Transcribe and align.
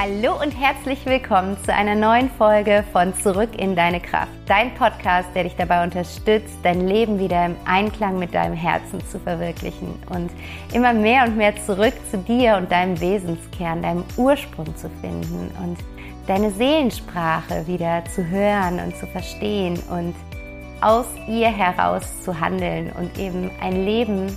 Hallo 0.00 0.40
und 0.40 0.52
herzlich 0.52 1.04
willkommen 1.06 1.56
zu 1.64 1.74
einer 1.74 1.96
neuen 1.96 2.30
Folge 2.30 2.84
von 2.92 3.12
Zurück 3.16 3.58
in 3.58 3.74
deine 3.74 3.98
Kraft. 3.98 4.30
Dein 4.46 4.72
Podcast, 4.76 5.28
der 5.34 5.42
dich 5.42 5.56
dabei 5.56 5.82
unterstützt, 5.82 6.54
dein 6.62 6.86
Leben 6.86 7.18
wieder 7.18 7.44
im 7.44 7.56
Einklang 7.64 8.16
mit 8.16 8.32
deinem 8.32 8.54
Herzen 8.54 9.04
zu 9.08 9.18
verwirklichen 9.18 10.00
und 10.10 10.30
immer 10.72 10.92
mehr 10.92 11.24
und 11.24 11.36
mehr 11.36 11.52
zurück 11.66 11.94
zu 12.12 12.18
dir 12.18 12.58
und 12.58 12.70
deinem 12.70 13.00
Wesenskern, 13.00 13.82
deinem 13.82 14.04
Ursprung 14.16 14.76
zu 14.76 14.88
finden 15.00 15.50
und 15.64 15.78
deine 16.28 16.52
Seelensprache 16.52 17.66
wieder 17.66 18.04
zu 18.04 18.24
hören 18.24 18.78
und 18.78 18.96
zu 18.98 19.06
verstehen 19.08 19.80
und 19.90 20.14
aus 20.80 21.06
ihr 21.26 21.48
heraus 21.48 22.22
zu 22.22 22.38
handeln 22.38 22.92
und 22.92 23.18
eben 23.18 23.50
ein 23.60 23.84
Leben 23.84 24.28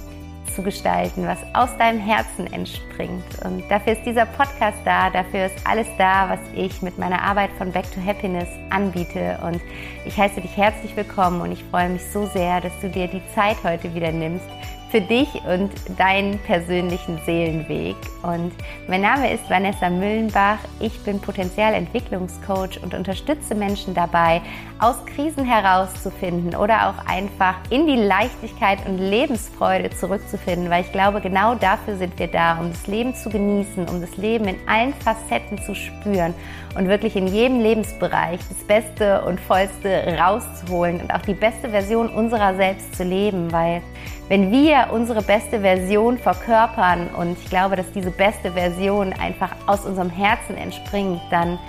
zu 0.55 0.63
gestalten, 0.63 1.27
was 1.27 1.39
aus 1.54 1.75
deinem 1.77 1.99
Herzen 1.99 2.51
entspringt. 2.51 3.23
Und 3.43 3.64
dafür 3.69 3.93
ist 3.93 4.05
dieser 4.05 4.25
Podcast 4.25 4.77
da, 4.86 5.10
dafür 5.10 5.46
ist 5.46 5.55
alles 5.65 5.87
da, 5.97 6.29
was 6.29 6.39
ich 6.55 6.82
mit 6.82 6.97
meiner 6.97 7.21
Arbeit 7.21 7.51
von 7.57 7.71
Back 7.71 7.86
to 7.93 8.01
Happiness 8.05 8.50
anbiete. 8.69 9.39
Und 9.43 9.61
ich 10.05 10.18
heiße 10.18 10.41
dich 10.41 10.55
herzlich 10.57 10.96
willkommen 10.96 11.41
und 11.41 11.51
ich 11.51 11.64
freue 11.64 11.89
mich 11.89 12.04
so 12.11 12.25
sehr, 12.27 12.61
dass 12.61 12.74
du 12.82 12.89
dir 12.89 13.07
die 13.07 13.21
Zeit 13.33 13.57
heute 13.64 13.93
wieder 13.93 14.11
nimmst 14.11 14.47
für 14.91 15.01
dich 15.01 15.29
und 15.47 15.71
deinen 15.97 16.37
persönlichen 16.39 17.18
Seelenweg. 17.25 17.95
Und 18.23 18.51
mein 18.87 19.01
Name 19.01 19.33
ist 19.33 19.49
Vanessa 19.49 19.89
Müllenbach. 19.89 20.59
Ich 20.82 20.99
bin 21.04 21.21
Potenzialentwicklungscoach 21.21 22.83
und 22.83 22.93
unterstütze 22.93 23.55
Menschen 23.55 23.93
dabei, 23.93 24.41
aus 24.79 24.97
Krisen 25.05 25.46
herauszufinden 25.46 26.55
oder 26.55 26.89
auch 26.89 27.05
einfach 27.07 27.55
in 27.69 27.87
die 27.87 27.96
Leichtigkeit 27.96 28.85
und 28.85 28.97
Lebensfreude 28.97 29.91
zurückzufinden, 29.91 30.69
weil 30.69 30.83
ich 30.83 30.91
glaube, 30.91 31.21
genau 31.21 31.55
dafür 31.55 31.96
sind 31.96 32.19
wir 32.19 32.27
da, 32.27 32.59
um 32.59 32.71
das 32.71 32.85
Leben 32.88 33.16
zu 33.16 33.30
genießen, 33.30 33.88
um 33.88 34.02
das 34.02 34.17
Leben 34.17 34.45
in 34.47 34.58
allen 34.67 34.94
Facetten 34.94 35.57
zu 35.59 35.73
spüren 35.73 36.33
und 36.75 36.88
wirklich 36.88 37.16
in 37.16 37.27
jedem 37.27 37.59
Lebensbereich 37.59 38.39
das 38.47 38.66
Beste 38.66 39.23
und 39.23 39.39
Vollste 39.39 40.17
rauszuholen 40.17 41.02
und 41.02 41.13
auch 41.13 41.22
die 41.22 41.33
beste 41.33 41.69
Version 41.69 42.09
unserer 42.09 42.55
selbst 42.55 42.95
zu 42.95 43.03
leben, 43.03 43.52
weil 43.52 43.81
wenn 44.30 44.52
wir 44.52 44.88
unsere 44.91 45.22
beste 45.22 45.59
Version 45.59 46.17
verkörpern 46.17 47.09
und 47.17 47.38
ich 47.38 47.50
glaube, 47.50 47.75
dass 47.75 47.91
diese 47.91 48.11
beste 48.11 48.52
Version 48.53 49.13
einfach 49.13 49.52
aus 49.67 49.86
unserem 49.86 50.09
Herzen 50.09 50.55
entspringt, 50.55 51.22
dann 51.30 51.59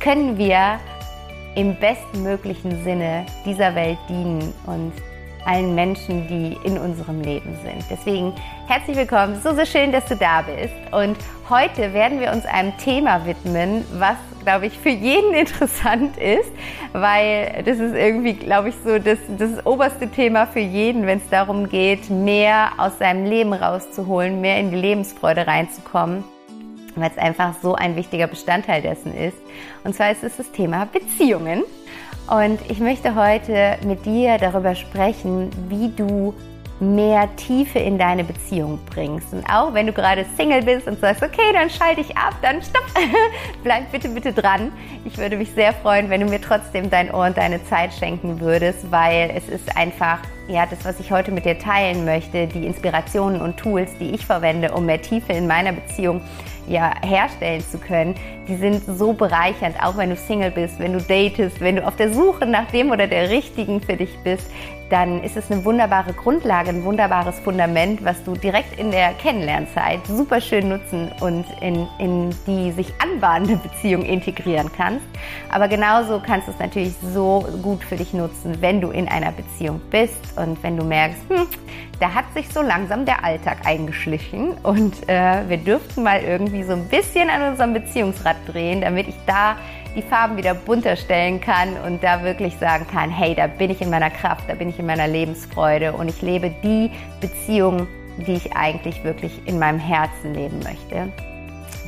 können 0.00 0.36
wir 0.36 0.78
im 1.54 1.76
bestmöglichen 1.76 2.84
Sinne 2.84 3.26
dieser 3.44 3.74
Welt 3.74 3.98
dienen 4.08 4.52
und 4.66 4.92
allen 5.46 5.74
Menschen, 5.74 6.26
die 6.28 6.56
in 6.64 6.78
unserem 6.78 7.20
Leben 7.22 7.56
sind. 7.64 7.84
Deswegen 7.90 8.32
herzlich 8.66 8.96
willkommen, 8.96 9.40
so, 9.42 9.54
so 9.54 9.64
schön, 9.64 9.92
dass 9.92 10.04
du 10.06 10.16
da 10.16 10.42
bist. 10.42 10.74
Und 10.92 11.16
heute 11.48 11.92
werden 11.92 12.20
wir 12.20 12.32
uns 12.32 12.44
einem 12.44 12.76
Thema 12.78 13.24
widmen, 13.24 13.84
was, 13.98 14.16
glaube 14.40 14.66
ich, 14.66 14.78
für 14.78 14.90
jeden 14.90 15.34
interessant 15.34 16.16
ist, 16.16 16.50
weil 16.92 17.62
das 17.64 17.78
ist 17.78 17.94
irgendwie, 17.94 18.34
glaube 18.34 18.70
ich, 18.70 18.74
so 18.84 18.98
das, 18.98 19.18
das 19.38 19.64
oberste 19.64 20.08
Thema 20.08 20.46
für 20.46 20.60
jeden, 20.60 21.06
wenn 21.06 21.18
es 21.18 21.28
darum 21.30 21.68
geht, 21.68 22.10
mehr 22.10 22.72
aus 22.78 22.98
seinem 22.98 23.24
Leben 23.26 23.52
rauszuholen, 23.52 24.40
mehr 24.40 24.58
in 24.58 24.70
die 24.70 24.76
Lebensfreude 24.76 25.46
reinzukommen 25.46 26.24
weil 26.96 27.10
es 27.10 27.18
einfach 27.18 27.54
so 27.62 27.74
ein 27.74 27.96
wichtiger 27.96 28.26
Bestandteil 28.26 28.82
dessen 28.82 29.14
ist. 29.14 29.36
Und 29.84 29.94
zwar 29.94 30.10
ist 30.10 30.24
es 30.24 30.36
das 30.36 30.50
Thema 30.50 30.86
Beziehungen. 30.86 31.62
Und 32.28 32.60
ich 32.68 32.78
möchte 32.78 33.14
heute 33.14 33.78
mit 33.84 34.06
dir 34.06 34.38
darüber 34.38 34.74
sprechen, 34.74 35.50
wie 35.68 35.88
du 35.88 36.34
mehr 36.80 37.28
Tiefe 37.36 37.78
in 37.78 37.98
deine 37.98 38.24
Beziehung 38.24 38.78
bringst. 38.86 39.32
Und 39.32 39.44
auch 39.44 39.74
wenn 39.74 39.86
du 39.86 39.92
gerade 39.92 40.24
Single 40.36 40.62
bist 40.62 40.86
und 40.86 40.98
sagst, 40.98 41.22
okay, 41.22 41.52
dann 41.52 41.68
schalte 41.68 42.00
ich 42.00 42.16
ab, 42.16 42.34
dann 42.42 42.62
stopp, 42.62 42.84
bleib 43.62 43.92
bitte, 43.92 44.08
bitte 44.08 44.32
dran. 44.32 44.72
Ich 45.04 45.18
würde 45.18 45.36
mich 45.36 45.50
sehr 45.52 45.72
freuen, 45.74 46.08
wenn 46.10 46.22
du 46.22 46.26
mir 46.26 46.40
trotzdem 46.40 46.90
dein 46.90 47.12
Ohr 47.12 47.26
und 47.26 47.36
deine 47.36 47.62
Zeit 47.64 47.92
schenken 47.92 48.40
würdest, 48.40 48.90
weil 48.90 49.30
es 49.36 49.48
ist 49.48 49.76
einfach, 49.76 50.18
ja, 50.48 50.66
das, 50.66 50.84
was 50.84 50.98
ich 51.00 51.12
heute 51.12 51.30
mit 51.30 51.44
dir 51.44 51.58
teilen 51.58 52.04
möchte, 52.04 52.46
die 52.46 52.66
Inspirationen 52.66 53.40
und 53.40 53.58
Tools, 53.58 53.90
die 54.00 54.10
ich 54.10 54.24
verwende, 54.24 54.72
um 54.72 54.86
mehr 54.86 55.02
Tiefe 55.02 55.32
in 55.32 55.46
meiner 55.46 55.72
Beziehung 55.72 56.22
ja, 56.66 56.94
herstellen 57.02 57.62
zu 57.62 57.78
können, 57.78 58.14
die 58.48 58.56
sind 58.56 58.82
so 58.86 59.12
bereichernd, 59.12 59.76
auch 59.82 59.96
wenn 59.96 60.10
du 60.10 60.16
Single 60.16 60.50
bist, 60.50 60.78
wenn 60.78 60.92
du 60.92 61.00
datest, 61.00 61.60
wenn 61.60 61.76
du 61.76 61.86
auf 61.86 61.96
der 61.96 62.12
Suche 62.12 62.46
nach 62.46 62.70
dem 62.70 62.90
oder 62.90 63.06
der 63.06 63.28
Richtigen 63.28 63.80
für 63.80 63.96
dich 63.96 64.16
bist, 64.24 64.50
dann 64.90 65.22
ist 65.22 65.36
es 65.36 65.50
eine 65.50 65.64
wunderbare 65.64 66.12
Grundlage, 66.12 66.70
ein 66.70 66.84
wunderbares 66.84 67.38
Fundament, 67.38 68.04
was 68.04 68.22
du 68.24 68.34
direkt 68.34 68.78
in 68.78 68.90
der 68.90 69.14
Kennenlernzeit 69.14 70.00
super 70.06 70.40
schön 70.40 70.68
nutzen 70.68 71.10
und 71.20 71.46
in, 71.60 71.86
in 71.98 72.30
die 72.46 72.72
sich 72.72 72.92
anbahnende 73.00 73.56
Beziehung 73.56 74.04
integrieren 74.04 74.70
kannst. 74.76 75.06
Aber 75.48 75.68
genauso 75.68 76.20
kannst 76.20 76.48
du 76.48 76.52
es 76.52 76.58
natürlich 76.58 76.94
so 77.14 77.46
gut 77.62 77.84
für 77.84 77.96
dich 77.96 78.12
nutzen, 78.12 78.60
wenn 78.60 78.80
du 78.80 78.90
in 78.90 79.08
einer 79.08 79.32
Beziehung 79.32 79.80
bist 79.90 80.36
und 80.36 80.62
wenn 80.62 80.76
du 80.76 80.84
merkst, 80.84 81.20
hm, 81.28 81.46
da 82.00 82.14
hat 82.14 82.24
sich 82.34 82.48
so 82.48 82.62
langsam 82.62 83.04
der 83.04 83.24
Alltag 83.24 83.58
eingeschlichen 83.64 84.54
und 84.62 85.08
äh, 85.08 85.48
wir 85.48 85.58
dürften 85.58 86.02
mal 86.02 86.20
irgendwie 86.20 86.64
so 86.64 86.72
ein 86.72 86.88
bisschen 86.88 87.30
an 87.30 87.50
unserem 87.50 87.74
Beziehungsrad 87.74 88.36
drehen, 88.46 88.80
damit 88.80 89.08
ich 89.08 89.16
da 89.26 89.56
die 89.94 90.02
Farben 90.02 90.36
wieder 90.36 90.54
bunter 90.54 90.96
stellen 90.96 91.40
kann 91.40 91.76
und 91.86 92.02
da 92.02 92.22
wirklich 92.22 92.56
sagen 92.58 92.86
kann, 92.86 93.10
hey, 93.10 93.34
da 93.34 93.46
bin 93.46 93.70
ich 93.70 93.80
in 93.80 93.90
meiner 93.90 94.10
Kraft, 94.10 94.44
da 94.48 94.54
bin 94.54 94.68
ich 94.68 94.78
in 94.78 94.86
meiner 94.86 95.08
Lebensfreude 95.08 95.92
und 95.92 96.08
ich 96.08 96.22
lebe 96.22 96.50
die 96.62 96.90
Beziehung, 97.20 97.86
die 98.26 98.34
ich 98.34 98.52
eigentlich 98.54 99.02
wirklich 99.04 99.32
in 99.46 99.58
meinem 99.58 99.78
Herzen 99.78 100.34
leben 100.34 100.58
möchte. 100.60 101.12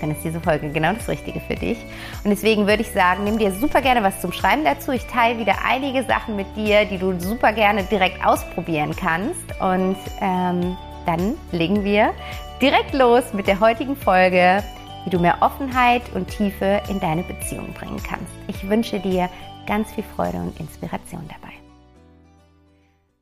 Dann 0.00 0.10
ist 0.10 0.24
diese 0.24 0.40
Folge 0.40 0.68
genau 0.70 0.92
das 0.92 1.08
Richtige 1.08 1.38
für 1.40 1.54
dich. 1.54 1.78
Und 2.24 2.30
deswegen 2.30 2.66
würde 2.66 2.82
ich 2.82 2.90
sagen, 2.90 3.22
nimm 3.22 3.38
dir 3.38 3.52
super 3.52 3.80
gerne 3.80 4.02
was 4.02 4.20
zum 4.20 4.32
Schreiben 4.32 4.64
dazu. 4.64 4.90
Ich 4.90 5.06
teile 5.06 5.38
wieder 5.38 5.54
einige 5.64 6.02
Sachen 6.02 6.34
mit 6.34 6.56
dir, 6.56 6.84
die 6.86 6.98
du 6.98 7.18
super 7.20 7.52
gerne 7.52 7.84
direkt 7.84 8.24
ausprobieren 8.26 8.96
kannst. 8.96 9.60
Und 9.60 9.96
ähm, 10.20 10.76
dann 11.06 11.34
legen 11.52 11.84
wir 11.84 12.12
direkt 12.60 12.94
los 12.94 13.32
mit 13.32 13.46
der 13.46 13.60
heutigen 13.60 13.94
Folge 13.94 14.64
wie 15.04 15.10
du 15.10 15.18
mehr 15.18 15.38
Offenheit 15.40 16.02
und 16.14 16.28
Tiefe 16.28 16.82
in 16.88 17.00
deine 17.00 17.22
Beziehung 17.22 17.72
bringen 17.74 18.02
kannst. 18.02 18.32
Ich 18.48 18.68
wünsche 18.68 19.00
dir 19.00 19.28
ganz 19.66 19.92
viel 19.92 20.04
Freude 20.04 20.38
und 20.38 20.58
Inspiration 20.60 21.28
dabei. 21.28 21.52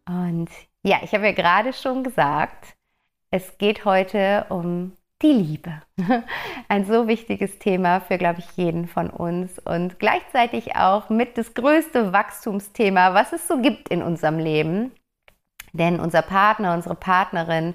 Und 0.07 0.51
ja, 0.83 0.99
ich 1.03 1.13
habe 1.15 1.27
ja 1.27 1.33
gerade 1.33 1.73
schon 1.73 2.03
gesagt, 2.03 2.75
es 3.31 3.59
geht 3.59 3.85
heute 3.85 4.47
um 4.49 4.93
die 5.23 5.33
Liebe. 5.33 5.83
Ein 6.69 6.87
so 6.87 7.07
wichtiges 7.07 7.59
Thema 7.59 8.01
für, 8.01 8.19
glaube 8.19 8.41
ich, 8.41 8.57
jeden 8.57 8.89
von 8.89 9.11
uns 9.11 9.59
und 9.59 9.99
gleichzeitig 9.99 10.77
auch 10.77 11.11
mit 11.11 11.37
das 11.37 11.55
größte 11.55 12.13
Wachstumsthema, 12.13 13.15
was 13.15 13.33
es 13.33 13.47
so 13.47 13.61
gibt 13.61 13.89
in 13.91 14.03
unserem 14.03 14.39
Leben. 14.39 14.93
Denn 15.73 16.01
unser 16.01 16.23
Partner, 16.23 16.75
unsere 16.75 16.95
Partnerin 16.95 17.75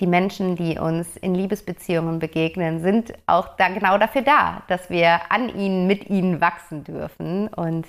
die 0.00 0.06
Menschen, 0.06 0.56
die 0.56 0.78
uns 0.78 1.16
in 1.16 1.34
Liebesbeziehungen 1.34 2.18
begegnen, 2.18 2.80
sind 2.80 3.14
auch 3.26 3.56
da 3.56 3.68
genau 3.68 3.96
dafür 3.96 4.22
da, 4.22 4.62
dass 4.68 4.90
wir 4.90 5.30
an 5.30 5.48
ihnen, 5.48 5.86
mit 5.86 6.10
ihnen 6.10 6.40
wachsen 6.40 6.82
dürfen. 6.82 7.48
Und 7.48 7.86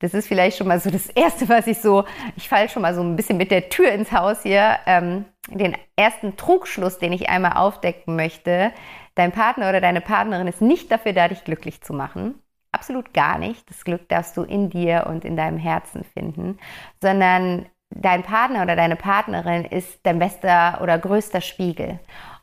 das 0.00 0.14
ist 0.14 0.26
vielleicht 0.26 0.58
schon 0.58 0.66
mal 0.66 0.80
so 0.80 0.90
das 0.90 1.06
Erste, 1.08 1.48
was 1.48 1.66
ich 1.66 1.78
so, 1.78 2.04
ich 2.36 2.48
falle 2.48 2.68
schon 2.68 2.82
mal 2.82 2.94
so 2.94 3.02
ein 3.02 3.16
bisschen 3.16 3.36
mit 3.36 3.50
der 3.50 3.68
Tür 3.68 3.92
ins 3.92 4.10
Haus 4.10 4.42
hier, 4.42 4.78
ähm, 4.86 5.24
den 5.48 5.76
ersten 5.94 6.36
Trugschluss, 6.36 6.98
den 6.98 7.12
ich 7.12 7.28
einmal 7.28 7.52
aufdecken 7.52 8.16
möchte. 8.16 8.72
Dein 9.14 9.32
Partner 9.32 9.68
oder 9.68 9.80
deine 9.80 10.00
Partnerin 10.00 10.48
ist 10.48 10.62
nicht 10.62 10.90
dafür 10.90 11.12
da, 11.12 11.28
dich 11.28 11.44
glücklich 11.44 11.80
zu 11.82 11.92
machen. 11.92 12.42
Absolut 12.72 13.12
gar 13.14 13.38
nicht. 13.38 13.68
Das 13.68 13.84
Glück 13.84 14.08
darfst 14.08 14.36
du 14.36 14.42
in 14.42 14.70
dir 14.70 15.06
und 15.08 15.24
in 15.24 15.36
deinem 15.36 15.58
Herzen 15.58 16.04
finden, 16.04 16.58
sondern 17.00 17.66
dein 17.90 18.22
Partner 18.22 18.62
oder 18.62 18.76
deine 18.76 18.96
Partnerin 18.96 19.64
ist 19.64 20.00
dein 20.04 20.18
bester 20.18 20.80
oder 20.82 20.98
größter 20.98 21.40
Spiegel 21.40 21.98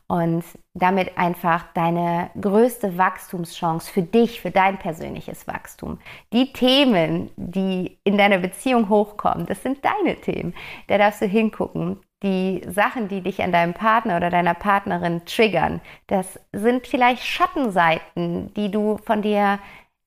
und 0.08 0.42
damit 0.72 1.18
einfach 1.18 1.66
deine 1.74 2.30
größte 2.40 2.96
Wachstumschance 2.96 3.92
für 3.92 4.02
dich, 4.02 4.40
für 4.40 4.50
dein 4.50 4.78
persönliches 4.78 5.46
Wachstum. 5.46 5.98
Die 6.32 6.52
Themen, 6.52 7.30
die 7.36 7.98
in 8.04 8.16
deiner 8.16 8.38
Beziehung 8.38 8.88
hochkommen, 8.88 9.46
das 9.46 9.62
sind 9.62 9.84
deine 9.84 10.16
Themen. 10.16 10.54
Da 10.86 10.96
darfst 10.96 11.20
du 11.20 11.26
hingucken. 11.26 12.00
Die 12.22 12.62
Sachen, 12.66 13.06
die 13.06 13.20
dich 13.20 13.42
an 13.42 13.52
deinem 13.52 13.74
Partner 13.74 14.16
oder 14.16 14.28
deiner 14.30 14.54
Partnerin 14.54 15.24
triggern, 15.24 15.80
das 16.08 16.40
sind 16.52 16.86
vielleicht 16.86 17.22
Schattenseiten, 17.22 18.52
die 18.54 18.70
du 18.72 18.96
von 19.04 19.22
dir 19.22 19.60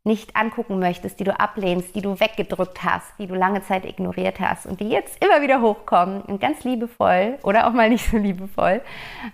nicht 0.03 0.35
angucken 0.35 0.79
möchtest, 0.79 1.19
die 1.19 1.23
du 1.23 1.39
ablehnst, 1.39 1.95
die 1.95 2.01
du 2.01 2.19
weggedrückt 2.19 2.83
hast, 2.83 3.13
die 3.19 3.27
du 3.27 3.35
lange 3.35 3.61
Zeit 3.61 3.85
ignoriert 3.85 4.39
hast 4.39 4.65
und 4.65 4.79
die 4.79 4.89
jetzt 4.89 5.23
immer 5.23 5.41
wieder 5.41 5.61
hochkommen 5.61 6.21
und 6.23 6.41
ganz 6.41 6.63
liebevoll 6.63 7.37
oder 7.43 7.67
auch 7.67 7.73
mal 7.73 7.89
nicht 7.89 8.09
so 8.09 8.17
liebevoll, 8.17 8.81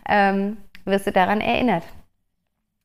ähm, 0.08 0.58
wirst 0.84 1.08
du 1.08 1.12
daran 1.12 1.42
erinnert. 1.42 1.84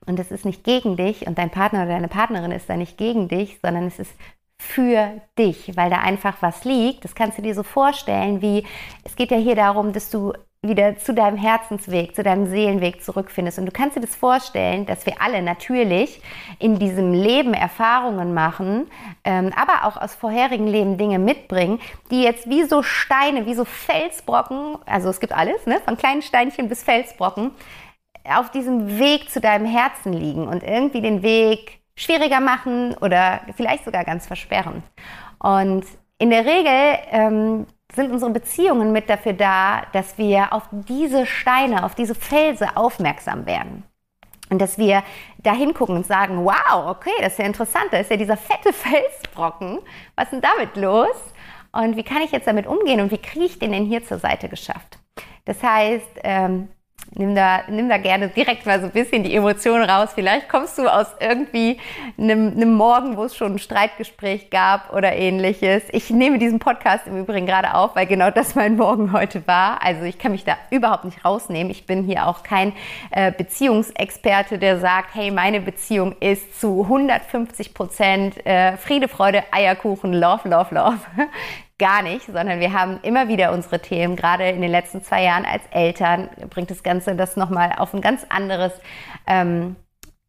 Und 0.06 0.19
es 0.19 0.31
ist 0.31 0.44
nicht 0.44 0.64
gegen 0.64 0.96
dich 0.96 1.26
und 1.26 1.38
dein 1.38 1.50
Partner 1.50 1.82
oder 1.82 1.93
deine 1.93 2.08
Partnerin 2.08 2.52
ist 2.52 2.69
da 2.69 2.76
nicht 2.76 2.99
gegen 2.99 3.29
dich, 3.29 3.58
sondern 3.62 3.87
es 3.87 3.99
ist 3.99 4.14
für 4.58 5.20
dich, 5.38 5.76
weil 5.76 5.90
da 5.90 5.99
einfach 5.99 6.40
was 6.40 6.64
liegt. 6.64 7.05
Das 7.05 7.14
kannst 7.14 7.38
du 7.38 7.43
dir 7.43 7.55
so 7.55 7.62
vorstellen, 7.62 8.43
wie 8.43 8.64
es 9.05 9.17
geht 9.17 9.31
ja 9.31 9.37
hier 9.37 9.56
darum, 9.56 9.93
dass 9.93 10.11
du 10.11 10.32
wieder 10.64 10.96
zu 10.96 11.12
deinem 11.12 11.36
Herzensweg, 11.36 12.14
zu 12.14 12.22
deinem 12.22 12.46
Seelenweg 12.46 13.02
zurückfindest. 13.02 13.58
Und 13.58 13.66
du 13.66 13.72
kannst 13.72 13.96
dir 13.96 14.00
das 14.00 14.14
vorstellen, 14.14 14.86
dass 14.86 15.04
wir 15.06 15.20
alle 15.20 15.42
natürlich 15.42 16.22
in 16.60 16.78
diesem 16.78 17.12
Leben 17.12 17.52
Erfahrungen 17.52 18.32
machen, 18.32 18.88
ähm, 19.24 19.52
aber 19.56 19.84
auch 19.84 20.00
aus 20.00 20.14
vorherigen 20.14 20.68
Leben 20.68 20.98
Dinge 20.98 21.18
mitbringen, 21.18 21.80
die 22.12 22.22
jetzt 22.22 22.48
wie 22.48 22.62
so 22.62 22.84
Steine, 22.84 23.44
wie 23.46 23.54
so 23.54 23.64
Felsbrocken, 23.64 24.78
also 24.86 25.08
es 25.08 25.18
gibt 25.18 25.32
alles, 25.32 25.66
ne, 25.66 25.80
von 25.84 25.96
kleinen 25.96 26.22
Steinchen 26.22 26.68
bis 26.68 26.84
Felsbrocken, 26.84 27.50
auf 28.22 28.52
diesem 28.52 29.00
Weg 29.00 29.30
zu 29.30 29.40
deinem 29.40 29.66
Herzen 29.66 30.12
liegen 30.12 30.46
und 30.46 30.62
irgendwie 30.62 31.00
den 31.00 31.24
Weg 31.24 31.80
schwieriger 31.96 32.38
machen 32.38 32.94
oder 33.00 33.40
vielleicht 33.56 33.84
sogar 33.84 34.04
ganz 34.04 34.28
versperren. 34.28 34.84
Und 35.40 35.84
in 36.18 36.30
der 36.30 36.46
Regel 36.46 36.98
ähm, 37.10 37.66
sind 37.94 38.10
unsere 38.10 38.30
Beziehungen 38.30 38.92
mit 38.92 39.08
dafür 39.08 39.32
da, 39.32 39.82
dass 39.92 40.18
wir 40.18 40.52
auf 40.52 40.62
diese 40.70 41.26
Steine, 41.26 41.84
auf 41.84 41.94
diese 41.94 42.14
Felsen 42.14 42.68
aufmerksam 42.74 43.46
werden. 43.46 43.84
Und 44.50 44.60
dass 44.60 44.76
wir 44.76 45.02
da 45.38 45.54
hingucken 45.54 45.96
und 45.96 46.06
sagen, 46.06 46.44
wow, 46.44 46.88
okay, 46.88 47.10
das 47.20 47.32
ist 47.32 47.38
ja 47.38 47.46
interessant, 47.46 47.86
da 47.90 47.98
ist 47.98 48.10
ja 48.10 48.16
dieser 48.16 48.36
fette 48.36 48.72
Felsbrocken. 48.72 49.78
Was 50.14 50.24
ist 50.24 50.32
denn 50.32 50.40
damit 50.42 50.76
los? 50.76 51.16
Und 51.72 51.96
wie 51.96 52.02
kann 52.02 52.20
ich 52.20 52.32
jetzt 52.32 52.46
damit 52.46 52.66
umgehen 52.66 53.00
und 53.00 53.10
wie 53.10 53.18
kriege 53.18 53.46
ich 53.46 53.58
den 53.58 53.72
denn 53.72 53.86
hier 53.86 54.04
zur 54.04 54.18
Seite 54.18 54.48
geschafft? 54.48 54.98
Das 55.46 55.62
heißt, 55.62 56.20
ähm, 56.22 56.68
nimm 57.14 57.34
da, 57.34 57.62
nimm 57.68 57.88
da 57.88 57.98
gerne 57.98 58.28
direkt 58.28 58.66
mal 58.66 58.80
so 58.80 58.86
ein 58.86 58.92
bisschen 58.92 59.24
die 59.24 59.34
Emotionen 59.34 59.88
raus. 59.88 60.10
Vielleicht 60.14 60.48
kommst 60.48 60.78
du 60.78 60.88
aus 60.88 61.06
irgendwie 61.20 61.78
einem, 62.18 62.52
einem 62.52 62.74
Morgen, 62.74 63.16
wo 63.16 63.24
es 63.24 63.36
schon 63.36 63.54
ein 63.54 63.58
Streitgespräch 63.58 64.50
gab 64.50 64.92
oder 64.92 65.12
ähnliches. 65.14 65.82
Ich 65.92 66.10
nehme 66.10 66.38
diesen 66.38 66.58
Podcast 66.58 67.06
im 67.06 67.18
Übrigen 67.18 67.46
gerade 67.46 67.74
auf, 67.74 67.94
weil 67.96 68.06
genau 68.06 68.30
das 68.30 68.54
mein 68.54 68.76
Morgen 68.76 69.12
heute 69.12 69.46
war. 69.46 69.82
Also 69.82 70.04
ich 70.04 70.18
kann 70.18 70.32
mich 70.32 70.44
da 70.44 70.56
überhaupt 70.70 71.04
nicht 71.04 71.24
rausnehmen. 71.24 71.70
Ich 71.70 71.86
bin 71.86 72.04
hier 72.04 72.26
auch 72.26 72.42
kein 72.42 72.72
äh, 73.10 73.32
Beziehungsexperte, 73.32 74.58
der 74.58 74.78
sagt, 74.78 75.14
hey, 75.14 75.30
meine 75.30 75.60
Beziehung 75.60 76.14
ist 76.20 76.60
zu 76.60 76.82
150 76.82 77.74
Prozent 77.74 78.46
äh, 78.46 78.76
Friede, 78.76 79.08
Freude, 79.08 79.44
Eierkuchen, 79.50 80.12
Love, 80.12 80.48
Love, 80.48 80.74
Love 80.74 80.98
gar 81.82 82.02
nicht, 82.02 82.26
sondern 82.26 82.61
wir 82.61 82.73
haben 82.73 83.00
immer 83.02 83.26
wieder 83.26 83.50
unsere 83.50 83.81
Themen. 83.81 84.14
Gerade 84.14 84.49
in 84.49 84.62
den 84.62 84.70
letzten 84.70 85.02
zwei 85.02 85.25
Jahren 85.25 85.44
als 85.44 85.64
Eltern 85.73 86.29
bringt 86.49 86.70
das 86.70 86.84
Ganze 86.84 87.17
das 87.17 87.37
nochmal 87.37 87.73
auf 87.76 87.93
ein 87.93 88.00
ganz 88.00 88.25
anderes 88.29 88.70
ähm, 89.26 89.75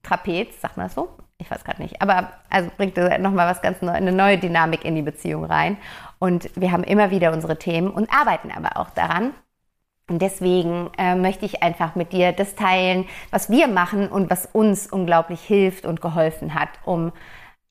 Trapez, 0.01 0.59
sagt 0.59 0.77
man 0.77 0.87
das 0.87 0.95
so? 0.95 1.09
Ich 1.37 1.51
weiß 1.51 1.63
gerade 1.63 1.79
nicht. 1.79 2.01
Aber 2.01 2.31
also 2.49 2.71
bringt 2.75 2.97
nochmal 2.97 3.47
was 3.47 3.61
ganz 3.61 3.83
Neues, 3.83 3.97
eine 3.97 4.11
neue 4.11 4.39
Dynamik 4.39 4.83
in 4.83 4.95
die 4.95 5.03
Beziehung 5.03 5.45
rein. 5.45 5.77
Und 6.17 6.49
wir 6.55 6.71
haben 6.71 6.83
immer 6.83 7.11
wieder 7.11 7.31
unsere 7.31 7.59
Themen 7.59 7.91
und 7.91 8.11
arbeiten 8.11 8.49
aber 8.49 8.77
auch 8.77 8.89
daran. 8.89 9.33
Und 10.09 10.23
deswegen 10.23 10.89
äh, 10.97 11.13
möchte 11.13 11.45
ich 11.45 11.61
einfach 11.61 11.93
mit 11.93 12.13
dir 12.13 12.31
das 12.31 12.55
teilen, 12.55 13.05
was 13.29 13.51
wir 13.51 13.67
machen 13.67 14.07
und 14.07 14.31
was 14.31 14.47
uns 14.51 14.87
unglaublich 14.87 15.41
hilft 15.41 15.85
und 15.85 16.01
geholfen 16.01 16.55
hat, 16.55 16.69
um 16.83 17.11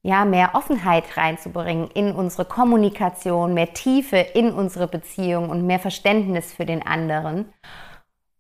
ja, 0.02 0.24
mehr 0.24 0.54
Offenheit 0.54 1.16
reinzubringen 1.16 1.88
in 1.92 2.12
unsere 2.12 2.44
Kommunikation, 2.44 3.54
mehr 3.54 3.72
Tiefe 3.72 4.16
in 4.16 4.52
unsere 4.52 4.88
Beziehung 4.88 5.48
und 5.48 5.66
mehr 5.66 5.78
Verständnis 5.78 6.52
für 6.52 6.66
den 6.66 6.84
anderen. 6.84 7.52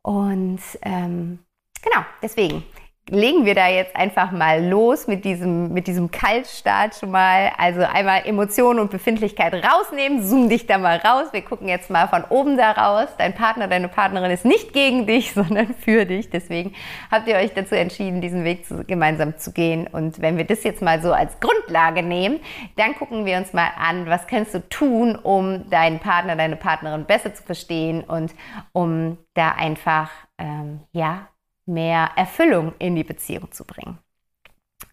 Und 0.02 0.60
ähm, 0.82 1.38
genau, 1.82 2.04
deswegen 2.20 2.64
legen 3.10 3.44
wir 3.44 3.54
da 3.54 3.68
jetzt 3.68 3.96
einfach 3.96 4.30
mal 4.30 4.64
los 4.64 5.08
mit 5.08 5.24
diesem, 5.24 5.72
mit 5.72 5.86
diesem 5.88 6.10
Kaltstart 6.10 6.94
schon 6.94 7.10
mal. 7.10 7.50
Also 7.58 7.82
einmal 7.82 8.22
Emotionen 8.24 8.78
und 8.78 8.90
Befindlichkeit 8.90 9.54
rausnehmen, 9.54 10.22
zoom 10.22 10.48
dich 10.48 10.66
da 10.66 10.78
mal 10.78 10.98
raus. 10.98 11.28
Wir 11.32 11.42
gucken 11.42 11.68
jetzt 11.68 11.90
mal 11.90 12.06
von 12.08 12.24
oben 12.24 12.56
da 12.56 12.70
raus. 12.70 13.08
Dein 13.18 13.34
Partner, 13.34 13.66
deine 13.66 13.88
Partnerin 13.88 14.30
ist 14.30 14.44
nicht 14.44 14.72
gegen 14.72 15.06
dich, 15.06 15.32
sondern 15.34 15.74
für 15.74 16.06
dich. 16.06 16.30
Deswegen 16.30 16.74
habt 17.10 17.26
ihr 17.26 17.36
euch 17.36 17.52
dazu 17.54 17.74
entschieden, 17.74 18.20
diesen 18.20 18.44
Weg 18.44 18.66
zu, 18.66 18.84
gemeinsam 18.84 19.36
zu 19.36 19.52
gehen. 19.52 19.88
Und 19.88 20.22
wenn 20.22 20.36
wir 20.36 20.44
das 20.44 20.62
jetzt 20.62 20.80
mal 20.80 21.02
so 21.02 21.12
als 21.12 21.40
Grundlage 21.40 22.04
nehmen, 22.04 22.40
dann 22.76 22.94
gucken 22.94 23.26
wir 23.26 23.36
uns 23.36 23.52
mal 23.52 23.70
an, 23.78 24.06
was 24.06 24.28
kannst 24.28 24.54
du 24.54 24.60
tun, 24.68 25.16
um 25.16 25.68
deinen 25.70 25.98
Partner, 25.98 26.36
deine 26.36 26.56
Partnerin 26.56 27.04
besser 27.04 27.34
zu 27.34 27.42
verstehen 27.42 28.04
und 28.04 28.32
um 28.72 29.18
da 29.34 29.50
einfach, 29.50 30.10
ähm, 30.38 30.80
ja, 30.92 31.26
mehr 31.66 32.10
Erfüllung 32.16 32.74
in 32.78 32.96
die 32.96 33.04
Beziehung 33.04 33.50
zu 33.52 33.64
bringen. 33.64 33.98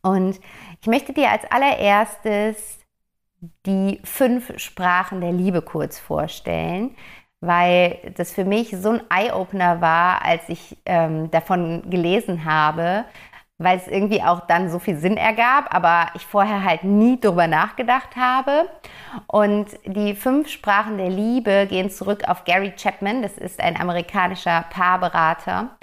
Und 0.02 0.40
ich 0.82 0.88
möchte 0.88 1.14
dir 1.14 1.32
als 1.32 1.50
allererstes 1.52 2.80
die 3.66 4.00
fünf 4.04 4.58
Sprachen 4.60 5.22
der 5.22 5.32
Liebe 5.32 5.62
kurz 5.62 6.00
vorstellen, 6.00 6.96
weil 7.42 8.14
das 8.16 8.34
für 8.34 8.44
mich 8.44 8.76
so 8.78 8.90
ein 8.90 9.02
Eye-Opener 9.10 9.82
war, 9.82 10.24
als 10.24 10.48
ich 10.50 10.78
ähm, 10.86 11.32
davon 11.32 11.90
gelesen 11.90 12.44
habe, 12.44 13.06
weil 13.58 13.78
es 13.78 13.88
irgendwie 13.88 14.22
auch 14.22 14.42
dann 14.48 14.70
so 14.70 14.80
viel 14.80 14.98
Sinn 14.98 15.18
ergab, 15.18 15.74
aber 15.74 16.08
ich 16.16 16.26
vorher 16.26 16.64
halt 16.64 16.84
nie 16.84 17.20
drüber 17.20 17.48
nachgedacht 17.48 18.16
habe. 18.16 18.70
Und 19.28 19.68
die 19.86 20.16
fünf 20.16 20.50
Sprachen 20.50 20.98
der 20.98 21.10
Liebe 21.10 21.68
gehen 21.70 21.90
zurück 21.90 22.24
auf 22.28 22.46
Gary 22.46 22.74
Chapman, 22.76 23.22
das 23.22 23.38
ist 23.38 23.60
ein 23.60 23.80
amerikanischer 23.80 24.66
Paarberater. 24.70 25.78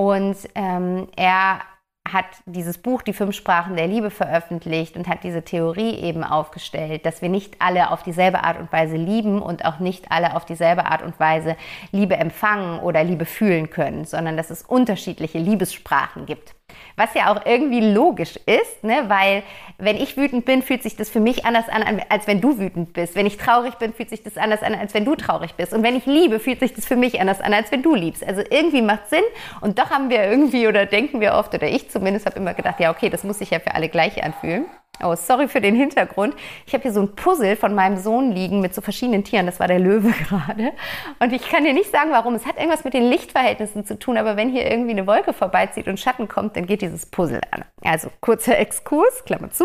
Und 0.00 0.38
ähm, 0.54 1.08
er 1.14 1.60
hat 2.08 2.24
dieses 2.46 2.78
Buch 2.78 3.02
Die 3.02 3.12
fünf 3.12 3.36
Sprachen 3.36 3.76
der 3.76 3.86
Liebe 3.86 4.10
veröffentlicht 4.10 4.96
und 4.96 5.06
hat 5.06 5.24
diese 5.24 5.42
Theorie 5.42 5.94
eben 5.94 6.24
aufgestellt, 6.24 7.04
dass 7.04 7.20
wir 7.20 7.28
nicht 7.28 7.56
alle 7.60 7.90
auf 7.90 8.02
dieselbe 8.02 8.42
Art 8.42 8.58
und 8.58 8.72
Weise 8.72 8.96
lieben 8.96 9.42
und 9.42 9.66
auch 9.66 9.78
nicht 9.78 10.10
alle 10.10 10.36
auf 10.36 10.46
dieselbe 10.46 10.86
Art 10.86 11.02
und 11.02 11.20
Weise 11.20 11.54
Liebe 11.92 12.16
empfangen 12.16 12.80
oder 12.80 13.04
Liebe 13.04 13.26
fühlen 13.26 13.68
können, 13.68 14.06
sondern 14.06 14.38
dass 14.38 14.48
es 14.48 14.62
unterschiedliche 14.62 15.38
Liebessprachen 15.38 16.24
gibt. 16.24 16.54
Was 17.00 17.14
ja 17.14 17.32
auch 17.32 17.46
irgendwie 17.46 17.80
logisch 17.80 18.36
ist, 18.44 18.84
ne? 18.84 19.04
weil 19.08 19.42
wenn 19.78 19.96
ich 19.96 20.18
wütend 20.18 20.44
bin, 20.44 20.60
fühlt 20.60 20.82
sich 20.82 20.96
das 20.96 21.08
für 21.08 21.18
mich 21.18 21.46
anders 21.46 21.70
an, 21.70 21.82
als 22.10 22.26
wenn 22.26 22.42
du 22.42 22.58
wütend 22.58 22.92
bist. 22.92 23.14
Wenn 23.14 23.24
ich 23.24 23.38
traurig 23.38 23.76
bin, 23.76 23.94
fühlt 23.94 24.10
sich 24.10 24.22
das 24.22 24.36
anders 24.36 24.62
an, 24.62 24.74
als 24.74 24.92
wenn 24.92 25.06
du 25.06 25.14
traurig 25.14 25.54
bist. 25.54 25.72
Und 25.72 25.82
wenn 25.82 25.96
ich 25.96 26.04
liebe, 26.04 26.38
fühlt 26.38 26.60
sich 26.60 26.74
das 26.74 26.84
für 26.84 26.96
mich 26.96 27.18
anders 27.18 27.40
an, 27.40 27.54
als 27.54 27.72
wenn 27.72 27.82
du 27.82 27.94
liebst. 27.94 28.22
Also 28.22 28.42
irgendwie 28.50 28.82
macht 28.82 29.08
Sinn. 29.08 29.24
Und 29.62 29.78
doch 29.78 29.88
haben 29.88 30.10
wir 30.10 30.22
irgendwie 30.24 30.68
oder 30.68 30.84
denken 30.84 31.22
wir 31.22 31.32
oft, 31.32 31.54
oder 31.54 31.68
ich 31.68 31.88
zumindest 31.88 32.26
habe 32.26 32.36
immer 32.36 32.52
gedacht, 32.52 32.78
ja, 32.80 32.90
okay, 32.90 33.08
das 33.08 33.24
muss 33.24 33.38
sich 33.38 33.48
ja 33.48 33.60
für 33.60 33.74
alle 33.74 33.88
gleich 33.88 34.22
anfühlen. 34.22 34.66
Oh, 35.02 35.14
sorry 35.14 35.48
für 35.48 35.60
den 35.60 35.74
Hintergrund. 35.74 36.34
Ich 36.66 36.74
habe 36.74 36.82
hier 36.82 36.92
so 36.92 37.00
ein 37.00 37.14
Puzzle 37.14 37.56
von 37.56 37.74
meinem 37.74 37.96
Sohn 37.96 38.32
liegen 38.32 38.60
mit 38.60 38.74
so 38.74 38.80
verschiedenen 38.80 39.24
Tieren. 39.24 39.46
Das 39.46 39.60
war 39.60 39.68
der 39.68 39.78
Löwe 39.78 40.10
gerade. 40.28 40.72
Und 41.18 41.32
ich 41.32 41.48
kann 41.48 41.64
dir 41.64 41.72
nicht 41.72 41.90
sagen, 41.90 42.10
warum. 42.10 42.34
Es 42.34 42.46
hat 42.46 42.56
irgendwas 42.56 42.84
mit 42.84 42.94
den 42.94 43.04
Lichtverhältnissen 43.04 43.84
zu 43.84 43.98
tun. 43.98 44.16
Aber 44.16 44.36
wenn 44.36 44.50
hier 44.50 44.70
irgendwie 44.70 44.92
eine 44.92 45.06
Wolke 45.06 45.32
vorbeizieht 45.32 45.88
und 45.88 45.98
Schatten 45.98 46.28
kommt, 46.28 46.56
dann 46.56 46.66
geht 46.66 46.82
dieses 46.82 47.06
Puzzle 47.06 47.40
an. 47.50 47.64
Also 47.82 48.10
kurzer 48.20 48.58
Exkurs, 48.58 49.24
Klammer 49.24 49.50
zu. 49.50 49.64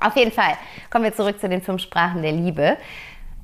Auf 0.00 0.16
jeden 0.16 0.32
Fall 0.32 0.56
kommen 0.90 1.04
wir 1.04 1.14
zurück 1.14 1.40
zu 1.40 1.48
den 1.48 1.60
fünf 1.60 1.82
Sprachen 1.82 2.22
der 2.22 2.32
Liebe. 2.32 2.76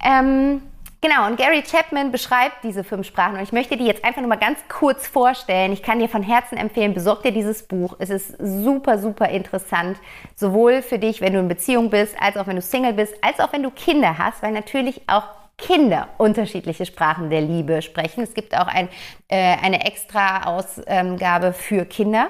Ähm, 0.04 0.62
Genau, 1.00 1.28
und 1.28 1.36
Gary 1.36 1.62
Chapman 1.62 2.10
beschreibt 2.10 2.64
diese 2.64 2.82
fünf 2.82 3.06
Sprachen 3.06 3.36
und 3.36 3.42
ich 3.42 3.52
möchte 3.52 3.76
die 3.76 3.86
jetzt 3.86 4.04
einfach 4.04 4.20
nur 4.20 4.28
mal 4.28 4.34
ganz 4.34 4.58
kurz 4.68 5.06
vorstellen. 5.06 5.72
Ich 5.72 5.80
kann 5.80 6.00
dir 6.00 6.08
von 6.08 6.24
Herzen 6.24 6.58
empfehlen, 6.58 6.92
besorg 6.92 7.22
dir 7.22 7.30
dieses 7.30 7.62
Buch. 7.62 7.94
Es 8.00 8.10
ist 8.10 8.34
super, 8.40 8.98
super 8.98 9.28
interessant, 9.28 9.96
sowohl 10.34 10.82
für 10.82 10.98
dich, 10.98 11.20
wenn 11.20 11.34
du 11.34 11.38
in 11.38 11.46
Beziehung 11.46 11.90
bist, 11.90 12.16
als 12.20 12.36
auch 12.36 12.48
wenn 12.48 12.56
du 12.56 12.62
Single 12.62 12.94
bist, 12.94 13.14
als 13.22 13.38
auch 13.38 13.52
wenn 13.52 13.62
du 13.62 13.70
Kinder 13.70 14.18
hast, 14.18 14.42
weil 14.42 14.50
natürlich 14.50 15.02
auch 15.06 15.22
Kinder 15.56 16.08
unterschiedliche 16.18 16.84
Sprachen 16.84 17.30
der 17.30 17.42
Liebe 17.42 17.80
sprechen. 17.80 18.24
Es 18.24 18.34
gibt 18.34 18.56
auch 18.56 18.66
ein, 18.66 18.88
äh, 19.28 19.56
eine 19.62 19.86
extra 19.86 20.46
Ausgabe 20.46 21.52
für 21.52 21.84
Kinder. 21.84 22.28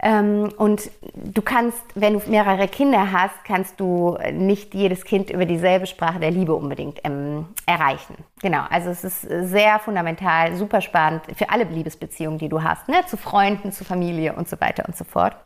Ähm, 0.00 0.52
und 0.56 0.90
du 1.14 1.42
kannst, 1.42 1.82
wenn 1.94 2.12
du 2.12 2.30
mehrere 2.30 2.68
Kinder 2.68 3.10
hast, 3.10 3.44
kannst 3.44 3.80
du 3.80 4.16
nicht 4.32 4.74
jedes 4.74 5.04
Kind 5.04 5.30
über 5.30 5.44
dieselbe 5.44 5.86
Sprache 5.86 6.20
der 6.20 6.30
Liebe 6.30 6.54
unbedingt 6.54 7.00
ähm, 7.04 7.46
erreichen. 7.66 8.14
Genau, 8.40 8.64
also 8.70 8.90
es 8.90 9.02
ist 9.02 9.22
sehr 9.22 9.78
fundamental, 9.80 10.54
super 10.54 10.80
spannend 10.80 11.22
für 11.36 11.50
alle 11.50 11.64
Liebesbeziehungen, 11.64 12.38
die 12.38 12.48
du 12.48 12.62
hast, 12.62 12.88
ne? 12.88 13.04
zu 13.06 13.16
Freunden, 13.16 13.72
zu 13.72 13.84
Familie 13.84 14.34
und 14.34 14.48
so 14.48 14.60
weiter 14.60 14.84
und 14.86 14.96
so 14.96 15.04
fort. 15.04 15.36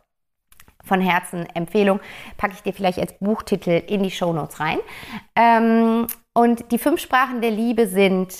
Von 0.85 1.01
Herzen 1.01 1.47
Empfehlung, 1.55 1.99
packe 2.37 2.53
ich 2.55 2.61
dir 2.61 2.73
vielleicht 2.73 2.99
als 2.99 3.13
Buchtitel 3.13 3.81
in 3.87 4.03
die 4.03 4.11
Show 4.11 4.33
Notes 4.33 4.59
rein. 4.59 4.79
Ähm, 5.35 6.07
und 6.33 6.71
die 6.71 6.77
fünf 6.77 6.99
Sprachen 6.99 7.41
der 7.41 7.51
Liebe 7.51 7.87
sind 7.87 8.35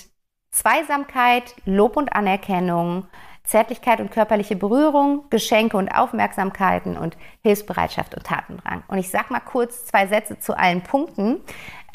Zweisamkeit, 0.52 1.56
Lob 1.66 1.98
und 1.98 2.14
Anerkennung, 2.14 3.08
Zärtlichkeit 3.44 4.00
und 4.00 4.12
körperliche 4.12 4.56
Berührung, 4.56 5.26
Geschenke 5.30 5.78
und 5.78 5.90
Aufmerksamkeiten 5.90 6.98
und 6.98 7.18
Hilfsbereitschaft 7.42 8.16
und 8.16 8.24
Tatendrang. 8.26 8.84
Und 8.88 8.98
ich 8.98 9.10
sag 9.10 9.32
mal 9.32 9.42
kurz 9.42 9.86
zwei 9.86 10.08
Sätze 10.08 10.40
zu 10.40 10.58
allen 10.58 10.82
Punkten. 10.82 11.42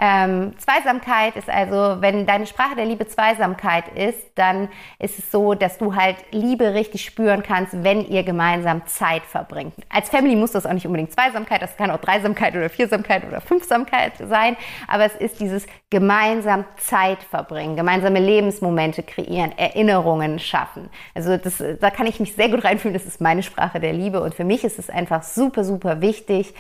Ähm, 0.01 0.53
Zweisamkeit 0.59 1.35
ist 1.35 1.51
also, 1.51 2.01
wenn 2.01 2.25
deine 2.25 2.47
Sprache 2.47 2.77
der 2.77 2.85
Liebe 2.85 3.09
Zweisamkeit 3.09 3.89
ist, 3.97 4.31
dann 4.37 4.69
ist 5.01 5.19
es 5.19 5.33
so, 5.33 5.55
dass 5.55 5.79
du 5.79 5.97
halt 5.97 6.17
Liebe 6.31 6.73
richtig 6.75 7.05
spüren 7.05 7.43
kannst, 7.43 7.83
wenn 7.83 8.07
ihr 8.07 8.23
gemeinsam 8.23 8.87
Zeit 8.87 9.25
verbringt. 9.25 9.75
Als 9.89 10.09
Family 10.09 10.37
muss 10.37 10.53
das 10.53 10.67
auch 10.67 10.73
nicht 10.73 10.87
unbedingt 10.87 11.13
Zweisamkeit, 11.13 11.63
das 11.63 11.77
kann 11.77 11.91
auch 11.91 11.99
Dreisamkeit 11.99 12.55
oder 12.55 12.71
Viersamkeit 12.71 13.27
oder 13.27 13.41
Fünfsamkeit 13.41 14.13
sein, 14.19 14.57
aber 14.87 15.05
es 15.05 15.17
ist 15.17 15.41
dieses 15.41 15.67
gemeinsam 15.91 16.65
Zeit 16.77 17.23
verbringen, 17.25 17.75
gemeinsame 17.75 18.21
Lebensmomente 18.21 19.03
kreieren, 19.03 19.57
Erinnerungen 19.59 20.39
schaffen. 20.39 20.91
Also 21.15 21.37
das, 21.37 21.63
da 21.81 21.91
kann 21.91 22.07
ich 22.07 22.21
mich 22.21 22.35
sehr 22.35 22.49
gut 22.49 22.63
reinfühlen, 22.63 22.95
das 22.95 23.05
ist 23.07 23.21
meine 23.21 23.43
Sprache 23.43 23.81
der 23.81 23.93
Liebe 23.93 24.21
und 24.21 24.35
für 24.35 24.45
mich 24.45 24.63
ist 24.63 24.79
es 24.79 24.91
einfach 24.91 25.25
super, 25.25 25.65
super 25.65 26.01
wichtig, 26.01 26.55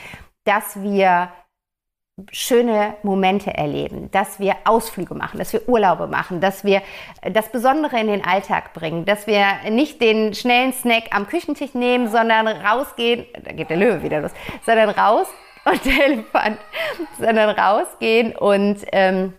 dass 0.45 0.83
wir 0.83 1.30
schöne 2.32 2.94
Momente 3.02 3.54
erleben, 3.54 4.10
dass 4.10 4.40
wir 4.40 4.56
Ausflüge 4.64 5.14
machen, 5.14 5.38
dass 5.38 5.52
wir 5.52 5.68
Urlaube 5.68 6.06
machen, 6.06 6.40
dass 6.40 6.64
wir 6.64 6.82
das 7.22 7.50
Besondere 7.50 7.98
in 8.00 8.08
den 8.08 8.25
Alltag 8.25 8.72
bringen, 8.75 9.04
dass 9.04 9.26
wir 9.26 9.44
nicht 9.70 10.00
den 10.00 10.34
schnellen 10.34 10.72
Snack 10.72 11.04
am 11.10 11.26
Küchentisch 11.26 11.75
nehmen, 11.75 12.08
sondern 12.08 12.48
rausgehen, 12.48 13.26
da 13.44 13.52
geht 13.52 13.70
der 13.70 13.76
Löwe 13.76 14.02
wieder 14.02 14.20
los, 14.20 14.32
sondern 14.64 14.90
raus 14.90 15.28
und 15.64 15.84
der 15.84 16.06
Elefant, 16.06 16.58
sondern 17.18 17.50
rausgehen 17.50 18.37
und 18.37 18.78
ähm, 18.92 19.34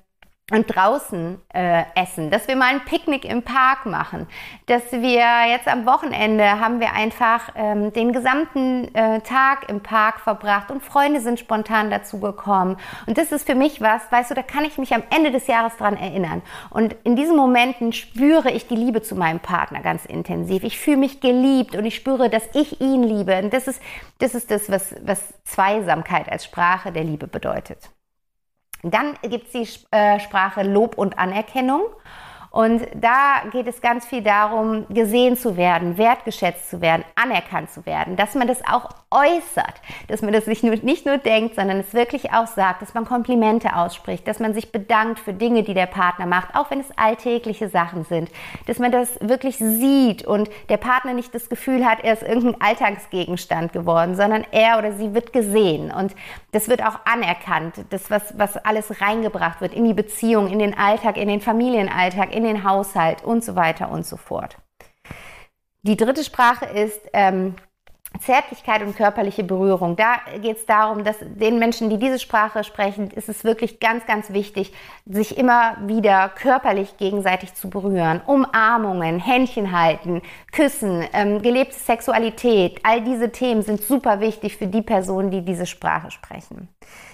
und 0.51 0.65
draußen 0.73 1.39
äh, 1.53 1.83
essen, 1.95 2.31
dass 2.31 2.47
wir 2.47 2.55
mal 2.55 2.73
ein 2.73 2.85
Picknick 2.85 3.25
im 3.25 3.43
Park 3.43 3.85
machen, 3.85 4.27
dass 4.65 4.91
wir 4.91 5.25
jetzt 5.49 5.67
am 5.67 5.85
Wochenende 5.85 6.59
haben 6.59 6.79
wir 6.79 6.93
einfach 6.93 7.49
ähm, 7.55 7.93
den 7.93 8.13
gesamten 8.13 8.93
äh, 8.95 9.21
Tag 9.21 9.69
im 9.69 9.81
Park 9.81 10.19
verbracht 10.19 10.71
und 10.71 10.83
Freunde 10.83 11.21
sind 11.21 11.39
spontan 11.39 11.89
dazu 11.89 12.19
gekommen 12.19 12.77
und 13.05 13.17
das 13.17 13.31
ist 13.31 13.45
für 13.45 13.55
mich 13.55 13.81
was, 13.81 14.01
weißt 14.11 14.31
du, 14.31 14.35
da 14.35 14.43
kann 14.43 14.65
ich 14.65 14.77
mich 14.77 14.93
am 14.93 15.03
Ende 15.15 15.31
des 15.31 15.47
Jahres 15.47 15.77
dran 15.77 15.97
erinnern. 15.97 16.41
Und 16.69 16.95
in 17.03 17.15
diesen 17.15 17.35
Momenten 17.35 17.93
spüre 17.93 18.51
ich 18.51 18.67
die 18.67 18.75
Liebe 18.75 19.01
zu 19.01 19.15
meinem 19.15 19.39
Partner 19.39 19.81
ganz 19.81 20.05
intensiv. 20.05 20.63
Ich 20.63 20.79
fühle 20.79 20.97
mich 20.97 21.21
geliebt 21.21 21.75
und 21.75 21.85
ich 21.85 21.95
spüre, 21.95 22.29
dass 22.29 22.43
ich 22.53 22.81
ihn 22.81 23.03
liebe. 23.03 23.37
Und 23.39 23.53
das 23.53 23.67
ist 23.67 23.81
das 24.19 24.35
ist 24.35 24.51
das, 24.51 24.69
was 24.69 24.95
was 25.03 25.33
Zweisamkeit 25.43 26.31
als 26.31 26.45
Sprache 26.45 26.91
der 26.91 27.03
Liebe 27.03 27.27
bedeutet. 27.27 27.89
Dann 28.83 29.15
gibt 29.23 29.47
es 29.47 29.51
die 29.51 29.95
äh, 29.95 30.19
Sprache 30.19 30.63
Lob 30.63 30.97
und 30.97 31.19
Anerkennung. 31.19 31.83
Und 32.51 32.81
da 32.95 33.43
geht 33.51 33.67
es 33.67 33.81
ganz 33.81 34.05
viel 34.07 34.23
darum, 34.23 34.85
gesehen 34.89 35.37
zu 35.37 35.55
werden, 35.55 35.97
wertgeschätzt 35.97 36.69
zu 36.69 36.81
werden, 36.81 37.03
anerkannt 37.15 37.69
zu 37.69 37.85
werden, 37.85 38.15
dass 38.15 38.33
man 38.33 38.47
das 38.47 38.65
auch 38.65 38.89
äußert, 39.11 39.73
dass 40.07 40.21
man 40.21 40.33
das 40.33 40.45
nicht 40.45 40.63
nur, 40.63 40.75
nicht 40.77 41.05
nur 41.05 41.17
denkt, 41.17 41.55
sondern 41.55 41.79
es 41.79 41.93
wirklich 41.93 42.31
auch 42.31 42.47
sagt, 42.47 42.81
dass 42.81 42.93
man 42.93 43.05
Komplimente 43.05 43.75
ausspricht, 43.75 44.27
dass 44.27 44.39
man 44.39 44.53
sich 44.53 44.71
bedankt 44.71 45.19
für 45.19 45.33
Dinge, 45.33 45.63
die 45.63 45.73
der 45.73 45.87
Partner 45.87 46.27
macht, 46.27 46.55
auch 46.55 46.69
wenn 46.69 46.79
es 46.79 46.95
alltägliche 46.95 47.69
Sachen 47.69 48.05
sind, 48.05 48.29
dass 48.67 48.77
man 48.77 48.91
das 48.91 49.19
wirklich 49.21 49.57
sieht 49.57 50.25
und 50.25 50.49
der 50.69 50.77
Partner 50.77 51.13
nicht 51.13 51.33
das 51.33 51.49
Gefühl 51.49 51.85
hat, 51.85 52.03
er 52.03 52.13
ist 52.13 52.23
irgendein 52.23 52.61
Alltagsgegenstand 52.61 53.73
geworden, 53.73 54.15
sondern 54.15 54.45
er 54.51 54.77
oder 54.77 54.93
sie 54.93 55.13
wird 55.13 55.33
gesehen. 55.33 55.91
Und 55.91 56.15
das 56.51 56.67
wird 56.67 56.83
auch 56.83 56.99
anerkannt, 57.05 57.75
das, 57.89 58.11
was, 58.11 58.37
was 58.37 58.57
alles 58.57 59.01
reingebracht 59.01 59.61
wird 59.61 59.73
in 59.73 59.85
die 59.85 59.93
Beziehung, 59.93 60.47
in 60.47 60.59
den 60.59 60.77
Alltag, 60.77 61.17
in 61.17 61.27
den 61.27 61.41
Familienalltag, 61.41 62.33
in 62.39 62.45
den 62.45 62.63
Haushalt 62.63 63.23
und 63.23 63.43
so 63.43 63.55
weiter 63.55 63.91
und 63.91 64.05
so 64.05 64.17
fort. 64.17 64.57
Die 65.83 65.97
dritte 65.97 66.23
Sprache 66.23 66.65
ist 66.65 66.99
ähm, 67.13 67.55
Zärtlichkeit 68.19 68.81
und 68.81 68.95
körperliche 68.95 69.43
Berührung. 69.43 69.95
Da 69.95 70.15
geht 70.41 70.57
es 70.57 70.65
darum, 70.65 71.03
dass 71.03 71.17
den 71.19 71.59
Menschen, 71.59 71.89
die 71.89 71.97
diese 71.97 72.17
Sprache 72.17 72.63
sprechen, 72.63 73.11
ist 73.11 73.29
es 73.29 73.43
wirklich 73.43 73.79
ganz, 73.79 74.05
ganz 74.05 74.33
wichtig, 74.33 74.73
sich 75.05 75.37
immer 75.37 75.77
wieder 75.85 76.29
körperlich 76.29 76.97
gegenseitig 76.97 77.53
zu 77.53 77.69
berühren. 77.69 78.21
Umarmungen, 78.25 79.19
Händchen 79.19 79.77
halten, 79.77 80.21
Küssen, 80.51 81.05
ähm, 81.13 81.41
gelebte 81.41 81.75
Sexualität, 81.75 82.79
all 82.83 83.01
diese 83.01 83.31
Themen 83.31 83.61
sind 83.61 83.81
super 83.81 84.19
wichtig 84.19 84.57
für 84.57 84.67
die 84.67 84.81
Personen, 84.81 85.29
die 85.29 85.45
diese 85.45 85.65
Sprache 85.65 86.09
sprechen. 86.09 86.67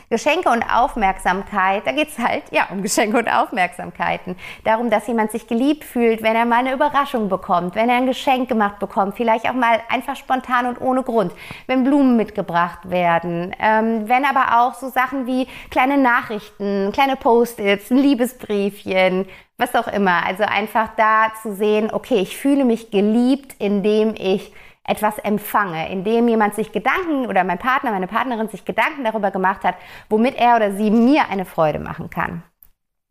Geschenke 0.09 0.49
und 0.49 0.63
Aufmerksamkeit, 0.63 1.85
da 1.85 1.91
geht 1.91 2.09
es 2.09 2.19
halt 2.19 2.43
ja 2.51 2.67
um 2.71 2.81
Geschenke 2.81 3.17
und 3.17 3.27
Aufmerksamkeiten. 3.27 4.35
Darum, 4.63 4.89
dass 4.89 5.07
jemand 5.07 5.31
sich 5.31 5.47
geliebt 5.47 5.83
fühlt, 5.83 6.21
wenn 6.21 6.35
er 6.35 6.45
mal 6.45 6.59
eine 6.59 6.73
Überraschung 6.73 7.29
bekommt, 7.29 7.75
wenn 7.75 7.89
er 7.89 7.97
ein 7.97 8.05
Geschenk 8.05 8.49
gemacht 8.49 8.79
bekommt, 8.79 9.15
vielleicht 9.15 9.49
auch 9.49 9.53
mal 9.53 9.79
einfach 9.89 10.15
spontan 10.15 10.65
und 10.67 10.81
ohne 10.81 11.03
Grund, 11.03 11.33
wenn 11.67 11.83
Blumen 11.83 12.15
mitgebracht 12.17 12.89
werden, 12.89 13.55
ähm, 13.59 14.07
wenn 14.07 14.25
aber 14.25 14.61
auch 14.61 14.75
so 14.75 14.89
Sachen 14.89 15.25
wie 15.27 15.47
kleine 15.69 15.97
Nachrichten, 15.97 16.91
kleine 16.91 17.15
Post-its, 17.15 17.91
ein 17.91 17.97
Liebesbriefchen, 17.97 19.27
was 19.57 19.75
auch 19.75 19.87
immer. 19.87 20.25
Also 20.25 20.43
einfach 20.43 20.89
da 20.97 21.31
zu 21.41 21.55
sehen, 21.55 21.89
okay, 21.91 22.19
ich 22.19 22.37
fühle 22.37 22.65
mich 22.65 22.91
geliebt, 22.91 23.55
indem 23.59 24.13
ich 24.17 24.51
etwas 24.87 25.17
empfange, 25.19 25.89
indem 25.89 26.27
jemand 26.27 26.55
sich 26.55 26.71
Gedanken 26.71 27.27
oder 27.27 27.43
mein 27.43 27.57
Partner, 27.57 27.91
meine 27.91 28.07
Partnerin 28.07 28.47
sich 28.49 28.65
Gedanken 28.65 29.03
darüber 29.03 29.31
gemacht 29.31 29.63
hat, 29.63 29.75
womit 30.09 30.35
er 30.35 30.55
oder 30.55 30.71
sie 30.71 30.91
mir 30.91 31.29
eine 31.29 31.45
Freude 31.45 31.79
machen 31.79 32.09
kann. 32.09 32.43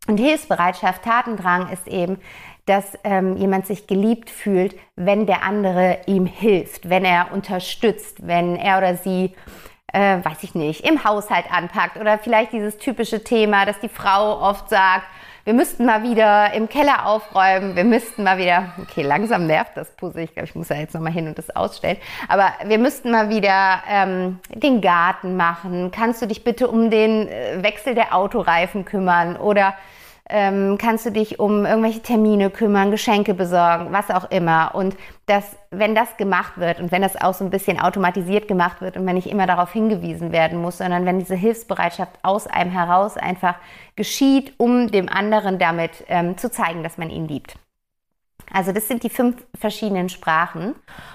Und 0.06 0.18
Hilfsbereitschaft, 0.18 1.02
Tatendrang 1.02 1.70
ist 1.70 1.88
eben, 1.88 2.18
dass 2.66 2.98
ähm, 3.04 3.36
jemand 3.36 3.66
sich 3.66 3.86
geliebt 3.86 4.30
fühlt, 4.30 4.74
wenn 4.96 5.26
der 5.26 5.42
andere 5.42 5.98
ihm 6.06 6.26
hilft, 6.26 6.88
wenn 6.88 7.04
er 7.04 7.32
unterstützt, 7.32 8.26
wenn 8.26 8.56
er 8.56 8.78
oder 8.78 8.96
sie 8.96 9.34
äh, 9.94 10.24
weiß 10.24 10.42
ich 10.42 10.54
nicht, 10.54 10.84
im 10.84 11.04
Haushalt 11.04 11.50
anpackt 11.50 11.96
oder 11.96 12.18
vielleicht 12.18 12.52
dieses 12.52 12.78
typische 12.78 13.22
Thema, 13.22 13.64
dass 13.64 13.78
die 13.78 13.88
Frau 13.88 14.40
oft 14.40 14.68
sagt, 14.68 15.06
wir 15.44 15.52
müssten 15.52 15.84
mal 15.84 16.02
wieder 16.02 16.52
im 16.54 16.68
Keller 16.68 17.06
aufräumen, 17.06 17.76
wir 17.76 17.84
müssten 17.84 18.24
mal 18.24 18.38
wieder, 18.38 18.72
okay, 18.80 19.02
langsam 19.02 19.46
nervt 19.46 19.72
das 19.76 19.90
Puzzle, 19.90 20.24
ich 20.24 20.32
glaube, 20.32 20.48
ich 20.48 20.54
muss 20.54 20.70
ja 20.70 20.76
jetzt 20.76 20.94
nochmal 20.94 21.12
hin 21.12 21.28
und 21.28 21.36
das 21.36 21.54
ausstellen, 21.54 21.98
aber 22.28 22.52
wir 22.64 22.78
müssten 22.78 23.10
mal 23.10 23.28
wieder 23.28 23.82
ähm, 23.88 24.40
den 24.54 24.80
Garten 24.80 25.36
machen. 25.36 25.90
Kannst 25.90 26.22
du 26.22 26.26
dich 26.26 26.44
bitte 26.44 26.68
um 26.68 26.90
den 26.90 27.28
äh, 27.28 27.62
Wechsel 27.62 27.94
der 27.94 28.14
Autoreifen 28.14 28.84
kümmern? 28.84 29.36
Oder 29.36 29.74
ähm, 30.30 30.78
kannst 30.78 31.04
du 31.04 31.10
dich 31.10 31.38
um 31.38 31.66
irgendwelche 31.66 32.00
Termine 32.00 32.48
kümmern, 32.48 32.90
Geschenke 32.90 33.34
besorgen, 33.34 33.88
was 33.90 34.10
auch 34.10 34.30
immer. 34.30 34.74
Und 34.74 34.96
dass, 35.26 35.56
wenn 35.70 35.94
das 35.94 36.16
gemacht 36.16 36.56
wird 36.56 36.80
und 36.80 36.92
wenn 36.92 37.02
das 37.02 37.20
auch 37.20 37.34
so 37.34 37.44
ein 37.44 37.50
bisschen 37.50 37.78
automatisiert 37.78 38.48
gemacht 38.48 38.80
wird 38.80 38.96
und 38.96 39.06
wenn 39.06 39.16
nicht 39.16 39.28
immer 39.28 39.46
darauf 39.46 39.72
hingewiesen 39.72 40.32
werden 40.32 40.60
muss, 40.60 40.78
sondern 40.78 41.04
wenn 41.04 41.18
diese 41.18 41.34
Hilfsbereitschaft 41.34 42.12
aus 42.22 42.46
einem 42.46 42.70
heraus 42.70 43.16
einfach 43.16 43.56
geschieht, 43.96 44.54
um 44.56 44.90
dem 44.90 45.08
anderen 45.08 45.58
damit 45.58 46.04
ähm, 46.08 46.38
zu 46.38 46.50
zeigen, 46.50 46.82
dass 46.82 46.96
man 46.96 47.10
ihn 47.10 47.28
liebt. 47.28 47.56
Also 48.50 48.72
das 48.72 48.88
sind 48.88 49.02
die 49.02 49.10
fünf 49.10 49.44
verschiedenen 49.58 50.08
Sprachen. 50.08 50.74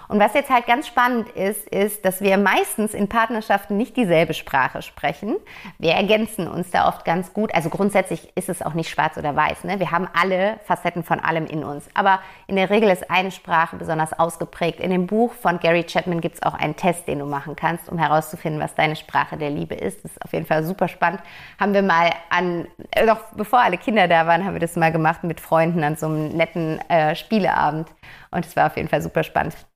Und 0.10 0.20
was 0.20 0.34
jetzt 0.34 0.50
halt 0.50 0.66
ganz 0.66 0.88
spannend 0.88 1.30
ist, 1.30 1.68
ist, 1.70 2.04
dass 2.04 2.20
wir 2.20 2.40
meistens 2.40 2.96
in 2.96 3.08
Partnerschaften 3.08 3.78
nicht 3.78 3.96
dieselbe 3.96 4.34
Sprache 4.34 4.82
sprechen. 4.82 5.36
Wir 5.78 5.92
ergänzen 5.92 6.48
uns 6.48 6.72
da 6.72 6.88
oft 6.88 7.06
ganz 7.06 7.32
gut. 7.32 7.54
Also 7.54 7.70
grundsätzlich 7.70 8.28
ist 8.34 8.50
es 8.50 8.64
auch 8.64 8.74
nicht 8.74 8.90
schwarz 8.90 9.18
oder 9.18 9.36
weiß. 9.36 9.66
Ne? 9.66 9.80
Wir 9.80 9.92
haben 9.92 10.08
alle 10.20 10.60
Facetten 10.66 11.04
von 11.04 11.20
allem 11.20 11.46
in 11.46 11.64
uns. 11.64 11.88
Aber 11.94 12.22
in 12.48 12.56
der 12.56 12.72
Regel 12.72 12.90
ist 12.90 13.12
eine 13.12 13.30
Sprache 13.30 13.76
besonders 13.76 14.18
ausgeprägt. 14.18 14.80
In 14.80 14.90
dem 14.90 15.06
Buch 15.06 15.32
von 15.34 15.60
Gary 15.60 15.84
Chapman 15.84 16.22
gibt 16.22 16.38
es 16.38 16.42
auch 16.42 16.56
einen 16.56 16.76
Test, 16.76 17.08
den 17.08 17.20
du 17.20 17.26
machen 17.26 17.56
kannst, 17.56 17.88
um 17.88 18.00
herauszufinden, 18.00 18.60
was 18.60 18.74
deine 18.74 18.96
Sprache 18.96 19.38
der 19.38 19.52
Liebe 19.52 19.76
ist. 19.76 20.04
Das 20.04 20.14
ist 20.14 20.26
auf 20.26 20.34
jeden 20.34 20.48
Fall 20.48 20.64
super 20.64 20.88
spannend. 20.88 21.22
Haben 21.60 21.76
wir 21.76 21.84
mal 21.84 22.10
an, 22.32 22.68
noch 23.06 23.20
bevor 23.36 23.60
alle 23.60 23.78
Kinder 23.78 24.08
da 24.08 24.26
waren, 24.26 24.44
haben 24.44 24.54
wir 24.54 24.60
das 24.60 24.76
mal 24.76 24.92
gemacht 24.92 25.24
mit 25.24 25.40
Freunden 25.40 25.84
an 25.84 25.98
so 25.98 26.08
einem 26.08 26.30
netten 26.30 26.80
äh, 26.90 27.16
Spieleabend. 27.16 27.90
Und 28.32 28.48
es 28.48 28.56
war 28.56 28.66
auf 28.66 28.76
jeden 28.76 28.90
Fall 28.90 29.04
super 29.04 29.22
spannend. 29.22 29.69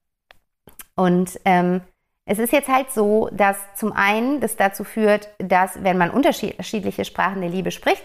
Und 0.96 1.40
ähm, 1.46 1.82
es 2.26 2.40
ist 2.40 2.54
jetzt 2.54 2.70
halt 2.70 2.92
so, 2.92 3.30
dass 3.34 3.58
zum 3.76 3.92
einen 3.92 4.40
das 4.40 4.56
dazu 4.56 4.84
führt, 4.84 5.30
dass 5.40 5.84
wenn 5.84 5.98
man 5.98 6.10
unterschiedliche 6.10 7.06
Sprachen 7.06 7.42
der 7.42 7.50
Liebe 7.50 7.72
spricht, 7.72 8.04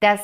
dass 0.00 0.20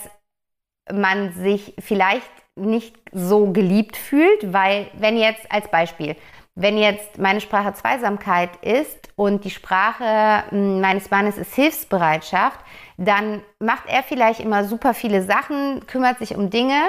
man 0.93 1.33
sich 1.33 1.75
vielleicht 1.79 2.31
nicht 2.57 2.97
so 3.13 3.53
geliebt 3.53 3.97
fühlt, 3.97 4.53
weil 4.53 4.91
wenn 4.95 5.17
jetzt 5.17 5.51
als 5.51 5.69
Beispiel, 5.71 6.17
wenn 6.55 6.77
jetzt 6.77 7.17
meine 7.17 7.41
Sprache 7.41 7.73
Zweisamkeit 7.73 8.51
ist 8.63 9.09
und 9.17 9.45
die 9.45 9.51
Sprache 9.51 10.45
hm, 10.51 10.81
meines 10.81 11.11
Mannes 11.11 11.39
ist 11.39 11.55
Hilfsbereitschaft, 11.55 12.61
dann 12.99 13.43
macht 13.59 13.85
er 13.87 14.03
vielleicht 14.03 14.41
immer 14.41 14.65
super 14.65 14.93
viele 14.93 15.23
Sachen, 15.23 15.87
kümmert 15.87 16.19
sich 16.19 16.37
um 16.37 16.51
Dinge 16.51 16.83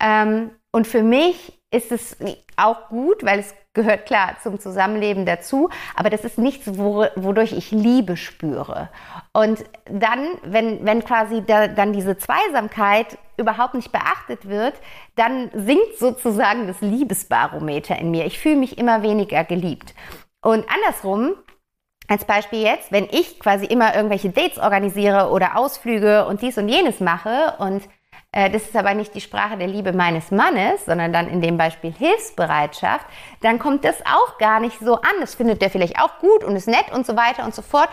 ähm, 0.00 0.52
und 0.70 0.86
für 0.86 1.02
mich 1.02 1.60
ist 1.70 1.92
es 1.92 2.16
auch 2.56 2.88
gut, 2.88 3.24
weil 3.24 3.40
es 3.40 3.54
gehört 3.74 4.06
klar 4.06 4.36
zum 4.42 4.60
Zusammenleben 4.60 5.24
dazu, 5.24 5.70
aber 5.96 6.10
das 6.10 6.24
ist 6.24 6.38
nichts, 6.38 6.66
wodurch 6.76 7.52
ich 7.52 7.70
Liebe 7.70 8.16
spüre. 8.16 8.90
Und 9.32 9.64
dann, 9.84 10.26
wenn, 10.44 10.84
wenn 10.84 11.04
quasi 11.04 11.42
da, 11.46 11.68
dann 11.68 11.92
diese 11.92 12.18
Zweisamkeit 12.18 13.18
überhaupt 13.36 13.74
nicht 13.74 13.90
beachtet 13.92 14.48
wird, 14.48 14.74
dann 15.16 15.50
sinkt 15.54 15.98
sozusagen 15.98 16.66
das 16.66 16.80
Liebesbarometer 16.80 17.98
in 17.98 18.10
mir. 18.10 18.26
Ich 18.26 18.38
fühle 18.38 18.56
mich 18.56 18.76
immer 18.76 19.02
weniger 19.02 19.44
geliebt. 19.44 19.94
Und 20.42 20.66
andersrum, 20.68 21.34
als 22.08 22.24
Beispiel 22.24 22.60
jetzt, 22.60 22.92
wenn 22.92 23.04
ich 23.04 23.40
quasi 23.40 23.64
immer 23.64 23.94
irgendwelche 23.94 24.30
Dates 24.30 24.58
organisiere 24.58 25.30
oder 25.30 25.56
Ausflüge 25.56 26.26
und 26.26 26.42
dies 26.42 26.58
und 26.58 26.68
jenes 26.68 27.00
mache 27.00 27.54
und 27.58 27.82
das 28.32 28.62
ist 28.62 28.76
aber 28.76 28.94
nicht 28.94 29.14
die 29.14 29.20
Sprache 29.20 29.58
der 29.58 29.68
Liebe 29.68 29.92
meines 29.92 30.30
Mannes, 30.30 30.86
sondern 30.86 31.12
dann 31.12 31.28
in 31.28 31.42
dem 31.42 31.58
Beispiel 31.58 31.92
Hilfsbereitschaft, 31.92 33.06
dann 33.42 33.58
kommt 33.58 33.84
das 33.84 34.00
auch 34.06 34.38
gar 34.38 34.58
nicht 34.58 34.78
so 34.78 34.94
an. 34.94 35.12
Das 35.20 35.34
findet 35.34 35.60
der 35.60 35.70
vielleicht 35.70 36.00
auch 36.00 36.18
gut 36.18 36.42
und 36.42 36.56
ist 36.56 36.66
nett 36.66 36.90
und 36.94 37.06
so 37.06 37.14
weiter 37.14 37.44
und 37.44 37.54
so 37.54 37.60
fort, 37.60 37.90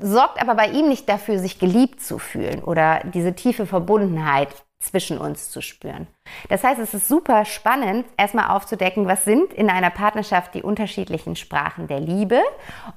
sorgt 0.00 0.40
aber 0.40 0.54
bei 0.54 0.68
ihm 0.68 0.88
nicht 0.88 1.08
dafür, 1.08 1.38
sich 1.38 1.58
geliebt 1.58 2.00
zu 2.00 2.18
fühlen 2.18 2.62
oder 2.64 3.00
diese 3.04 3.34
tiefe 3.34 3.66
Verbundenheit 3.66 4.48
zwischen 4.80 5.18
uns 5.18 5.50
zu 5.50 5.60
spüren. 5.60 6.06
Das 6.48 6.64
heißt, 6.64 6.80
es 6.80 6.94
ist 6.94 7.06
super 7.06 7.44
spannend, 7.44 8.06
erstmal 8.16 8.48
aufzudecken, 8.48 9.06
was 9.06 9.24
sind 9.24 9.52
in 9.52 9.68
einer 9.68 9.90
Partnerschaft 9.90 10.54
die 10.54 10.62
unterschiedlichen 10.62 11.36
Sprachen 11.36 11.86
der 11.86 12.00
Liebe 12.00 12.40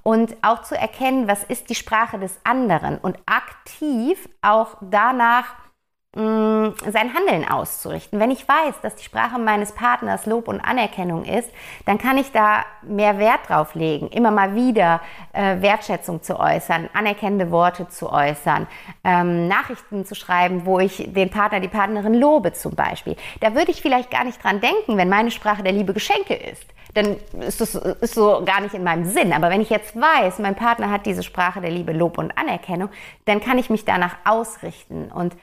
und 0.01 0.35
auch 0.41 0.61
zu 0.63 0.77
erkennen, 0.77 1.27
was 1.27 1.43
ist 1.43 1.69
die 1.69 1.75
Sprache 1.75 2.19
des 2.19 2.39
anderen 2.45 2.97
und 2.99 3.17
aktiv 3.25 4.29
auch 4.41 4.77
danach 4.79 5.55
Sein 6.15 7.11
Handeln 7.15 7.47
auszurichten. 7.49 8.19
Wenn 8.19 8.29
ich 8.29 8.47
weiß, 8.47 8.81
dass 8.83 8.95
die 8.95 9.03
Sprache 9.03 9.39
meines 9.39 9.71
Partners 9.71 10.27
Lob 10.27 10.47
und 10.47 10.61
Anerkennung 10.61 11.25
ist, 11.25 11.49
dann 11.87 11.97
kann 11.97 12.19
ich 12.19 12.31
da 12.31 12.65
mehr 12.83 13.17
Wert 13.17 13.49
drauf 13.49 13.73
legen, 13.73 14.09
immer 14.09 14.29
mal 14.29 14.53
wieder 14.53 15.01
äh, 15.31 15.59
Wertschätzung 15.61 16.21
zu 16.21 16.39
äußern, 16.39 16.87
anerkennende 16.93 17.49
Worte 17.49 17.87
zu 17.89 18.11
äußern, 18.11 18.67
ähm, 19.03 19.47
Nachrichten 19.47 20.05
zu 20.05 20.13
schreiben, 20.13 20.67
wo 20.67 20.79
ich 20.79 21.03
den 21.11 21.31
Partner, 21.31 21.59
die 21.59 21.67
Partnerin 21.67 22.13
lobe 22.13 22.53
zum 22.53 22.75
Beispiel. 22.75 23.15
Da 23.39 23.55
würde 23.55 23.71
ich 23.71 23.81
vielleicht 23.81 24.11
gar 24.11 24.23
nicht 24.23 24.43
dran 24.43 24.61
denken, 24.61 24.97
wenn 24.97 25.09
meine 25.09 25.31
Sprache 25.31 25.63
der 25.63 25.73
Liebe 25.73 25.93
Geschenke 25.93 26.35
ist 26.35 26.63
dann 26.93 27.15
ist 27.39 27.59
das 27.59 27.73
ist 27.73 28.13
so 28.13 28.43
gar 28.45 28.61
nicht 28.61 28.75
in 28.75 28.83
meinem 28.83 29.05
Sinn. 29.05 29.33
Aber 29.33 29.49
wenn 29.49 29.61
ich 29.61 29.71
jetzt 29.71 29.99
weiß, 29.99 30.37
mein 30.37 30.53
Partner 30.55 30.91
hat 30.91 31.05
diese 31.07 31.23
Sprache 31.23 31.59
der 31.59 31.71
Liebe, 31.71 31.91
Lob 31.91 32.19
und 32.19 32.37
Anerkennung, 32.37 32.89
dann 33.25 33.39
kann 33.39 33.57
ich 33.57 33.71
mich 33.71 33.83
danach 33.83 34.15
ausrichten. 34.25 35.11
Und 35.11 35.35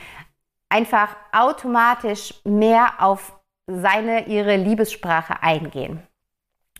einfach 0.71 1.15
automatisch 1.33 2.35
mehr 2.45 2.95
auf 2.99 3.39
seine, 3.67 4.27
ihre 4.27 4.57
Liebessprache 4.57 5.43
eingehen. 5.43 6.03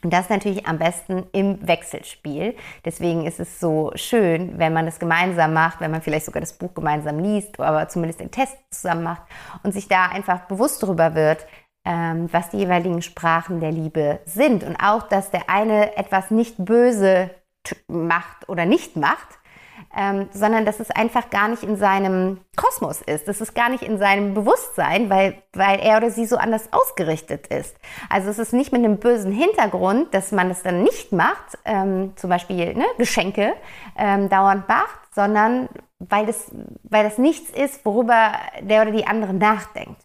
Und 0.03 0.13
das 0.15 0.31
natürlich 0.31 0.67
am 0.67 0.79
besten 0.79 1.27
im 1.33 1.67
Wechselspiel. 1.67 2.57
Deswegen 2.85 3.27
ist 3.27 3.39
es 3.39 3.61
so 3.61 3.93
schön, 3.95 4.59
wenn 4.59 4.73
man 4.73 4.87
das 4.87 4.99
gemeinsam 4.99 5.53
macht, 5.53 5.81
wenn 5.81 5.91
man 5.91 6.01
vielleicht 6.01 6.25
sogar 6.25 6.41
das 6.41 6.55
Buch 6.55 6.73
gemeinsam 6.73 7.19
liest, 7.19 7.61
aber 7.61 7.87
zumindest 7.89 8.21
den 8.21 8.31
Test 8.31 8.57
zusammen 8.71 9.03
macht 9.03 9.23
und 9.63 9.73
sich 9.73 9.89
da 9.89 10.07
einfach 10.07 10.41
bewusst 10.47 10.83
darüber 10.83 11.15
wird, 11.15 11.47
ähm, 11.85 12.29
was 12.33 12.51
die 12.51 12.59
jeweiligen 12.59 13.03
Sprachen 13.03 13.61
der 13.61 13.73
Liebe 13.73 14.21
sind. 14.25 14.65
Und 14.65 14.77
auch, 14.77 15.03
dass 15.03 15.31
der 15.31 15.51
eine 15.51 15.97
etwas 15.99 16.31
nicht 16.31 16.55
böse 16.59 17.31
macht 17.89 18.49
oder 18.49 18.65
nicht 18.65 18.97
macht, 18.97 19.40
ähm, 19.97 20.29
sondern 20.33 20.65
dass 20.65 20.81
es 20.81 20.91
einfach 20.91 21.31
gar 21.31 21.49
nicht 21.49 21.63
in 21.63 21.77
seinem 21.77 22.41
Kosmos 22.57 23.03
ist. 23.03 23.29
Das 23.29 23.41
ist 23.41 23.55
gar 23.55 23.69
nicht 23.69 23.83
in 23.83 23.99
seinem 23.99 24.35
Bewusstsein, 24.35 25.11
weil, 25.11 25.43
weil 25.53 25.81
er 25.81 25.97
oder 25.97 26.11
sie 26.11 26.27
so 26.27 26.37
anders 26.37 26.73
ausgerichtet 26.73 27.47
ist. 27.49 27.77
Also 28.09 28.31
es 28.31 28.39
ist 28.39 28.53
nicht 28.53 28.73
mit 28.73 28.85
einem 28.85 28.99
bösen 28.99 29.33
Hintergrund, 29.33 30.15
dass 30.15 30.33
man 30.33 30.51
es 30.51 30.63
dann 30.63 30.83
nicht 30.83 31.13
macht, 31.13 31.59
ähm, 31.65 32.13
zum 32.17 32.31
Beispiel 32.31 32.75
ne, 32.75 32.87
Geschenke 32.99 33.55
ähm, 33.97 34.29
dauernd 34.29 34.69
macht, 34.69 35.15
sondern 35.15 35.69
weil 35.99 36.27
das, 36.27 36.51
weil 36.83 37.05
das 37.05 37.19
nichts 37.19 37.51
ist, 37.51 37.85
worüber 37.85 38.33
der 38.61 38.83
oder 38.83 38.93
die 38.93 39.07
andere 39.07 39.35
nachdenkt. 39.35 40.01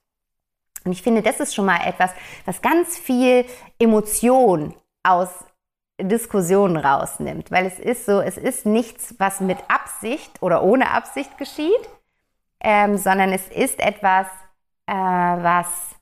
Und 0.84 0.92
ich 0.92 1.02
finde, 1.02 1.22
das 1.22 1.40
ist 1.40 1.56
schon 1.56 1.66
mal 1.66 1.80
etwas, 1.86 2.12
was 2.46 2.62
ganz 2.62 2.98
viel 2.98 3.46
Emotion 3.80 4.76
aus 5.04 5.30
Diskussionen 6.00 6.78
rausnimmt, 6.78 7.52
weil 7.52 7.66
es 7.66 7.80
ist 7.80 8.06
so, 8.06 8.20
es 8.20 8.38
ist 8.38 8.66
nichts, 8.66 9.16
was 9.18 9.40
mit 9.40 9.58
Absicht 9.70 10.42
oder 10.42 10.64
ohne 10.64 10.92
Absicht 10.92 11.38
geschieht, 11.38 11.90
ähm, 12.62 12.98
sondern 12.98 13.32
es 13.32 13.48
ist 13.48 13.80
etwas, 13.80 14.28
äh, 14.88 14.94
was 14.94 15.96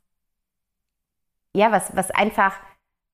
ja, 1.56 1.72
was, 1.72 1.96
was 1.96 2.12
einfach, 2.12 2.54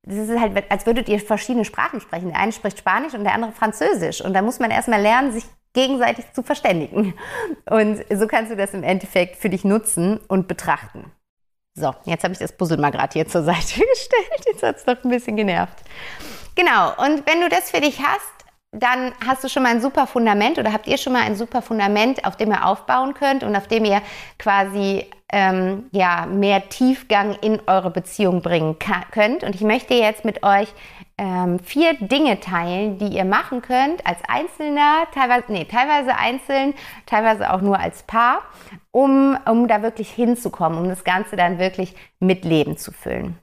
das 0.03 0.29
ist 0.29 0.39
halt, 0.39 0.71
als 0.71 0.85
würdet 0.85 1.09
ihr 1.09 1.19
verschiedene 1.19 1.65
Sprachen 1.65 1.99
sprechen. 1.99 2.29
Der 2.29 2.39
eine 2.39 2.51
spricht 2.51 2.79
Spanisch 2.79 3.13
und 3.13 3.23
der 3.23 3.33
andere 3.33 3.51
Französisch. 3.51 4.21
Und 4.21 4.33
da 4.33 4.41
muss 4.41 4.59
man 4.59 4.71
erstmal 4.71 5.01
lernen, 5.01 5.31
sich 5.31 5.45
gegenseitig 5.73 6.25
zu 6.33 6.41
verständigen. 6.41 7.13
Und 7.69 8.03
so 8.09 8.27
kannst 8.27 8.51
du 8.51 8.55
das 8.55 8.73
im 8.73 8.83
Endeffekt 8.83 9.35
für 9.35 9.49
dich 9.49 9.63
nutzen 9.63 10.19
und 10.27 10.47
betrachten. 10.47 11.11
So, 11.75 11.93
jetzt 12.05 12.23
habe 12.23 12.33
ich 12.33 12.39
das 12.39 12.51
Puzzle 12.51 12.77
mal 12.77 12.89
gerade 12.89 13.13
hier 13.13 13.27
zur 13.27 13.43
Seite 13.43 13.59
gestellt. 13.93 14.45
Jetzt 14.45 14.63
hat 14.63 14.77
es 14.77 14.85
doch 14.85 15.03
ein 15.03 15.09
bisschen 15.09 15.35
genervt. 15.35 15.77
Genau, 16.59 16.89
und 16.97 17.25
wenn 17.25 17.39
du 17.39 17.47
das 17.47 17.71
für 17.71 17.79
dich 17.79 18.01
hast, 18.01 18.33
dann 18.73 19.13
hast 19.25 19.45
du 19.45 19.47
schon 19.47 19.63
mal 19.63 19.69
ein 19.69 19.79
super 19.79 20.05
Fundament 20.07 20.57
oder 20.57 20.73
habt 20.73 20.87
ihr 20.87 20.97
schon 20.97 21.13
mal 21.13 21.21
ein 21.21 21.37
super 21.37 21.61
Fundament, 21.61 22.25
auf 22.25 22.35
dem 22.35 22.51
ihr 22.51 22.65
aufbauen 22.65 23.13
könnt 23.13 23.45
und 23.45 23.55
auf 23.55 23.69
dem 23.69 23.85
ihr 23.85 24.01
quasi 24.37 25.05
ähm, 25.31 25.85
ja, 25.91 26.25
mehr 26.25 26.67
Tiefgang 26.67 27.37
in 27.39 27.61
eure 27.65 27.91
Beziehung 27.91 28.41
bringen 28.41 28.75
könnt. 29.11 29.45
Und 29.45 29.55
ich 29.55 29.61
möchte 29.61 29.93
jetzt 29.93 30.25
mit 30.25 30.43
euch 30.43 30.67
ähm, 31.17 31.59
vier 31.59 31.93
Dinge 31.93 32.41
teilen, 32.41 32.97
die 32.97 33.07
ihr 33.07 33.23
machen 33.25 33.61
könnt 33.61 34.05
als 34.05 34.19
Einzelner, 34.27 35.07
teilweise, 35.13 35.45
nee, 35.53 35.63
teilweise 35.63 36.17
einzeln, 36.17 36.73
teilweise 37.05 37.53
auch 37.53 37.61
nur 37.61 37.79
als 37.79 38.03
Paar, 38.03 38.41
um, 38.91 39.37
um 39.45 39.69
da 39.69 39.81
wirklich 39.81 40.09
hinzukommen, 40.09 40.77
um 40.77 40.89
das 40.89 41.05
Ganze 41.05 41.37
dann 41.37 41.57
wirklich 41.57 41.95
mit 42.19 42.43
Leben 42.43 42.75
zu 42.75 42.91
füllen. 42.91 43.39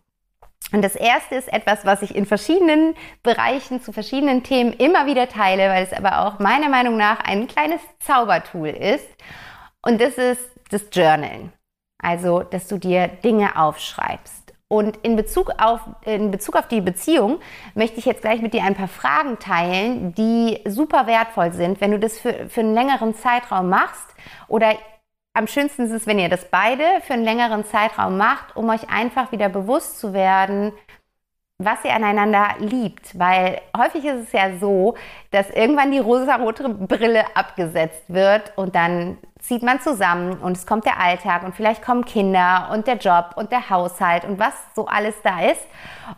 Und 0.72 0.82
das 0.82 0.96
erste 0.96 1.36
ist 1.36 1.52
etwas, 1.52 1.84
was 1.84 2.02
ich 2.02 2.14
in 2.14 2.26
verschiedenen 2.26 2.94
Bereichen 3.22 3.80
zu 3.80 3.92
verschiedenen 3.92 4.42
Themen 4.42 4.72
immer 4.72 5.06
wieder 5.06 5.28
teile, 5.28 5.68
weil 5.68 5.84
es 5.84 5.92
aber 5.92 6.26
auch 6.26 6.38
meiner 6.38 6.68
Meinung 6.68 6.96
nach 6.96 7.20
ein 7.20 7.46
kleines 7.46 7.80
Zaubertool 8.00 8.68
ist. 8.68 9.06
Und 9.80 10.00
das 10.00 10.14
ist 10.14 10.42
das 10.70 10.86
Journalen. 10.92 11.52
Also, 12.02 12.40
dass 12.40 12.66
du 12.66 12.78
dir 12.78 13.08
Dinge 13.08 13.56
aufschreibst. 13.56 14.46
Und 14.68 14.96
in 15.04 15.14
Bezug 15.14 15.52
auf, 15.58 15.80
in 16.04 16.32
Bezug 16.32 16.56
auf 16.56 16.66
die 16.66 16.80
Beziehung 16.80 17.38
möchte 17.74 17.98
ich 17.98 18.04
jetzt 18.04 18.22
gleich 18.22 18.42
mit 18.42 18.52
dir 18.52 18.64
ein 18.64 18.74
paar 18.74 18.88
Fragen 18.88 19.38
teilen, 19.38 20.12
die 20.14 20.60
super 20.66 21.06
wertvoll 21.06 21.52
sind, 21.52 21.80
wenn 21.80 21.92
du 21.92 22.00
das 22.00 22.18
für, 22.18 22.48
für 22.48 22.60
einen 22.60 22.74
längeren 22.74 23.14
Zeitraum 23.14 23.68
machst 23.68 24.06
oder 24.48 24.74
am 25.36 25.46
schönsten 25.46 25.82
ist 25.82 25.92
es, 25.92 26.06
wenn 26.06 26.18
ihr 26.18 26.30
das 26.30 26.46
beide 26.46 26.82
für 27.02 27.12
einen 27.12 27.24
längeren 27.24 27.64
Zeitraum 27.64 28.16
macht, 28.16 28.56
um 28.56 28.70
euch 28.70 28.88
einfach 28.88 29.32
wieder 29.32 29.50
bewusst 29.50 29.98
zu 29.98 30.14
werden, 30.14 30.72
was 31.58 31.84
ihr 31.84 31.94
aneinander 31.94 32.54
liebt. 32.58 33.18
Weil 33.18 33.60
häufig 33.76 34.04
ist 34.06 34.24
es 34.24 34.32
ja 34.32 34.56
so, 34.58 34.94
dass 35.30 35.50
irgendwann 35.50 35.90
die 35.90 35.98
rosa-rote 35.98 36.68
Brille 36.70 37.24
abgesetzt 37.36 38.04
wird 38.08 38.56
und 38.56 38.74
dann 38.74 39.18
zieht 39.38 39.62
man 39.62 39.78
zusammen 39.80 40.38
und 40.38 40.56
es 40.56 40.66
kommt 40.66 40.86
der 40.86 40.98
Alltag 40.98 41.42
und 41.44 41.54
vielleicht 41.54 41.82
kommen 41.82 42.06
Kinder 42.06 42.70
und 42.72 42.86
der 42.86 42.96
Job 42.96 43.34
und 43.36 43.52
der 43.52 43.68
Haushalt 43.68 44.24
und 44.24 44.38
was 44.38 44.54
so 44.74 44.86
alles 44.86 45.14
da 45.22 45.42
ist. 45.50 45.66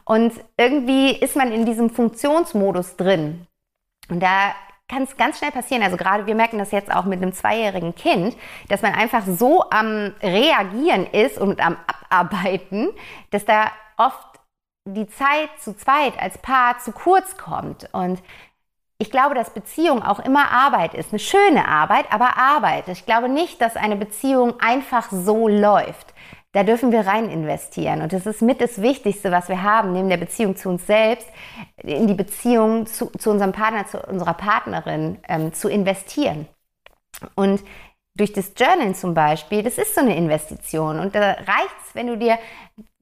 Und 0.04 0.32
irgendwie 0.56 1.10
ist 1.10 1.34
man 1.34 1.50
in 1.50 1.66
diesem 1.66 1.90
Funktionsmodus 1.90 2.96
drin. 2.96 3.46
Und 4.08 4.22
da 4.22 4.54
kann 4.88 5.02
es 5.02 5.16
ganz 5.16 5.38
schnell 5.38 5.52
passieren. 5.52 5.82
Also 5.82 5.96
gerade 5.96 6.26
wir 6.26 6.34
merken 6.34 6.58
das 6.58 6.70
jetzt 6.70 6.90
auch 6.90 7.04
mit 7.04 7.22
einem 7.22 7.32
zweijährigen 7.32 7.94
Kind, 7.94 8.36
dass 8.68 8.82
man 8.82 8.94
einfach 8.94 9.22
so 9.26 9.68
am 9.70 10.14
Reagieren 10.22 11.06
ist 11.06 11.38
und 11.38 11.60
am 11.60 11.76
Abarbeiten, 12.08 12.88
dass 13.30 13.44
da 13.44 13.70
oft 13.96 14.26
die 14.86 15.06
Zeit 15.06 15.50
zu 15.60 15.76
zweit 15.76 16.18
als 16.20 16.38
Paar 16.38 16.78
zu 16.78 16.92
kurz 16.92 17.36
kommt. 17.36 17.88
Und 17.92 18.22
ich 18.98 19.10
glaube, 19.10 19.34
dass 19.34 19.50
Beziehung 19.50 20.02
auch 20.02 20.18
immer 20.18 20.50
Arbeit 20.50 20.94
ist. 20.94 21.12
Eine 21.12 21.20
schöne 21.20 21.68
Arbeit, 21.68 22.06
aber 22.10 22.36
Arbeit. 22.36 22.88
Ich 22.88 23.04
glaube 23.04 23.28
nicht, 23.28 23.60
dass 23.60 23.76
eine 23.76 23.96
Beziehung 23.96 24.58
einfach 24.58 25.08
so 25.12 25.46
läuft. 25.46 26.14
Da 26.52 26.64
dürfen 26.64 26.92
wir 26.92 27.06
rein 27.06 27.28
investieren. 27.28 28.00
Und 28.00 28.12
das 28.12 28.24
ist 28.24 28.40
mit 28.40 28.60
das 28.60 28.80
Wichtigste, 28.80 29.30
was 29.30 29.48
wir 29.48 29.62
haben, 29.62 29.92
neben 29.92 30.08
der 30.08 30.16
Beziehung 30.16 30.56
zu 30.56 30.70
uns 30.70 30.86
selbst, 30.86 31.28
in 31.82 32.06
die 32.06 32.14
Beziehung 32.14 32.86
zu, 32.86 33.06
zu 33.18 33.30
unserem 33.30 33.52
Partner, 33.52 33.86
zu 33.86 34.00
unserer 34.06 34.34
Partnerin 34.34 35.18
ähm, 35.28 35.52
zu 35.52 35.68
investieren. 35.68 36.48
Und 37.34 37.62
durch 38.14 38.32
das 38.32 38.52
Journal 38.56 38.94
zum 38.94 39.14
Beispiel, 39.14 39.62
das 39.62 39.78
ist 39.78 39.94
so 39.94 40.00
eine 40.00 40.16
Investition. 40.16 40.98
Und 40.98 41.14
da 41.14 41.32
reicht 41.32 41.76
es, 41.86 41.94
wenn 41.94 42.08
du 42.08 42.16
dir 42.16 42.38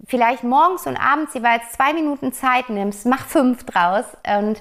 vielleicht 0.04 0.44
morgens 0.44 0.86
und 0.86 0.96
abends 0.96 1.34
jeweils 1.34 1.72
zwei 1.72 1.92
Minuten 1.94 2.32
Zeit 2.32 2.68
nimmst, 2.68 3.06
mach 3.06 3.26
fünf 3.26 3.64
draus 3.64 4.04
und 4.38 4.60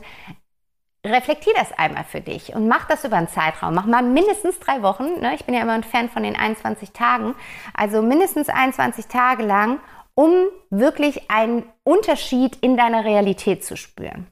reflektier 1.06 1.54
das 1.56 1.72
einmal 1.78 2.04
für 2.04 2.22
dich 2.22 2.56
und 2.56 2.68
mach 2.68 2.86
das 2.88 3.06
über 3.06 3.18
einen 3.18 3.28
Zeitraum. 3.28 3.76
Mach 3.76 3.86
mal 3.86 4.04
mindestens 4.04 4.60
drei 4.60 4.82
Wochen. 4.82 5.20
Ne? 5.20 5.36
Ich 5.36 5.46
bin 5.46 5.56
ja 5.56 5.62
immer 5.62 5.74
ein 5.74 5.84
Fan 5.84 6.10
von 6.10 6.24
den 6.24 6.36
21 6.36 6.92
Tagen. 6.92 7.36
Also 7.74 8.02
mindestens 8.02 8.50
21 8.50 9.08
Tage 9.08 9.44
lang, 9.44 9.80
um 10.16 10.32
wirklich 10.70 11.30
einen 11.30 11.64
Unterschied 11.84 12.58
in 12.58 12.78
deiner 12.78 13.06
Realität 13.06 13.64
zu 13.64 13.78
spüren. 13.78 14.28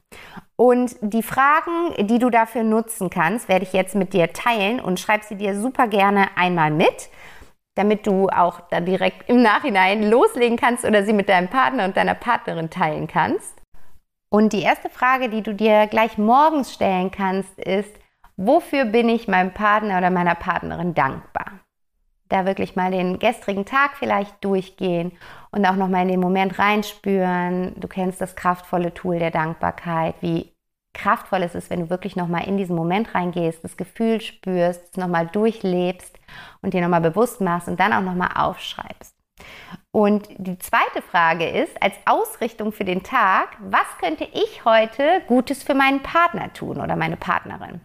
Und 0.56 0.96
die 1.00 1.22
Fragen, 1.22 2.06
die 2.06 2.18
du 2.18 2.30
dafür 2.30 2.62
nutzen 2.62 3.10
kannst, 3.10 3.48
werde 3.48 3.64
ich 3.64 3.72
jetzt 3.72 3.94
mit 3.94 4.12
dir 4.12 4.32
teilen 4.32 4.80
und 4.80 5.00
schreib 5.00 5.24
sie 5.24 5.36
dir 5.36 5.60
super 5.60 5.88
gerne 5.88 6.28
einmal 6.36 6.70
mit, 6.70 7.08
damit 7.74 8.06
du 8.06 8.28
auch 8.28 8.60
dann 8.70 8.86
direkt 8.86 9.28
im 9.28 9.42
Nachhinein 9.42 10.08
loslegen 10.08 10.56
kannst 10.56 10.84
oder 10.84 11.04
sie 11.04 11.12
mit 11.12 11.28
deinem 11.28 11.48
Partner 11.48 11.84
und 11.84 11.96
deiner 11.96 12.14
Partnerin 12.14 12.70
teilen 12.70 13.08
kannst. 13.08 13.63
Und 14.34 14.52
die 14.52 14.62
erste 14.62 14.90
Frage, 14.90 15.28
die 15.28 15.42
du 15.42 15.54
dir 15.54 15.86
gleich 15.86 16.18
morgens 16.18 16.74
stellen 16.74 17.12
kannst, 17.12 17.56
ist, 17.56 17.94
wofür 18.36 18.84
bin 18.84 19.08
ich 19.08 19.28
meinem 19.28 19.54
Partner 19.54 19.98
oder 19.98 20.10
meiner 20.10 20.34
Partnerin 20.34 20.92
dankbar? 20.92 21.60
Da 22.30 22.44
wirklich 22.44 22.74
mal 22.74 22.90
den 22.90 23.20
gestrigen 23.20 23.64
Tag 23.64 23.96
vielleicht 23.96 24.44
durchgehen 24.44 25.12
und 25.52 25.64
auch 25.64 25.76
nochmal 25.76 26.02
in 26.02 26.08
den 26.08 26.18
Moment 26.18 26.58
reinspüren. 26.58 27.78
Du 27.78 27.86
kennst 27.86 28.20
das 28.20 28.34
kraftvolle 28.34 28.92
Tool 28.92 29.20
der 29.20 29.30
Dankbarkeit, 29.30 30.16
wie 30.20 30.52
kraftvoll 30.94 31.44
es 31.44 31.54
ist, 31.54 31.70
wenn 31.70 31.82
du 31.82 31.90
wirklich 31.90 32.16
nochmal 32.16 32.48
in 32.48 32.56
diesen 32.56 32.74
Moment 32.74 33.14
reingehst, 33.14 33.62
das 33.62 33.76
Gefühl 33.76 34.20
spürst, 34.20 34.82
es 34.90 34.96
nochmal 34.96 35.28
durchlebst 35.28 36.18
und 36.60 36.74
dir 36.74 36.80
nochmal 36.80 37.02
bewusst 37.02 37.40
machst 37.40 37.68
und 37.68 37.78
dann 37.78 37.92
auch 37.92 38.02
nochmal 38.02 38.30
aufschreibst. 38.34 39.13
Und 39.90 40.28
die 40.38 40.58
zweite 40.58 41.02
Frage 41.02 41.48
ist, 41.48 41.80
als 41.80 41.94
Ausrichtung 42.04 42.72
für 42.72 42.84
den 42.84 43.02
Tag, 43.02 43.56
was 43.60 43.86
könnte 44.00 44.24
ich 44.24 44.64
heute 44.64 45.22
Gutes 45.28 45.62
für 45.62 45.74
meinen 45.74 46.02
Partner 46.02 46.52
tun 46.52 46.80
oder 46.80 46.96
meine 46.96 47.16
Partnerin? 47.16 47.80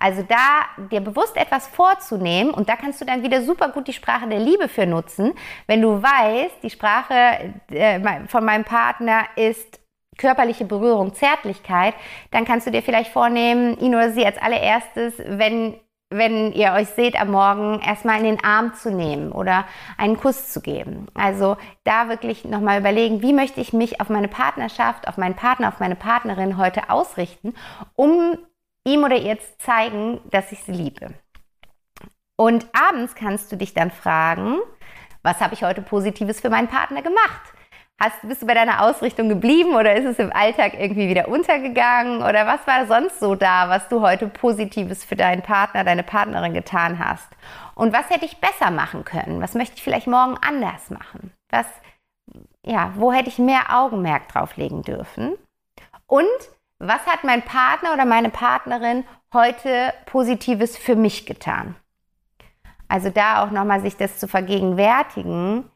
Also 0.00 0.22
da 0.22 0.86
dir 0.90 1.00
bewusst 1.00 1.36
etwas 1.36 1.66
vorzunehmen 1.66 2.54
und 2.54 2.68
da 2.68 2.76
kannst 2.76 3.00
du 3.00 3.04
dann 3.04 3.22
wieder 3.22 3.42
super 3.42 3.68
gut 3.70 3.88
die 3.88 3.92
Sprache 3.92 4.28
der 4.28 4.38
Liebe 4.38 4.68
für 4.68 4.86
nutzen, 4.86 5.34
wenn 5.66 5.82
du 5.82 6.02
weißt, 6.02 6.62
die 6.62 6.70
Sprache 6.70 7.52
äh, 7.70 8.26
von 8.28 8.44
meinem 8.44 8.64
Partner 8.64 9.24
ist 9.36 9.80
körperliche 10.16 10.64
Berührung, 10.64 11.14
Zärtlichkeit, 11.14 11.94
dann 12.30 12.44
kannst 12.44 12.66
du 12.66 12.70
dir 12.70 12.82
vielleicht 12.82 13.12
vornehmen, 13.12 13.78
ihn 13.78 13.94
oder 13.94 14.10
sie 14.10 14.24
als 14.24 14.38
allererstes, 14.38 15.14
wenn 15.18 15.78
wenn 16.10 16.52
ihr 16.52 16.72
euch 16.72 16.88
seht 16.88 17.20
am 17.20 17.30
Morgen, 17.30 17.80
erstmal 17.80 18.18
in 18.18 18.24
den 18.24 18.44
Arm 18.44 18.74
zu 18.74 18.90
nehmen 18.90 19.30
oder 19.30 19.66
einen 19.98 20.16
Kuss 20.16 20.52
zu 20.52 20.60
geben. 20.60 21.06
Also 21.14 21.56
da 21.84 22.08
wirklich 22.08 22.44
nochmal 22.44 22.80
überlegen, 22.80 23.20
wie 23.20 23.32
möchte 23.34 23.60
ich 23.60 23.72
mich 23.72 24.00
auf 24.00 24.08
meine 24.08 24.28
Partnerschaft, 24.28 25.06
auf 25.06 25.18
meinen 25.18 25.36
Partner, 25.36 25.68
auf 25.68 25.80
meine 25.80 25.96
Partnerin 25.96 26.56
heute 26.56 26.88
ausrichten, 26.88 27.54
um 27.94 28.38
ihm 28.84 29.04
oder 29.04 29.16
ihr 29.16 29.38
zu 29.38 29.58
zeigen, 29.58 30.20
dass 30.30 30.50
ich 30.52 30.62
sie 30.64 30.72
liebe. 30.72 31.12
Und 32.36 32.66
abends 32.72 33.14
kannst 33.14 33.52
du 33.52 33.56
dich 33.56 33.74
dann 33.74 33.90
fragen, 33.90 34.58
was 35.22 35.40
habe 35.40 35.54
ich 35.54 35.62
heute 35.62 35.82
Positives 35.82 36.40
für 36.40 36.50
meinen 36.50 36.68
Partner 36.68 37.02
gemacht? 37.02 37.52
Hast, 38.00 38.20
bist 38.22 38.42
du 38.42 38.46
bei 38.46 38.54
deiner 38.54 38.82
Ausrichtung 38.84 39.28
geblieben 39.28 39.74
oder 39.74 39.96
ist 39.96 40.04
es 40.04 40.20
im 40.20 40.32
Alltag 40.32 40.74
irgendwie 40.74 41.08
wieder 41.08 41.26
untergegangen? 41.26 42.22
Oder 42.22 42.46
was 42.46 42.64
war 42.64 42.86
sonst 42.86 43.18
so 43.18 43.34
da, 43.34 43.68
was 43.68 43.88
du 43.88 44.00
heute 44.00 44.28
Positives 44.28 45.04
für 45.04 45.16
deinen 45.16 45.42
Partner, 45.42 45.82
deine 45.82 46.04
Partnerin 46.04 46.54
getan 46.54 47.00
hast? 47.00 47.28
Und 47.74 47.92
was 47.92 48.08
hätte 48.08 48.24
ich 48.24 48.40
besser 48.40 48.70
machen 48.70 49.04
können? 49.04 49.40
Was 49.40 49.54
möchte 49.54 49.74
ich 49.76 49.82
vielleicht 49.82 50.06
morgen 50.06 50.36
anders 50.40 50.90
machen? 50.90 51.32
Was, 51.50 51.66
ja, 52.64 52.92
wo 52.94 53.12
hätte 53.12 53.30
ich 53.30 53.38
mehr 53.40 53.76
Augenmerk 53.76 54.28
drauf 54.28 54.56
legen 54.56 54.82
dürfen? 54.82 55.34
Und 56.06 56.24
was 56.78 57.04
hat 57.04 57.24
mein 57.24 57.42
Partner 57.42 57.94
oder 57.94 58.04
meine 58.04 58.30
Partnerin 58.30 59.02
heute 59.34 59.92
Positives 60.06 60.78
für 60.78 60.94
mich 60.94 61.26
getan? 61.26 61.74
Also 62.86 63.10
da 63.10 63.42
auch 63.42 63.50
nochmal 63.50 63.80
sich 63.80 63.96
das 63.96 64.18
zu 64.18 64.28
vergegenwärtigen, 64.28 65.68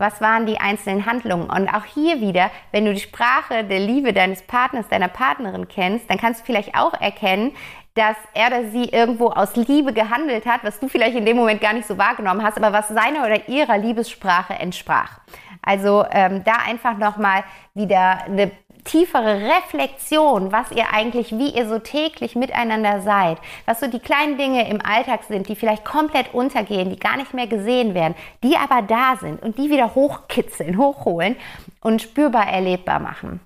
was 0.00 0.20
waren 0.20 0.46
die 0.46 0.58
einzelnen 0.58 1.06
Handlungen? 1.06 1.50
Und 1.50 1.68
auch 1.68 1.84
hier 1.84 2.20
wieder, 2.20 2.50
wenn 2.72 2.86
du 2.86 2.94
die 2.94 3.00
Sprache 3.00 3.64
der 3.64 3.80
Liebe 3.80 4.12
deines 4.12 4.42
Partners, 4.42 4.88
deiner 4.88 5.08
Partnerin 5.08 5.68
kennst, 5.68 6.10
dann 6.10 6.18
kannst 6.18 6.40
du 6.40 6.46
vielleicht 6.46 6.74
auch 6.74 6.94
erkennen, 6.94 7.52
dass 7.94 8.16
er 8.34 8.46
oder 8.46 8.70
sie 8.70 8.84
irgendwo 8.84 9.28
aus 9.28 9.56
Liebe 9.56 9.92
gehandelt 9.92 10.46
hat, 10.46 10.64
was 10.64 10.80
du 10.80 10.88
vielleicht 10.88 11.16
in 11.16 11.26
dem 11.26 11.36
Moment 11.36 11.60
gar 11.60 11.72
nicht 11.72 11.86
so 11.86 11.98
wahrgenommen 11.98 12.42
hast, 12.42 12.56
aber 12.56 12.72
was 12.72 12.88
seiner 12.88 13.26
oder 13.26 13.48
ihrer 13.48 13.78
Liebessprache 13.78 14.54
entsprach. 14.54 15.20
Also 15.62 16.04
ähm, 16.10 16.42
da 16.44 16.54
einfach 16.66 16.96
nochmal 16.96 17.44
wieder 17.74 18.24
eine 18.24 18.52
tiefere 18.84 19.40
Reflexion, 19.40 20.52
was 20.52 20.70
ihr 20.72 20.92
eigentlich, 20.92 21.32
wie 21.32 21.50
ihr 21.50 21.68
so 21.68 21.78
täglich 21.78 22.36
miteinander 22.36 23.00
seid, 23.00 23.38
was 23.66 23.80
so 23.80 23.86
die 23.86 23.98
kleinen 23.98 24.38
Dinge 24.38 24.68
im 24.68 24.80
Alltag 24.84 25.24
sind, 25.24 25.48
die 25.48 25.56
vielleicht 25.56 25.84
komplett 25.84 26.34
untergehen, 26.34 26.90
die 26.90 26.98
gar 26.98 27.16
nicht 27.16 27.34
mehr 27.34 27.46
gesehen 27.46 27.94
werden, 27.94 28.14
die 28.42 28.56
aber 28.56 28.82
da 28.82 29.16
sind 29.16 29.42
und 29.42 29.58
die 29.58 29.70
wieder 29.70 29.94
hochkitzeln, 29.94 30.78
hochholen 30.78 31.36
und 31.80 32.02
spürbar 32.02 32.48
erlebbar 32.48 33.00
machen. 33.00 33.40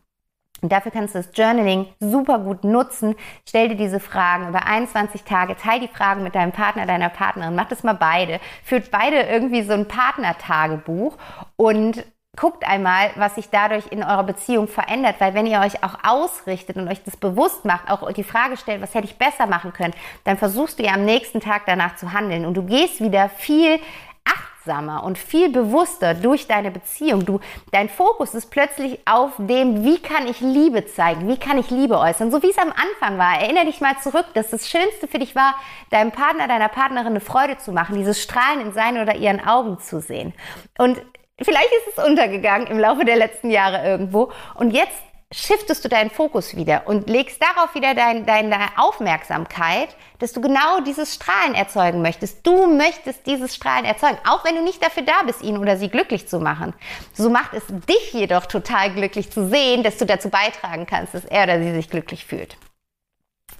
Und 0.64 0.72
dafür 0.72 0.92
kannst 0.92 1.14
du 1.14 1.18
das 1.18 1.28
Journaling 1.34 1.88
super 2.00 2.38
gut 2.38 2.64
nutzen. 2.64 3.16
Stell 3.46 3.68
dir 3.68 3.74
diese 3.74 4.00
Fragen 4.00 4.48
über 4.48 4.64
21 4.64 5.22
Tage, 5.24 5.56
teil 5.56 5.78
die 5.78 5.88
Fragen 5.88 6.22
mit 6.22 6.34
deinem 6.34 6.52
Partner, 6.52 6.86
deiner 6.86 7.10
Partnerin, 7.10 7.54
mach 7.54 7.68
das 7.68 7.82
mal 7.82 7.92
beide, 7.92 8.40
führt 8.64 8.90
beide 8.90 9.20
irgendwie 9.20 9.60
so 9.60 9.74
ein 9.74 9.86
Partnertagebuch 9.86 11.18
und 11.56 12.02
guckt 12.36 12.66
einmal, 12.66 13.10
was 13.16 13.34
sich 13.36 13.50
dadurch 13.50 13.86
in 13.90 14.02
eurer 14.02 14.24
Beziehung 14.24 14.68
verändert, 14.68 15.16
weil 15.18 15.34
wenn 15.34 15.46
ihr 15.46 15.60
euch 15.60 15.82
auch 15.82 15.98
ausrichtet 16.02 16.76
und 16.76 16.88
euch 16.88 17.02
das 17.04 17.16
bewusst 17.16 17.64
macht, 17.64 17.90
auch 17.90 18.10
die 18.12 18.24
Frage 18.24 18.56
stellt, 18.56 18.82
was 18.82 18.94
hätte 18.94 19.06
ich 19.06 19.16
besser 19.16 19.46
machen 19.46 19.72
können, 19.72 19.94
dann 20.24 20.36
versuchst 20.36 20.78
du 20.78 20.84
ja 20.84 20.94
am 20.94 21.04
nächsten 21.04 21.40
Tag 21.40 21.62
danach 21.66 21.96
zu 21.96 22.12
handeln 22.12 22.44
und 22.44 22.54
du 22.54 22.62
gehst 22.64 23.00
wieder 23.00 23.28
viel 23.28 23.78
achtsamer 24.24 25.04
und 25.04 25.18
viel 25.18 25.50
bewusster 25.50 26.14
durch 26.14 26.46
deine 26.46 26.70
Beziehung. 26.70 27.24
Du, 27.24 27.40
dein 27.70 27.88
Fokus 27.88 28.34
ist 28.34 28.50
plötzlich 28.50 28.98
auf 29.06 29.32
dem, 29.38 29.84
wie 29.84 30.00
kann 30.00 30.26
ich 30.26 30.40
Liebe 30.40 30.86
zeigen, 30.86 31.28
wie 31.28 31.38
kann 31.38 31.58
ich 31.58 31.70
Liebe 31.70 31.98
äußern, 31.98 32.30
so 32.30 32.42
wie 32.42 32.50
es 32.50 32.58
am 32.58 32.70
Anfang 32.70 33.18
war. 33.18 33.40
Erinnere 33.40 33.66
dich 33.66 33.80
mal 33.80 33.98
zurück, 34.02 34.26
dass 34.34 34.50
das 34.50 34.68
Schönste 34.68 35.06
für 35.06 35.18
dich 35.18 35.36
war, 35.36 35.54
deinem 35.90 36.12
Partner, 36.12 36.48
deiner 36.48 36.68
Partnerin 36.68 37.08
eine 37.08 37.20
Freude 37.20 37.58
zu 37.58 37.72
machen, 37.72 37.96
dieses 37.96 38.22
Strahlen 38.22 38.60
in 38.60 38.72
seinen 38.72 39.02
oder 39.02 39.16
ihren 39.16 39.44
Augen 39.46 39.78
zu 39.78 40.00
sehen. 40.00 40.32
Und 40.78 41.00
Vielleicht 41.42 41.70
ist 41.86 41.98
es 41.98 42.04
untergegangen 42.04 42.68
im 42.68 42.78
Laufe 42.78 43.04
der 43.04 43.16
letzten 43.16 43.50
Jahre 43.50 43.84
irgendwo. 43.84 44.30
Und 44.54 44.70
jetzt 44.70 45.02
shiftest 45.32 45.84
du 45.84 45.88
deinen 45.88 46.10
Fokus 46.10 46.54
wieder 46.54 46.86
und 46.86 47.10
legst 47.10 47.42
darauf 47.42 47.74
wieder 47.74 47.92
dein, 47.94 48.24
deine 48.24 48.56
Aufmerksamkeit, 48.76 49.88
dass 50.20 50.32
du 50.32 50.40
genau 50.40 50.80
dieses 50.86 51.14
Strahlen 51.16 51.54
erzeugen 51.54 52.02
möchtest. 52.02 52.46
Du 52.46 52.68
möchtest 52.68 53.26
dieses 53.26 53.52
Strahlen 53.54 53.84
erzeugen, 53.84 54.18
auch 54.28 54.44
wenn 54.44 54.54
du 54.54 54.62
nicht 54.62 54.80
dafür 54.80 55.02
da 55.02 55.24
bist, 55.26 55.42
ihn 55.42 55.58
oder 55.58 55.76
sie 55.76 55.88
glücklich 55.88 56.28
zu 56.28 56.38
machen. 56.38 56.72
So 57.14 57.30
macht 57.30 57.52
es 57.52 57.64
dich 57.66 58.12
jedoch 58.12 58.46
total 58.46 58.92
glücklich 58.92 59.32
zu 59.32 59.48
sehen, 59.48 59.82
dass 59.82 59.98
du 59.98 60.06
dazu 60.06 60.28
beitragen 60.28 60.86
kannst, 60.86 61.14
dass 61.14 61.24
er 61.24 61.44
oder 61.44 61.60
sie 61.60 61.74
sich 61.74 61.90
glücklich 61.90 62.24
fühlt. 62.24 62.56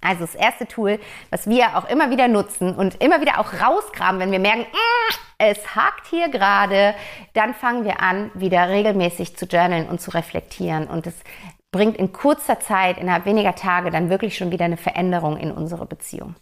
Also 0.04 0.20
das 0.20 0.34
erste 0.34 0.66
Tool, 0.66 1.00
was 1.30 1.48
wir 1.48 1.76
auch 1.76 1.88
immer 1.88 2.10
wieder 2.10 2.28
nutzen 2.28 2.74
und 2.74 3.02
immer 3.02 3.20
wieder 3.20 3.40
auch 3.40 3.54
rauskramen, 3.54 4.20
wenn 4.20 4.32
wir 4.32 4.38
merken, 4.38 4.62
mm, 4.62 5.14
es 5.38 5.74
hakt 5.74 6.06
hier 6.08 6.28
gerade, 6.28 6.94
dann 7.32 7.54
fangen 7.54 7.84
wir 7.84 8.00
an, 8.00 8.30
wieder 8.34 8.68
regelmäßig 8.68 9.36
zu 9.36 9.46
journalen 9.46 9.88
und 9.88 10.00
zu 10.00 10.10
reflektieren. 10.10 10.86
Und 10.86 11.06
es 11.06 11.14
bringt 11.72 11.96
in 11.96 12.12
kurzer 12.12 12.60
Zeit, 12.60 12.98
innerhalb 12.98 13.24
weniger 13.24 13.54
Tage, 13.54 13.90
dann 13.90 14.10
wirklich 14.10 14.36
schon 14.36 14.52
wieder 14.52 14.66
eine 14.66 14.76
Veränderung 14.76 15.38
in 15.38 15.50
unsere 15.50 15.86
Beziehung. 15.86 16.36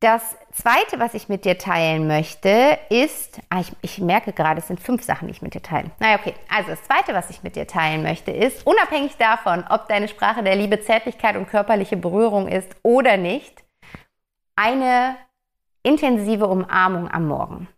Das 0.00 0.36
zweite, 0.52 1.00
was 1.00 1.14
ich 1.14 1.28
mit 1.28 1.44
dir 1.44 1.58
teilen 1.58 2.06
möchte, 2.06 2.78
ist, 2.88 3.40
ah, 3.48 3.58
ich, 3.58 3.72
ich, 3.82 3.98
merke 3.98 4.32
gerade, 4.32 4.60
es 4.60 4.68
sind 4.68 4.78
fünf 4.78 5.02
Sachen, 5.02 5.26
die 5.26 5.32
ich 5.32 5.42
mit 5.42 5.54
dir 5.54 5.62
teilen. 5.62 5.90
Naja, 5.98 6.20
okay. 6.20 6.34
Also 6.48 6.70
das 6.70 6.84
zweite, 6.84 7.14
was 7.14 7.30
ich 7.30 7.42
mit 7.42 7.56
dir 7.56 7.66
teilen 7.66 8.04
möchte, 8.04 8.30
ist, 8.30 8.64
unabhängig 8.64 9.16
davon, 9.16 9.64
ob 9.68 9.88
deine 9.88 10.06
Sprache 10.06 10.44
der 10.44 10.54
Liebe 10.54 10.80
Zärtlichkeit 10.80 11.34
und 11.34 11.48
körperliche 11.48 11.96
Berührung 11.96 12.46
ist 12.46 12.76
oder 12.84 13.16
nicht, 13.16 13.64
eine 14.54 15.16
intensive 15.82 16.46
Umarmung 16.46 17.10
am 17.10 17.26
Morgen. 17.26 17.68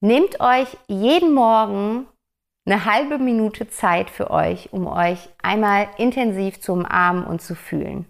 Nehmt 0.00 0.40
euch 0.40 0.68
jeden 0.88 1.34
Morgen 1.34 2.06
eine 2.64 2.86
halbe 2.86 3.18
Minute 3.18 3.68
Zeit 3.68 4.08
für 4.08 4.30
euch, 4.30 4.72
um 4.72 4.86
euch 4.86 5.28
einmal 5.42 5.88
intensiv 5.98 6.60
zu 6.62 6.72
umarmen 6.72 7.24
und 7.24 7.42
zu 7.42 7.54
fühlen. 7.54 8.06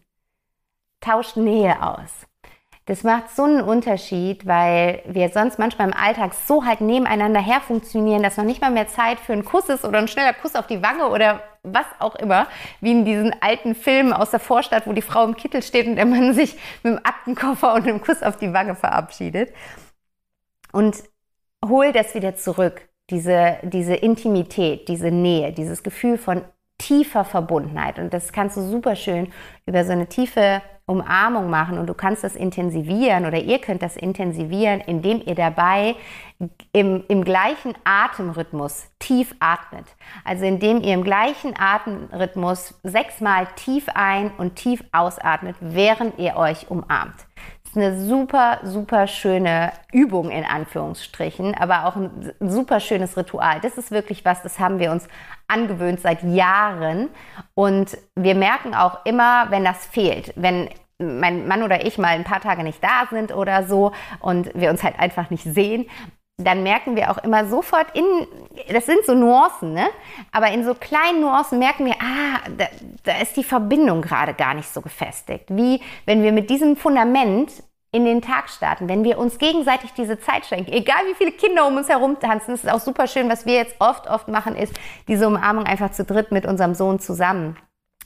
Tauscht 1.01 1.37
Nähe 1.37 1.83
aus. 1.83 2.29
Das 2.87 3.05
macht 3.05 3.31
so 3.31 3.45
einen 3.45 3.61
Unterschied, 3.61 4.45
weil 4.45 5.03
wir 5.07 5.29
sonst 5.29 5.59
manchmal 5.59 5.89
im 5.89 5.95
Alltag 5.95 6.35
so 6.35 6.65
halt 6.65 6.81
nebeneinander 6.81 7.41
her 7.41 7.61
funktionieren, 7.61 8.25
dass 8.25 8.37
noch 8.37 8.45
nicht 8.45 8.61
mal 8.61 8.73
mehr 8.73 8.89
Zeit 8.89 9.21
für 9.21 9.33
einen 9.33 9.45
Kuss 9.45 9.69
ist 9.69 9.85
oder 9.85 9.99
ein 9.99 10.09
schneller 10.09 10.33
Kuss 10.33 10.57
auf 10.57 10.67
die 10.67 10.83
Wange 10.83 11.09
oder 11.09 11.43
was 11.63 11.87
auch 12.01 12.17
immer, 12.17 12.49
wie 12.81 12.91
in 12.91 13.05
diesen 13.05 13.41
alten 13.41 13.77
Filmen 13.77 14.13
aus 14.13 14.33
der 14.33 14.41
Vorstadt, 14.41 14.89
wo 14.89 14.93
die 14.93 15.03
Frau 15.03 15.25
im 15.25 15.37
Kittel 15.37 15.63
steht 15.63 15.87
und 15.87 15.95
der 15.95 16.07
Mann 16.07 16.35
sich 16.35 16.55
mit 16.83 16.95
dem 16.95 17.01
Aktenkoffer 17.05 17.73
und 17.75 17.87
einem 17.87 18.01
Kuss 18.01 18.23
auf 18.23 18.37
die 18.37 18.53
Wange 18.53 18.75
verabschiedet. 18.75 19.55
Und 20.73 21.05
hol 21.65 21.93
das 21.93 22.15
wieder 22.17 22.35
zurück, 22.35 22.89
diese, 23.11 23.59
diese 23.63 23.95
Intimität, 23.95 24.89
diese 24.89 25.13
Nähe, 25.13 25.53
dieses 25.53 25.85
Gefühl 25.85 26.19
von 26.19 26.43
tiefer 26.79 27.25
Verbundenheit. 27.25 28.01
Und 28.01 28.13
das 28.13 28.33
kannst 28.33 28.57
du 28.57 28.63
super 28.63 28.97
schön 28.97 29.33
über 29.67 29.85
so 29.85 29.93
eine 29.93 30.09
tiefe 30.09 30.63
Umarmung 30.87 31.49
machen 31.49 31.79
und 31.79 31.87
du 31.87 31.95
kannst 31.95 32.25
das 32.25 32.35
intensivieren 32.35 33.25
oder 33.27 33.39
ihr 33.39 33.61
könnt 33.61 33.83
das 33.83 33.97
intensivieren, 33.97 34.81
indem 34.81 35.23
ihr 35.25 35.35
dabei 35.35 35.95
im, 36.73 37.05
im 37.09 37.25
gleichen 37.25 37.75
Atemrhythmus 37.85 38.89
tief 38.99 39.35
atmet. 39.39 39.87
Also 40.25 40.45
indem 40.45 40.81
ihr 40.83 40.95
im 40.95 41.05
gleichen 41.05 41.55
Atemrhythmus 41.57 42.81
sechsmal 42.83 43.47
tief 43.55 43.87
ein 43.95 44.33
und 44.39 44.57
tief 44.57 44.83
ausatmet, 44.93 45.57
während 45.61 46.19
ihr 46.19 46.37
euch 46.37 46.71
umarmt. 46.71 47.27
Ist 47.73 47.79
eine 47.79 47.99
super, 47.99 48.61
super 48.65 49.07
schöne 49.07 49.73
Übung 49.93 50.31
in 50.31 50.45
Anführungsstrichen, 50.45 51.55
aber 51.55 51.87
auch 51.87 51.97
ein 51.97 52.33
super 52.41 52.81
schönes 52.81 53.17
Ritual. 53.17 53.61
Das 53.61 53.79
ist 53.79 53.91
wirklich 53.91 54.27
was, 54.27 54.43
das 54.43 54.59
haben 54.59 54.79
wir 54.79 54.91
uns 54.91 55.09
angewöhnt 55.49 56.01
seit 56.01 56.23
Jahren. 56.23 57.09
Und 57.55 57.97
wir 58.15 58.35
merken 58.35 58.75
auch 58.75 59.07
immer, 59.07 59.47
wenn 59.51 59.65
das 59.65 59.87
fehlt, 59.87 60.35
wenn 60.37 60.69
mein 60.99 61.49
Mann 61.49 61.63
oder 61.63 61.87
ich 61.87 61.97
mal 61.97 62.09
ein 62.09 62.25
paar 62.25 62.41
Tage 62.41 62.63
nicht 62.63 62.85
da 62.85 63.07
sind 63.11 63.35
oder 63.35 63.67
so 63.67 63.93
und 64.21 64.51
wir 64.55 64.69
uns 64.69 64.83
halt 64.83 64.99
einfach 64.99 65.31
nicht 65.31 65.45
sehen, 65.45 65.87
dann 66.45 66.63
merken 66.63 66.97
wir 66.97 67.11
auch 67.11 67.19
immer 67.19 67.47
sofort 67.47 67.87
in, 67.95 68.05
das 68.73 68.87
sind 68.87 69.05
so 69.05 69.15
Nuancen, 69.15 69.73
ne? 69.73 69.89
Aber 70.31 70.51
in 70.51 70.65
so 70.65 70.75
kleinen 70.75 71.21
Nuancen 71.21 71.59
merken 71.59 71.87
wir, 71.87 71.95
ah, 71.95 72.41
da, 72.57 72.67
da 73.05 73.19
ist 73.21 73.37
die 73.37 73.45
Verbindung 73.45 74.03
gerade 74.03 74.35
gar 74.35 74.55
nicht 74.55 74.69
so 74.69 74.81
gefestigt. 74.81 75.47
Wie 75.49 75.81
wenn 76.07 76.23
wir 76.23 76.33
mit 76.33 76.51
diesem 76.51 76.77
Fundament 76.77 77.53
in 77.93 78.07
den 78.07 78.23
Tag 78.23 78.49
starten, 78.49 78.89
wenn 78.89 79.05
wir 79.05 79.19
uns 79.19 79.39
gegenseitig 79.39 79.93
diese 79.93 80.19
Zeit 80.19 80.47
schenken, 80.47 80.73
egal 80.73 81.03
wie 81.11 81.15
viele 81.15 81.33
Kinder 81.33 81.67
um 81.67 81.77
uns 81.77 81.91
herum 81.91 82.19
tanzen, 82.19 82.55
ist 82.55 82.69
auch 82.69 82.81
super 82.81 83.07
schön, 83.07 83.29
was 83.29 83.45
wir 83.45 83.55
jetzt 83.55 83.77
oft, 83.81 84.09
oft 84.09 84.29
machen, 84.29 84.57
ist 84.57 84.73
diese 85.09 85.27
Umarmung 85.27 85.65
einfach 85.65 85.91
zu 85.93 86.05
dritt 86.05 86.33
mit 86.33 86.47
unserem 86.47 86.75
Sohn 86.75 86.99
zusammen. 87.01 87.57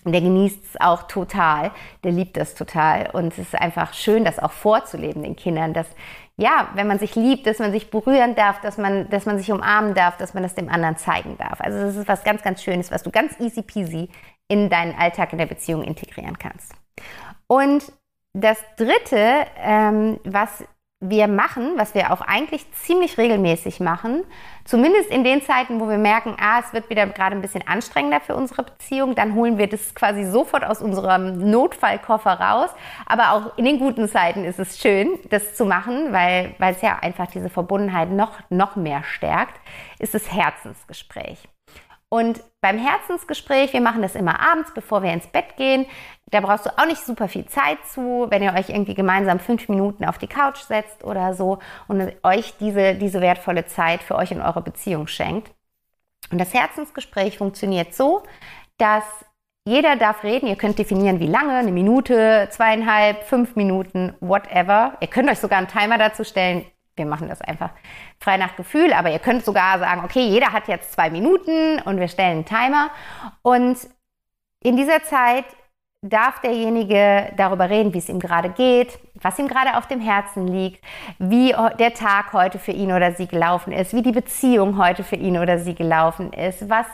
Und 0.04 0.12
der 0.12 0.20
genießt 0.20 0.64
es 0.64 0.80
auch 0.80 1.04
total, 1.04 1.72
der 2.04 2.12
liebt 2.12 2.36
das 2.36 2.54
total 2.54 3.10
und 3.12 3.32
es 3.32 3.38
ist 3.38 3.54
einfach 3.56 3.92
schön, 3.92 4.24
das 4.24 4.38
auch 4.38 4.52
vorzuleben 4.52 5.24
den 5.24 5.34
Kindern, 5.34 5.72
dass 5.72 5.88
ja, 6.38 6.68
wenn 6.74 6.86
man 6.86 6.98
sich 6.98 7.14
liebt, 7.14 7.46
dass 7.46 7.58
man 7.58 7.72
sich 7.72 7.90
berühren 7.90 8.34
darf, 8.34 8.60
dass 8.60 8.76
man, 8.76 9.08
dass 9.08 9.24
man 9.24 9.38
sich 9.38 9.50
umarmen 9.50 9.94
darf, 9.94 10.18
dass 10.18 10.34
man 10.34 10.42
das 10.42 10.54
dem 10.54 10.68
anderen 10.68 10.96
zeigen 10.96 11.38
darf. 11.38 11.60
Also 11.60 11.78
das 11.78 11.96
ist 11.96 12.08
was 12.08 12.24
ganz, 12.24 12.42
ganz 12.42 12.62
Schönes, 12.62 12.90
was 12.90 13.02
du 13.02 13.10
ganz 13.10 13.38
easy 13.40 13.62
peasy 13.62 14.10
in 14.48 14.68
deinen 14.68 14.94
Alltag 14.94 15.32
in 15.32 15.38
der 15.38 15.46
Beziehung 15.46 15.82
integrieren 15.82 16.38
kannst. 16.38 16.74
Und 17.46 17.90
das 18.34 18.58
Dritte, 18.76 19.46
ähm, 19.56 20.20
was 20.24 20.64
wir 21.00 21.28
machen, 21.28 21.72
was 21.76 21.94
wir 21.94 22.10
auch 22.10 22.22
eigentlich 22.22 22.70
ziemlich 22.72 23.18
regelmäßig 23.18 23.80
machen, 23.80 24.24
zumindest 24.64 25.10
in 25.10 25.24
den 25.24 25.42
Zeiten, 25.42 25.78
wo 25.78 25.88
wir 25.90 25.98
merken, 25.98 26.34
ah, 26.40 26.60
es 26.60 26.72
wird 26.72 26.88
wieder 26.88 27.06
gerade 27.06 27.36
ein 27.36 27.42
bisschen 27.42 27.66
anstrengender 27.66 28.20
für 28.20 28.34
unsere 28.34 28.62
Beziehung, 28.62 29.14
dann 29.14 29.34
holen 29.34 29.58
wir 29.58 29.68
das 29.68 29.94
quasi 29.94 30.24
sofort 30.24 30.64
aus 30.64 30.80
unserem 30.80 31.50
Notfallkoffer 31.50 32.40
raus. 32.40 32.70
Aber 33.04 33.32
auch 33.32 33.58
in 33.58 33.66
den 33.66 33.78
guten 33.78 34.08
Zeiten 34.08 34.44
ist 34.44 34.58
es 34.58 34.78
schön, 34.78 35.18
das 35.28 35.54
zu 35.54 35.66
machen, 35.66 36.14
weil, 36.14 36.54
weil 36.58 36.72
es 36.74 36.80
ja 36.80 36.98
einfach 36.98 37.26
diese 37.26 37.50
Verbundenheit 37.50 38.10
noch, 38.10 38.32
noch 38.48 38.76
mehr 38.76 39.02
stärkt, 39.02 39.60
ist 39.98 40.14
das 40.14 40.32
Herzensgespräch. 40.32 41.46
Und 42.08 42.40
beim 42.60 42.78
Herzensgespräch, 42.78 43.72
wir 43.72 43.80
machen 43.80 44.02
das 44.02 44.14
immer 44.14 44.40
abends, 44.40 44.72
bevor 44.72 45.02
wir 45.02 45.12
ins 45.12 45.26
Bett 45.26 45.56
gehen. 45.56 45.86
Da 46.30 46.40
brauchst 46.40 46.66
du 46.66 46.70
auch 46.78 46.86
nicht 46.86 47.04
super 47.04 47.28
viel 47.28 47.46
Zeit 47.46 47.78
zu, 47.86 48.26
wenn 48.30 48.42
ihr 48.42 48.54
euch 48.54 48.68
irgendwie 48.68 48.94
gemeinsam 48.94 49.40
fünf 49.40 49.68
Minuten 49.68 50.04
auf 50.04 50.18
die 50.18 50.28
Couch 50.28 50.58
setzt 50.58 51.04
oder 51.04 51.34
so 51.34 51.58
und 51.88 52.12
euch 52.22 52.54
diese, 52.58 52.94
diese 52.94 53.20
wertvolle 53.20 53.66
Zeit 53.66 54.02
für 54.02 54.14
euch 54.16 54.30
in 54.30 54.40
eure 54.40 54.62
Beziehung 54.62 55.06
schenkt. 55.08 55.52
Und 56.30 56.38
das 56.38 56.54
Herzensgespräch 56.54 57.38
funktioniert 57.38 57.94
so, 57.94 58.22
dass 58.78 59.04
jeder 59.64 59.96
darf 59.96 60.22
reden. 60.22 60.46
Ihr 60.48 60.56
könnt 60.56 60.78
definieren, 60.78 61.18
wie 61.18 61.26
lange, 61.26 61.54
eine 61.54 61.72
Minute, 61.72 62.48
zweieinhalb, 62.50 63.24
fünf 63.24 63.56
Minuten, 63.56 64.14
whatever. 64.20 64.96
Ihr 65.00 65.08
könnt 65.08 65.28
euch 65.28 65.40
sogar 65.40 65.58
einen 65.58 65.68
Timer 65.68 65.98
dazu 65.98 66.22
stellen 66.22 66.64
wir 66.96 67.06
machen 67.06 67.28
das 67.28 67.40
einfach 67.40 67.70
frei 68.18 68.36
nach 68.38 68.56
Gefühl, 68.56 68.92
aber 68.92 69.10
ihr 69.10 69.18
könnt 69.18 69.44
sogar 69.44 69.78
sagen, 69.78 70.02
okay, 70.04 70.26
jeder 70.26 70.52
hat 70.52 70.68
jetzt 70.68 70.92
zwei 70.92 71.10
Minuten 71.10 71.80
und 71.84 72.00
wir 72.00 72.08
stellen 72.08 72.38
einen 72.38 72.44
Timer. 72.44 72.90
Und 73.42 73.76
in 74.62 74.76
dieser 74.76 75.02
Zeit 75.04 75.44
darf 76.02 76.40
derjenige 76.40 77.32
darüber 77.36 77.68
reden, 77.68 77.92
wie 77.92 77.98
es 77.98 78.08
ihm 78.08 78.20
gerade 78.20 78.50
geht, 78.50 78.98
was 79.14 79.38
ihm 79.38 79.48
gerade 79.48 79.76
auf 79.76 79.86
dem 79.86 80.00
Herzen 80.00 80.46
liegt, 80.46 80.82
wie 81.18 81.54
der 81.78 81.94
Tag 81.94 82.32
heute 82.32 82.58
für 82.58 82.72
ihn 82.72 82.92
oder 82.92 83.12
sie 83.12 83.26
gelaufen 83.26 83.72
ist, 83.72 83.92
wie 83.92 84.02
die 84.02 84.12
Beziehung 84.12 84.78
heute 84.78 85.04
für 85.04 85.16
ihn 85.16 85.38
oder 85.38 85.58
sie 85.58 85.74
gelaufen 85.74 86.32
ist, 86.32 86.68
was 86.68 86.86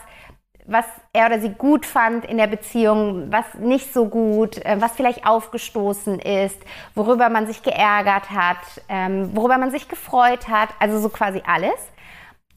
was 0.65 0.85
er 1.11 1.27
oder 1.27 1.39
sie 1.39 1.49
gut 1.49 1.85
fand 1.85 2.25
in 2.25 2.37
der 2.37 2.47
Beziehung, 2.47 3.31
was 3.31 3.53
nicht 3.55 3.93
so 3.93 4.07
gut, 4.07 4.57
äh, 4.65 4.77
was 4.79 4.93
vielleicht 4.93 5.25
aufgestoßen 5.25 6.19
ist, 6.19 6.59
worüber 6.95 7.29
man 7.29 7.47
sich 7.47 7.63
geärgert 7.63 8.29
hat, 8.29 8.57
ähm, 8.89 9.35
worüber 9.35 9.57
man 9.57 9.71
sich 9.71 9.87
gefreut 9.87 10.47
hat, 10.47 10.69
also 10.79 10.99
so 10.99 11.09
quasi 11.09 11.41
alles. 11.45 11.91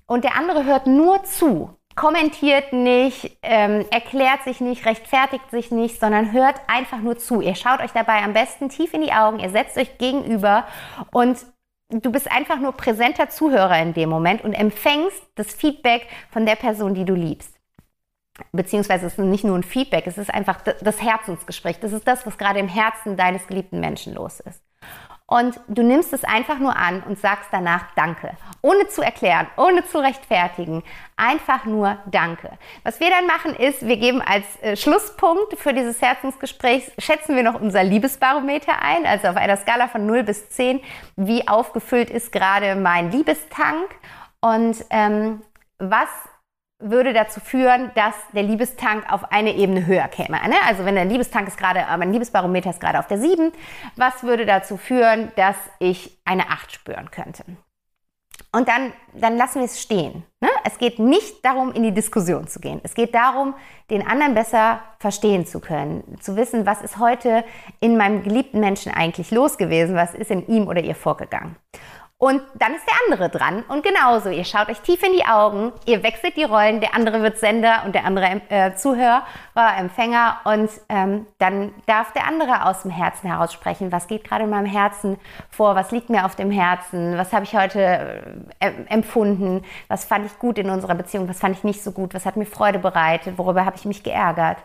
Und 0.06 0.24
der 0.24 0.36
andere 0.36 0.64
hört 0.64 0.86
nur 0.86 1.24
zu, 1.24 1.76
kommentiert 1.96 2.72
nicht, 2.72 3.38
ähm, 3.42 3.84
erklärt 3.90 4.44
sich 4.44 4.60
nicht, 4.60 4.86
rechtfertigt 4.86 5.50
sich 5.50 5.70
nicht, 5.70 5.98
sondern 5.98 6.32
hört 6.32 6.60
einfach 6.68 6.98
nur 6.98 7.18
zu. 7.18 7.40
Ihr 7.40 7.56
schaut 7.56 7.80
euch 7.80 7.92
dabei 7.92 8.22
am 8.22 8.32
besten 8.32 8.68
tief 8.68 8.94
in 8.94 9.02
die 9.02 9.12
Augen, 9.12 9.40
ihr 9.40 9.50
setzt 9.50 9.76
euch 9.76 9.98
gegenüber 9.98 10.64
und 11.10 11.44
du 11.88 12.12
bist 12.12 12.30
einfach 12.30 12.58
nur 12.58 12.72
präsenter 12.72 13.30
Zuhörer 13.30 13.80
in 13.80 13.94
dem 13.94 14.10
Moment 14.10 14.44
und 14.44 14.52
empfängst 14.52 15.22
das 15.34 15.54
Feedback 15.54 16.06
von 16.30 16.46
der 16.46 16.56
Person, 16.56 16.94
die 16.94 17.04
du 17.04 17.14
liebst 17.14 17.55
beziehungsweise 18.52 19.06
es 19.06 19.14
ist 19.14 19.18
nicht 19.18 19.44
nur 19.44 19.56
ein 19.56 19.62
Feedback, 19.62 20.06
es 20.06 20.18
ist 20.18 20.32
einfach 20.32 20.60
das 20.60 21.02
Herzensgespräch. 21.02 21.80
Das 21.80 21.92
ist 21.92 22.06
das, 22.06 22.26
was 22.26 22.38
gerade 22.38 22.58
im 22.58 22.68
Herzen 22.68 23.16
deines 23.16 23.46
geliebten 23.46 23.80
Menschen 23.80 24.14
los 24.14 24.40
ist. 24.40 24.62
Und 25.28 25.58
du 25.66 25.82
nimmst 25.82 26.12
es 26.12 26.22
einfach 26.22 26.60
nur 26.60 26.76
an 26.76 27.02
und 27.02 27.18
sagst 27.18 27.48
danach 27.50 27.86
Danke. 27.96 28.30
Ohne 28.62 28.86
zu 28.86 29.02
erklären, 29.02 29.48
ohne 29.56 29.84
zu 29.84 29.98
rechtfertigen. 29.98 30.84
Einfach 31.16 31.64
nur 31.64 31.98
Danke. 32.06 32.56
Was 32.84 33.00
wir 33.00 33.10
dann 33.10 33.26
machen 33.26 33.56
ist, 33.56 33.84
wir 33.84 33.96
geben 33.96 34.22
als 34.22 34.44
äh, 34.62 34.76
Schlusspunkt 34.76 35.58
für 35.58 35.72
dieses 35.72 36.00
Herzensgespräch, 36.00 36.92
schätzen 36.98 37.34
wir 37.34 37.42
noch 37.42 37.60
unser 37.60 37.82
Liebesbarometer 37.82 38.80
ein. 38.80 39.04
Also 39.04 39.26
auf 39.26 39.36
einer 39.36 39.56
Skala 39.56 39.88
von 39.88 40.06
0 40.06 40.22
bis 40.22 40.48
10, 40.50 40.80
wie 41.16 41.48
aufgefüllt 41.48 42.10
ist 42.10 42.30
gerade 42.30 42.76
mein 42.76 43.10
Liebestank. 43.10 43.88
Und 44.40 44.84
ähm, 44.90 45.42
was 45.78 46.08
würde 46.78 47.12
dazu 47.12 47.40
führen, 47.40 47.90
dass 47.94 48.14
der 48.32 48.42
Liebestank 48.42 49.10
auf 49.10 49.32
eine 49.32 49.54
Ebene 49.54 49.86
höher 49.86 50.08
käme. 50.08 50.36
Ne? 50.48 50.56
Also 50.66 50.84
wenn 50.84 50.94
der 50.94 51.06
Liebestank 51.06 51.48
ist 51.48 51.56
gerade, 51.56 51.84
mein 51.98 52.12
Liebesbarometer 52.12 52.70
ist 52.70 52.80
gerade 52.80 52.98
auf 52.98 53.06
der 53.06 53.18
7, 53.18 53.52
was 53.96 54.22
würde 54.22 54.44
dazu 54.44 54.76
führen, 54.76 55.32
dass 55.36 55.56
ich 55.78 56.18
eine 56.24 56.50
8 56.50 56.72
spüren 56.72 57.10
könnte? 57.10 57.44
Und 58.52 58.68
dann, 58.68 58.92
dann 59.12 59.36
lassen 59.36 59.60
wir 59.60 59.66
es 59.66 59.80
stehen. 59.80 60.24
Ne? 60.40 60.48
Es 60.64 60.78
geht 60.78 60.98
nicht 60.98 61.44
darum, 61.44 61.72
in 61.72 61.82
die 61.82 61.92
Diskussion 61.92 62.46
zu 62.46 62.60
gehen. 62.60 62.80
Es 62.84 62.94
geht 62.94 63.14
darum, 63.14 63.54
den 63.90 64.06
anderen 64.06 64.34
besser 64.34 64.80
verstehen 64.98 65.46
zu 65.46 65.60
können, 65.60 66.18
zu 66.20 66.36
wissen, 66.36 66.64
was 66.64 66.80
ist 66.80 66.98
heute 66.98 67.44
in 67.80 67.96
meinem 67.96 68.22
geliebten 68.22 68.60
Menschen 68.60 68.92
eigentlich 68.92 69.30
los 69.30 69.58
gewesen, 69.58 69.94
was 69.94 70.14
ist 70.14 70.30
in 70.30 70.46
ihm 70.46 70.68
oder 70.68 70.82
ihr 70.82 70.94
vorgegangen. 70.94 71.56
Und 72.18 72.40
dann 72.54 72.74
ist 72.74 72.86
der 72.86 72.94
andere 73.04 73.28
dran. 73.28 73.62
Und 73.68 73.84
genauso, 73.84 74.30
ihr 74.30 74.44
schaut 74.44 74.70
euch 74.70 74.80
tief 74.80 75.02
in 75.02 75.12
die 75.12 75.26
Augen, 75.26 75.72
ihr 75.84 76.02
wechselt 76.02 76.38
die 76.38 76.44
Rollen, 76.44 76.80
der 76.80 76.94
andere 76.94 77.20
wird 77.20 77.36
Sender 77.36 77.82
und 77.84 77.94
der 77.94 78.06
andere 78.06 78.40
äh, 78.48 78.74
Zuhörer, 78.74 79.22
Empfänger. 79.54 80.38
Und 80.44 80.70
ähm, 80.88 81.26
dann 81.36 81.74
darf 81.84 82.14
der 82.14 82.26
andere 82.26 82.64
aus 82.64 82.82
dem 82.82 82.90
Herzen 82.90 83.28
heraus 83.28 83.52
sprechen. 83.52 83.92
Was 83.92 84.06
geht 84.06 84.24
gerade 84.24 84.44
in 84.44 84.50
meinem 84.50 84.64
Herzen 84.64 85.18
vor? 85.50 85.74
Was 85.74 85.90
liegt 85.90 86.08
mir 86.08 86.24
auf 86.24 86.36
dem 86.36 86.50
Herzen? 86.50 87.18
Was 87.18 87.34
habe 87.34 87.44
ich 87.44 87.54
heute 87.54 88.22
äh, 88.60 88.72
empfunden? 88.88 89.62
Was 89.88 90.06
fand 90.06 90.24
ich 90.24 90.38
gut 90.38 90.56
in 90.56 90.70
unserer 90.70 90.94
Beziehung? 90.94 91.28
Was 91.28 91.40
fand 91.40 91.58
ich 91.58 91.64
nicht 91.64 91.84
so 91.84 91.92
gut? 91.92 92.14
Was 92.14 92.24
hat 92.24 92.36
mir 92.36 92.46
Freude 92.46 92.78
bereitet? 92.78 93.36
Worüber 93.36 93.66
habe 93.66 93.76
ich 93.76 93.84
mich 93.84 94.02
geärgert? 94.02 94.56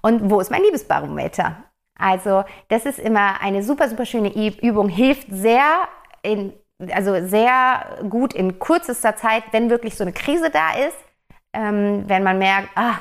Und 0.00 0.30
wo 0.30 0.38
ist 0.38 0.52
mein 0.52 0.62
Liebesbarometer? 0.62 1.56
Also, 1.98 2.44
das 2.68 2.86
ist 2.86 3.00
immer 3.00 3.42
eine 3.42 3.64
super, 3.64 3.88
super 3.88 4.06
schöne 4.06 4.32
Übung, 4.62 4.88
hilft 4.88 5.26
sehr 5.30 5.88
in 6.22 6.52
also 6.92 7.26
sehr 7.26 7.98
gut 8.08 8.34
in 8.34 8.58
kürzester 8.58 9.16
Zeit, 9.16 9.44
wenn 9.52 9.70
wirklich 9.70 9.96
so 9.96 10.04
eine 10.04 10.12
Krise 10.12 10.50
da 10.50 10.72
ist, 10.72 10.96
ähm, 11.52 12.04
wenn 12.06 12.22
man 12.22 12.38
merkt, 12.38 12.68
ah, 12.76 12.98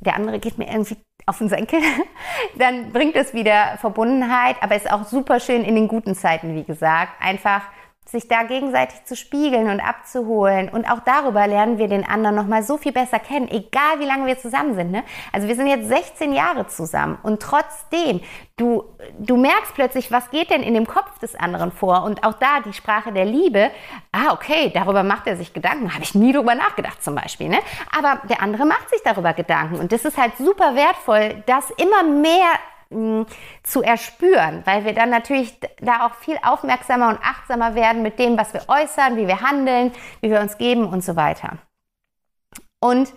der 0.00 0.16
andere 0.16 0.38
geht 0.38 0.58
mir 0.58 0.68
irgendwie 0.68 0.96
auf 1.26 1.38
den 1.38 1.48
Senkel, 1.48 1.80
dann 2.58 2.92
bringt 2.92 3.16
es 3.16 3.34
wieder 3.34 3.78
Verbundenheit, 3.78 4.56
aber 4.60 4.76
ist 4.76 4.90
auch 4.90 5.04
super 5.04 5.40
schön 5.40 5.64
in 5.64 5.74
den 5.74 5.88
guten 5.88 6.14
Zeiten, 6.14 6.54
wie 6.54 6.64
gesagt, 6.64 7.12
einfach 7.20 7.62
sich 8.08 8.28
da 8.28 8.44
gegenseitig 8.44 9.04
zu 9.04 9.16
spiegeln 9.16 9.68
und 9.68 9.80
abzuholen. 9.80 10.68
Und 10.68 10.88
auch 10.88 11.00
darüber 11.00 11.46
lernen 11.46 11.78
wir 11.78 11.88
den 11.88 12.06
anderen 12.08 12.36
nochmal 12.36 12.62
so 12.62 12.76
viel 12.76 12.92
besser 12.92 13.18
kennen, 13.18 13.48
egal 13.48 13.98
wie 13.98 14.04
lange 14.04 14.26
wir 14.26 14.38
zusammen 14.38 14.74
sind. 14.76 14.92
Ne? 14.92 15.02
Also 15.32 15.48
wir 15.48 15.56
sind 15.56 15.66
jetzt 15.66 15.88
16 15.88 16.32
Jahre 16.32 16.68
zusammen 16.68 17.18
und 17.24 17.42
trotzdem, 17.42 18.20
du, 18.56 18.84
du 19.18 19.36
merkst 19.36 19.74
plötzlich, 19.74 20.12
was 20.12 20.30
geht 20.30 20.50
denn 20.50 20.62
in 20.62 20.74
dem 20.74 20.86
Kopf 20.86 21.18
des 21.18 21.34
anderen 21.34 21.72
vor? 21.72 22.04
Und 22.04 22.24
auch 22.24 22.34
da 22.34 22.60
die 22.64 22.72
Sprache 22.72 23.12
der 23.12 23.24
Liebe, 23.24 23.72
ah, 24.12 24.32
okay, 24.32 24.70
darüber 24.72 25.02
macht 25.02 25.26
er 25.26 25.36
sich 25.36 25.52
Gedanken, 25.52 25.92
habe 25.92 26.04
ich 26.04 26.14
nie 26.14 26.32
drüber 26.32 26.54
nachgedacht 26.54 27.02
zum 27.02 27.16
Beispiel. 27.16 27.48
Ne? 27.48 27.58
Aber 27.96 28.20
der 28.28 28.40
andere 28.40 28.66
macht 28.66 28.88
sich 28.90 29.02
darüber 29.04 29.32
Gedanken. 29.32 29.80
Und 29.80 29.90
das 29.90 30.04
ist 30.04 30.16
halt 30.16 30.36
super 30.38 30.76
wertvoll, 30.76 31.42
dass 31.46 31.70
immer 31.70 32.04
mehr 32.04 32.50
zu 32.90 33.82
erspüren, 33.82 34.62
weil 34.64 34.84
wir 34.84 34.94
dann 34.94 35.10
natürlich 35.10 35.58
da 35.80 36.06
auch 36.06 36.14
viel 36.14 36.38
aufmerksamer 36.42 37.08
und 37.08 37.18
achtsamer 37.20 37.74
werden 37.74 38.02
mit 38.02 38.18
dem, 38.18 38.38
was 38.38 38.54
wir 38.54 38.62
äußern, 38.68 39.16
wie 39.16 39.26
wir 39.26 39.40
handeln, 39.40 39.92
wie 40.20 40.30
wir 40.30 40.40
uns 40.40 40.56
geben 40.56 40.86
und 40.86 41.02
so 41.02 41.16
weiter. 41.16 41.58
Und 42.78 43.12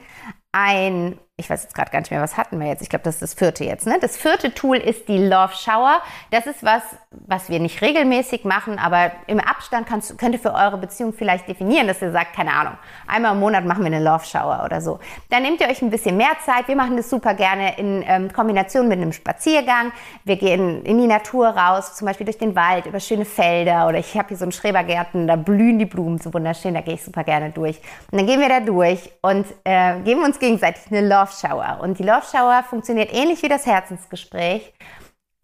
ein 0.51 1.19
ich 1.39 1.49
weiß 1.49 1.63
jetzt 1.63 1.73
gerade 1.73 1.89
gar 1.91 1.99
nicht 1.99 2.11
mehr, 2.11 2.21
was 2.21 2.37
hatten 2.37 2.59
wir 2.59 2.67
jetzt? 2.67 2.81
Ich 2.81 2.89
glaube, 2.89 3.03
das 3.03 3.15
ist 3.15 3.21
das 3.21 3.33
vierte 3.33 3.63
jetzt. 3.63 3.87
Ne? 3.87 3.97
Das 4.01 4.17
vierte 4.17 4.53
Tool 4.53 4.77
ist 4.77 5.07
die 5.07 5.17
Love 5.17 5.53
Shower. 5.55 6.01
Das 6.31 6.45
ist 6.45 6.63
was, 6.63 6.83
was 7.11 7.49
wir 7.49 7.59
nicht 7.59 7.81
regelmäßig 7.81 8.43
machen, 8.43 8.77
aber 8.77 9.11
im 9.27 9.39
Abstand 9.39 9.87
kannst, 9.87 10.17
könnt 10.17 10.35
ihr 10.35 10.39
für 10.39 10.53
eure 10.53 10.77
Beziehung 10.77 11.13
vielleicht 11.13 11.47
definieren, 11.47 11.87
dass 11.87 12.01
ihr 12.01 12.11
sagt, 12.11 12.35
keine 12.35 12.53
Ahnung, 12.53 12.73
einmal 13.07 13.33
im 13.33 13.39
Monat 13.39 13.65
machen 13.65 13.83
wir 13.83 13.87
eine 13.87 14.03
Love 14.03 14.25
Shower 14.25 14.63
oder 14.65 14.81
so. 14.81 14.99
Dann 15.29 15.43
nehmt 15.43 15.61
ihr 15.61 15.67
euch 15.69 15.81
ein 15.81 15.89
bisschen 15.89 16.17
mehr 16.17 16.37
Zeit. 16.45 16.67
Wir 16.67 16.75
machen 16.75 16.97
das 16.97 17.09
super 17.09 17.33
gerne 17.33 17.77
in 17.77 18.03
ähm, 18.05 18.31
Kombination 18.33 18.87
mit 18.87 18.97
einem 18.97 19.13
Spaziergang. 19.13 19.91
Wir 20.25 20.35
gehen 20.35 20.83
in 20.83 20.99
die 20.99 21.07
Natur 21.07 21.47
raus, 21.47 21.95
zum 21.95 22.05
Beispiel 22.05 22.25
durch 22.25 22.37
den 22.37 22.55
Wald, 22.55 22.85
über 22.85 22.99
schöne 22.99 23.25
Felder 23.25 23.87
oder 23.87 23.97
ich 23.97 24.15
habe 24.17 24.27
hier 24.29 24.37
so 24.37 24.43
einen 24.43 24.51
Schrebergärten, 24.51 25.27
da 25.27 25.35
blühen 25.35 25.79
die 25.79 25.85
Blumen 25.85 26.19
so 26.19 26.33
wunderschön, 26.33 26.73
da 26.73 26.81
gehe 26.81 26.95
ich 26.95 27.03
super 27.03 27.23
gerne 27.23 27.51
durch. 27.51 27.79
Und 28.11 28.19
dann 28.19 28.27
gehen 28.27 28.39
wir 28.39 28.49
da 28.49 28.59
durch 28.59 29.09
und 29.21 29.45
äh, 29.63 29.99
geben 30.01 30.23
uns 30.23 30.39
gegenseitig 30.39 30.83
eine 30.91 31.07
Love 31.07 31.28
Love 31.29 31.47
Shower. 31.47 31.79
Und 31.81 31.99
die 31.99 32.03
Love 32.03 32.25
Shower 32.31 32.63
funktioniert 32.63 33.13
ähnlich 33.13 33.41
wie 33.43 33.49
das 33.49 33.65
Herzensgespräch. 33.65 34.73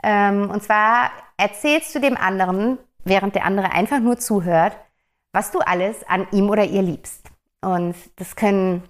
Ähm, 0.03 0.49
und 0.49 0.63
zwar 0.63 1.11
erzählst 1.37 1.93
du 1.95 1.99
dem 1.99 2.17
anderen, 2.17 2.77
während 3.03 3.35
der 3.35 3.45
andere 3.45 3.71
einfach 3.71 3.99
nur 3.99 4.17
zuhört, 4.17 4.75
was 5.31 5.51
du 5.51 5.59
alles 5.59 6.07
an 6.07 6.27
ihm 6.31 6.49
oder 6.49 6.63
ihr 6.63 6.81
liebst. 6.81 7.27
Und 7.61 7.95
das 8.15 8.35
können, 8.35 8.83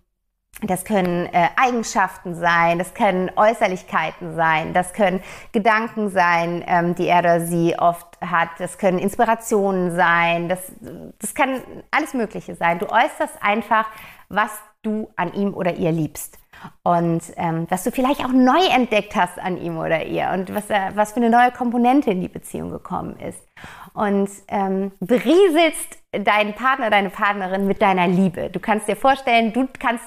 das 0.61 0.85
können 0.85 1.27
äh, 1.27 1.49
Eigenschaften 1.55 2.35
sein, 2.35 2.77
das 2.77 2.93
können 2.93 3.31
Äußerlichkeiten 3.35 4.35
sein, 4.35 4.73
das 4.73 4.93
können 4.93 5.21
Gedanken 5.51 6.09
sein, 6.09 6.63
ähm, 6.67 6.95
die 6.95 7.07
er 7.07 7.19
oder 7.19 7.41
sie 7.41 7.77
oft 7.79 8.19
hat, 8.21 8.49
das 8.59 8.77
können 8.77 8.99
Inspirationen 8.99 9.95
sein, 9.95 10.49
das, 10.49 10.59
das 11.19 11.33
kann 11.33 11.61
alles 11.91 12.13
Mögliche 12.13 12.55
sein. 12.55 12.79
Du 12.79 12.87
äußerst 12.87 13.41
einfach, 13.41 13.87
was 14.29 14.51
du 14.81 15.09
an 15.15 15.33
ihm 15.33 15.53
oder 15.53 15.73
ihr 15.75 15.91
liebst 15.91 16.37
und 16.83 17.21
ähm, 17.37 17.65
was 17.69 17.83
du 17.83 17.91
vielleicht 17.91 18.23
auch 18.23 18.31
neu 18.31 18.63
entdeckt 18.73 19.15
hast 19.15 19.39
an 19.39 19.57
ihm 19.57 19.77
oder 19.77 20.05
ihr 20.05 20.29
und 20.33 20.53
was, 20.53 20.69
was 20.69 21.13
für 21.13 21.17
eine 21.17 21.29
neue 21.29 21.51
Komponente 21.51 22.11
in 22.11 22.21
die 22.21 22.27
Beziehung 22.27 22.71
gekommen 22.71 23.17
ist. 23.19 23.39
Und 23.93 24.29
ähm, 24.49 24.91
berieselst 24.99 25.97
deinen 26.11 26.53
Partner, 26.53 26.89
deine 26.89 27.09
Partnerin 27.09 27.65
mit 27.67 27.81
deiner 27.81 28.07
Liebe. 28.07 28.49
Du 28.49 28.59
kannst 28.59 28.87
dir 28.87 28.95
vorstellen, 28.95 29.53
du 29.53 29.67
kannst 29.79 30.03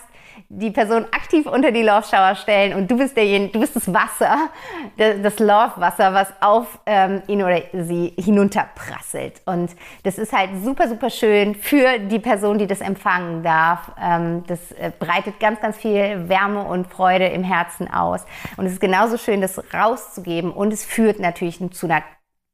die 0.51 0.71
Person 0.71 1.05
aktiv 1.13 1.47
unter 1.47 1.73
die 1.73 1.83
Love 1.83 2.07
Shower 2.09 2.35
stellen 2.35 2.73
und 2.73 2.91
du 2.91 2.97
bist 2.97 3.15
derjenige, 3.17 3.53
du 3.53 3.61
bist 3.61 3.77
das 3.77 3.93
Wasser, 3.93 4.49
das 4.97 5.39
Love 5.39 5.73
Wasser, 5.77 6.15
was 6.15 6.33
auf 6.41 6.79
ähm, 6.87 7.23
ihn 7.27 7.43
oder 7.43 7.61
sie 7.75 8.15
hinunterprasselt. 8.19 9.43
Und 9.45 9.77
das 10.05 10.17
ist 10.17 10.33
halt 10.33 10.51
super, 10.65 10.89
super 10.89 11.11
schön 11.11 11.55
für 11.55 11.99
die 11.99 12.19
Person, 12.19 12.57
die 12.57 12.67
das 12.67 12.81
empfangen 12.81 13.43
darf. 13.43 13.93
Ähm, 14.01 14.45
das 14.47 14.73
äh, 14.73 14.91
breitet 14.99 15.39
ganz, 15.39 15.61
ganz 15.61 15.77
viel 15.77 16.31
Wärme 16.31 16.65
und 16.65 16.87
Freude 16.87 17.27
im 17.27 17.45
Herzen 17.45 17.93
aus. 17.93 18.25
Und 18.57 18.65
es 18.65 18.73
ist 18.73 18.81
genauso 18.81 19.19
schön, 19.19 19.43
das 19.43 19.63
rauszugeben 19.75 20.51
und 20.51 20.73
es 20.73 20.83
führt 20.83 21.21
natürlich 21.21 21.59
zu 21.73 21.87
einer 21.87 22.03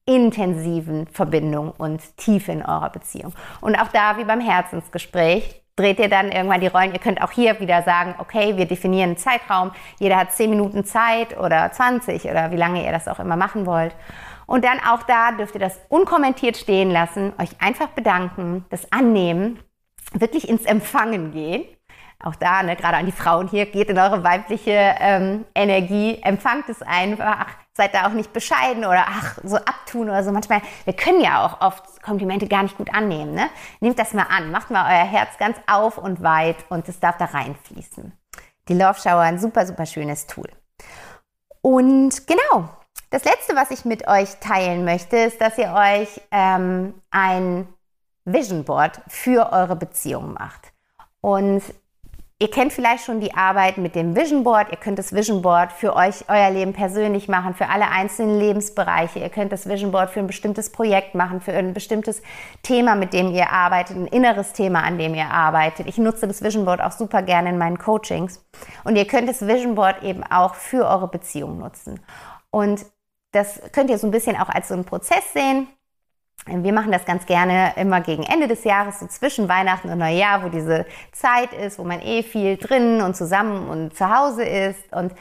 intensiven 0.04 1.07
Verbindung 1.07 1.70
und 1.78 2.00
Tiefe 2.16 2.52
in 2.52 2.62
eurer 2.62 2.90
Beziehung. 2.90 3.35
Und 3.61 3.76
auch 3.76 3.88
da, 3.88 4.18
wie 4.18 4.24
beim 4.24 4.40
Herzensgespräch, 4.40 5.63
dreht 5.76 5.98
ihr 5.98 6.08
dann 6.08 6.30
irgendwann 6.30 6.60
die 6.60 6.68
Rollen. 6.68 6.92
Ihr 6.92 7.00
könnt 7.00 7.22
auch 7.22 7.32
hier 7.32 7.58
wieder 7.60 7.82
sagen, 7.82 8.14
okay, 8.18 8.56
wir 8.56 8.66
definieren 8.66 9.10
einen 9.10 9.16
Zeitraum. 9.16 9.72
Jeder 9.98 10.16
hat 10.16 10.32
10 10.32 10.50
Minuten 10.50 10.84
Zeit 10.84 11.37
oder 11.38 11.70
20 11.72 12.24
oder 12.26 12.50
wie 12.50 12.56
lange 12.56 12.84
ihr 12.84 12.92
das 12.92 13.08
auch 13.08 13.18
immer 13.18 13.37
machen 13.37 13.66
wollt. 13.66 13.94
Und 14.46 14.64
dann 14.64 14.78
auch 14.80 15.02
da 15.02 15.32
dürft 15.32 15.54
ihr 15.54 15.60
das 15.60 15.80
unkommentiert 15.88 16.56
stehen 16.56 16.90
lassen, 16.90 17.32
euch 17.40 17.60
einfach 17.60 17.88
bedanken, 17.88 18.64
das 18.70 18.92
annehmen, 18.92 19.58
wirklich 20.12 20.48
ins 20.48 20.64
Empfangen 20.64 21.32
gehen. 21.32 21.64
Auch 22.22 22.37
da, 22.37 22.62
ne, 22.62 22.76
gerade 22.76 22.96
an 22.96 23.06
die 23.06 23.12
Frauen 23.12 23.48
hier, 23.48 23.66
geht 23.66 23.88
in 23.88 23.98
eure 23.98 24.22
weibliche 24.22 24.94
ähm, 25.00 25.44
Energie, 25.54 26.20
empfangt 26.22 26.68
es 26.68 26.82
einfach, 26.82 27.46
seid 27.76 27.94
da 27.94 28.06
auch 28.06 28.12
nicht 28.12 28.32
bescheiden 28.32 28.84
oder 28.84 29.04
ach, 29.08 29.38
so 29.42 29.56
abtun 29.56 30.08
oder 30.08 30.22
so. 30.22 30.30
Manchmal, 30.30 30.62
wir 30.84 30.94
können 30.94 31.20
ja 31.20 31.44
auch 31.44 31.60
oft 31.60 32.02
Komplimente 32.02 32.46
gar 32.46 32.62
nicht 32.62 32.76
gut 32.76 32.94
annehmen. 32.94 33.34
Ne? 33.34 33.48
Nehmt 33.80 33.98
das 33.98 34.14
mal 34.14 34.26
an, 34.30 34.50
macht 34.50 34.70
mal 34.70 34.87
euer 34.87 35.04
Herz 35.04 35.37
ganz 35.38 35.56
auf 35.66 35.98
und 35.98 36.22
weit 36.22 36.56
und 36.68 36.88
es 36.88 37.00
darf 37.00 37.16
da 37.18 37.26
reinfließen. 37.26 38.12
Die 38.68 38.74
Love 38.74 38.98
Shower, 39.00 39.20
ein 39.20 39.38
super, 39.38 39.66
super 39.66 39.87
schönes 39.87 40.26
Tool. 40.26 40.48
Und 41.60 42.26
genau, 42.26 42.68
das 43.10 43.24
letzte, 43.24 43.56
was 43.56 43.70
ich 43.70 43.84
mit 43.84 44.06
euch 44.06 44.37
teilen 44.40 44.84
möchte, 44.84 45.16
ist, 45.16 45.40
dass 45.40 45.58
ihr 45.58 45.72
euch 45.72 46.20
ähm, 46.30 46.94
ein 47.10 47.66
Vision 48.24 48.64
Board 48.64 49.00
für 49.08 49.52
eure 49.52 49.76
Beziehung 49.76 50.34
macht. 50.34 50.72
Und 51.20 51.62
Ihr 52.44 52.50
kennt 52.50 52.74
vielleicht 52.74 53.07
schon 53.07 53.20
die 53.20 53.33
Arbeit 53.33 53.78
mit 53.78 53.94
dem 53.94 54.14
Vision 54.14 54.44
Board. 54.44 54.70
Ihr 54.70 54.76
könnt 54.76 54.98
das 54.98 55.14
Vision 55.14 55.40
Board 55.40 55.72
für 55.72 55.96
euch, 55.96 56.28
euer 56.28 56.50
Leben 56.50 56.74
persönlich 56.74 57.26
machen, 57.26 57.54
für 57.54 57.70
alle 57.70 57.88
einzelnen 57.88 58.38
Lebensbereiche. 58.38 59.18
Ihr 59.18 59.30
könnt 59.30 59.50
das 59.50 59.66
Vision 59.66 59.92
Board 59.92 60.11
für 60.11 60.20
ein 60.20 60.26
bestimmtes 60.26 60.70
Projekt 60.70 61.14
machen, 61.14 61.40
für 61.40 61.54
ein 61.54 61.72
bestimmtes 61.72 62.20
Thema, 62.62 62.96
mit 62.96 63.14
dem 63.14 63.33
ihr 63.33 63.50
arbeitet, 63.50 63.96
ein 63.96 64.07
inneres 64.09 64.52
Thema, 64.52 64.83
an 64.83 64.98
dem 64.98 65.14
ihr 65.14 65.30
arbeitet. 65.30 65.87
Ich 65.87 65.96
nutze 65.96 66.28
das 66.28 66.42
Vision 66.42 66.66
Board 66.66 66.83
auch 66.83 66.92
super 66.92 67.22
gerne 67.22 67.48
in 67.48 67.57
meinen 67.57 67.78
Coachings. 67.78 68.44
Und 68.85 68.96
ihr 68.96 69.07
könnt 69.07 69.26
das 69.26 69.46
Vision 69.46 69.74
Board 69.74 70.02
eben 70.02 70.22
auch 70.22 70.54
für 70.54 70.87
eure 70.87 71.09
Beziehung 71.09 71.57
nutzen. 71.57 71.98
Und 72.50 72.85
das 73.33 73.59
könnt 73.72 73.88
ihr 73.88 73.96
so 73.96 74.07
ein 74.07 74.11
bisschen 74.11 74.37
auch 74.37 74.50
als 74.50 74.68
so 74.68 74.74
einen 74.74 74.85
Prozess 74.85 75.33
sehen. 75.33 75.66
Wir 76.46 76.72
machen 76.72 76.92
das 76.92 77.07
ganz 77.07 77.24
gerne 77.24 77.72
immer 77.76 78.00
gegen 78.02 78.22
Ende 78.22 78.48
des 78.48 78.64
Jahres, 78.64 79.00
so 79.00 79.07
zwischen 79.07 79.48
Weihnachten 79.48 79.88
und 79.88 79.98
Neujahr, 79.98 80.44
wo 80.44 80.48
diese 80.48 80.85
Zeit 81.12 81.52
ist, 81.54 81.78
wo 81.78 81.85
man 81.85 82.00
eh 82.02 82.22
viel 82.22 82.57
drin 82.59 83.00
und 83.00 83.16
zusammen 83.16 83.68
und 83.68 83.96
zu 83.96 84.14
Hause 84.14 84.44
ist 84.44 84.92
und 84.92 85.12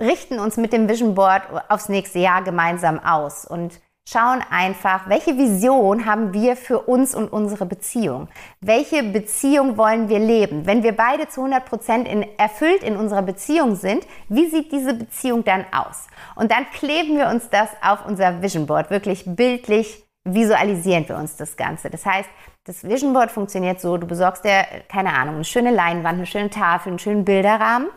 richten 0.00 0.38
uns 0.38 0.56
mit 0.56 0.72
dem 0.72 0.88
Vision 0.88 1.14
Board 1.14 1.42
aufs 1.68 1.88
nächste 1.88 2.20
Jahr 2.20 2.42
gemeinsam 2.42 3.00
aus 3.00 3.44
und 3.44 3.80
schauen 4.06 4.42
einfach, 4.50 5.08
welche 5.08 5.36
Vision 5.38 6.04
haben 6.04 6.34
wir 6.34 6.56
für 6.56 6.80
uns 6.80 7.14
und 7.14 7.32
unsere 7.32 7.64
Beziehung? 7.66 8.28
Welche 8.60 9.02
Beziehung 9.02 9.76
wollen 9.78 10.08
wir 10.08 10.18
leben? 10.18 10.66
Wenn 10.66 10.82
wir 10.82 10.94
beide 10.94 11.28
zu 11.28 11.40
100 11.40 11.64
Prozent 11.64 12.08
erfüllt 12.36 12.82
in 12.82 12.96
unserer 12.96 13.22
Beziehung 13.22 13.76
sind, 13.76 14.06
wie 14.28 14.48
sieht 14.48 14.72
diese 14.72 14.94
Beziehung 14.94 15.42
dann 15.44 15.64
aus? 15.72 16.06
Und 16.36 16.50
dann 16.50 16.66
kleben 16.70 17.16
wir 17.16 17.28
uns 17.28 17.48
das 17.48 17.70
auf 17.82 18.04
unser 18.06 18.42
Vision 18.42 18.66
Board 18.66 18.90
wirklich 18.90 19.24
bildlich 19.26 20.03
visualisieren 20.24 21.08
wir 21.08 21.16
uns 21.16 21.36
das 21.36 21.56
Ganze. 21.56 21.90
Das 21.90 22.04
heißt, 22.06 22.28
das 22.64 22.84
Vision 22.84 23.12
Board 23.12 23.30
funktioniert 23.30 23.80
so, 23.80 23.96
du 23.98 24.06
besorgst 24.06 24.44
dir, 24.44 24.64
keine 24.88 25.12
Ahnung, 25.12 25.36
eine 25.36 25.44
schöne 25.44 25.70
Leinwand, 25.70 26.16
eine 26.16 26.26
schöne 26.26 26.50
Tafel, 26.50 26.90
einen 26.90 26.98
schönen 26.98 27.24
Bilderrahmen 27.24 27.88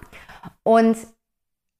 und 0.64 0.98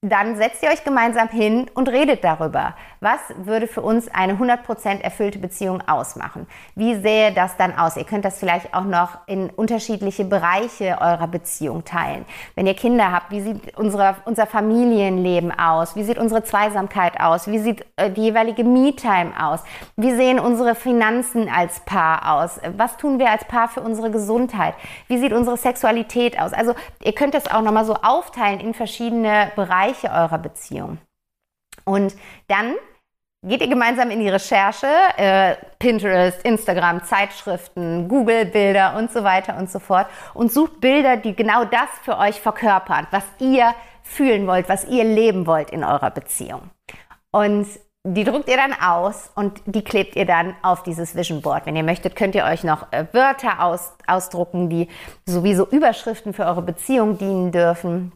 dann 0.00 0.36
setzt 0.36 0.62
ihr 0.62 0.70
euch 0.70 0.84
gemeinsam 0.84 1.28
hin 1.28 1.68
und 1.74 1.88
redet 1.88 2.22
darüber. 2.22 2.76
Was 3.00 3.20
würde 3.36 3.66
für 3.66 3.82
uns 3.82 4.08
eine 4.08 4.34
100% 4.34 5.00
erfüllte 5.00 5.38
Beziehung 5.38 5.82
ausmachen? 5.88 6.46
Wie 6.74 6.94
sähe 7.00 7.32
das 7.32 7.56
dann 7.56 7.76
aus? 7.78 7.96
Ihr 7.96 8.04
könnt 8.04 8.24
das 8.24 8.38
vielleicht 8.38 8.74
auch 8.74 8.84
noch 8.84 9.18
in 9.26 9.50
unterschiedliche 9.50 10.24
Bereiche 10.24 10.98
eurer 11.00 11.28
Beziehung 11.28 11.84
teilen. 11.84 12.24
Wenn 12.54 12.66
ihr 12.66 12.74
Kinder 12.74 13.12
habt, 13.12 13.30
wie 13.30 13.40
sieht 13.40 13.76
unsere, 13.78 14.16
unser 14.24 14.46
Familienleben 14.46 15.56
aus? 15.56 15.96
Wie 15.96 16.02
sieht 16.02 16.18
unsere 16.18 16.42
Zweisamkeit 16.42 17.20
aus? 17.20 17.46
Wie 17.46 17.58
sieht 17.58 17.86
äh, 17.96 18.10
die 18.10 18.22
jeweilige 18.22 18.64
Me-Time 18.64 19.32
aus? 19.40 19.60
Wie 19.96 20.12
sehen 20.12 20.40
unsere 20.40 20.74
Finanzen 20.74 21.48
als 21.48 21.80
Paar 21.80 22.34
aus? 22.34 22.60
Was 22.76 22.96
tun 22.96 23.18
wir 23.18 23.30
als 23.30 23.44
Paar 23.44 23.68
für 23.68 23.80
unsere 23.80 24.10
Gesundheit? 24.10 24.74
Wie 25.06 25.18
sieht 25.18 25.32
unsere 25.32 25.56
Sexualität 25.56 26.38
aus? 26.40 26.52
Also 26.52 26.74
ihr 27.02 27.14
könnt 27.14 27.34
das 27.34 27.50
auch 27.50 27.62
nochmal 27.62 27.84
so 27.84 27.94
aufteilen 27.94 28.60
in 28.60 28.74
verschiedene 28.74 29.52
Bereiche 29.54 29.68
Bereiche 29.68 30.10
eurer 30.10 30.38
Beziehung. 30.38 30.98
Und 31.84 32.14
dann 32.48 32.74
geht 33.46 33.60
ihr 33.60 33.68
gemeinsam 33.68 34.10
in 34.10 34.20
die 34.20 34.28
Recherche, 34.28 34.88
äh, 35.16 35.54
Pinterest, 35.78 36.42
Instagram, 36.44 37.04
Zeitschriften, 37.04 38.08
Google-Bilder 38.08 38.96
und 38.96 39.12
so 39.12 39.22
weiter 39.22 39.56
und 39.56 39.70
so 39.70 39.78
fort 39.78 40.08
und 40.34 40.52
sucht 40.52 40.80
Bilder, 40.80 41.16
die 41.16 41.36
genau 41.36 41.64
das 41.64 41.88
für 42.02 42.18
euch 42.18 42.40
verkörpern, 42.40 43.06
was 43.10 43.24
ihr 43.38 43.74
fühlen 44.02 44.46
wollt, 44.46 44.68
was 44.68 44.84
ihr 44.84 45.04
leben 45.04 45.46
wollt 45.46 45.70
in 45.70 45.84
eurer 45.84 46.10
Beziehung. 46.10 46.70
Und 47.30 47.68
die 48.04 48.24
druckt 48.24 48.48
ihr 48.48 48.56
dann 48.56 48.72
aus 48.72 49.30
und 49.34 49.60
die 49.66 49.82
klebt 49.82 50.16
ihr 50.16 50.24
dann 50.24 50.56
auf 50.62 50.82
dieses 50.82 51.14
Vision 51.14 51.42
Board. 51.42 51.66
Wenn 51.66 51.76
ihr 51.76 51.82
möchtet, 51.82 52.16
könnt 52.16 52.34
ihr 52.34 52.44
euch 52.44 52.64
noch 52.64 52.90
äh, 52.92 53.06
Wörter 53.12 53.62
aus, 53.62 53.92
ausdrucken, 54.06 54.68
die 54.70 54.88
sowieso 55.26 55.66
Überschriften 55.66 56.32
für 56.32 56.46
eure 56.46 56.62
Beziehung 56.62 57.18
dienen 57.18 57.52
dürfen. 57.52 58.12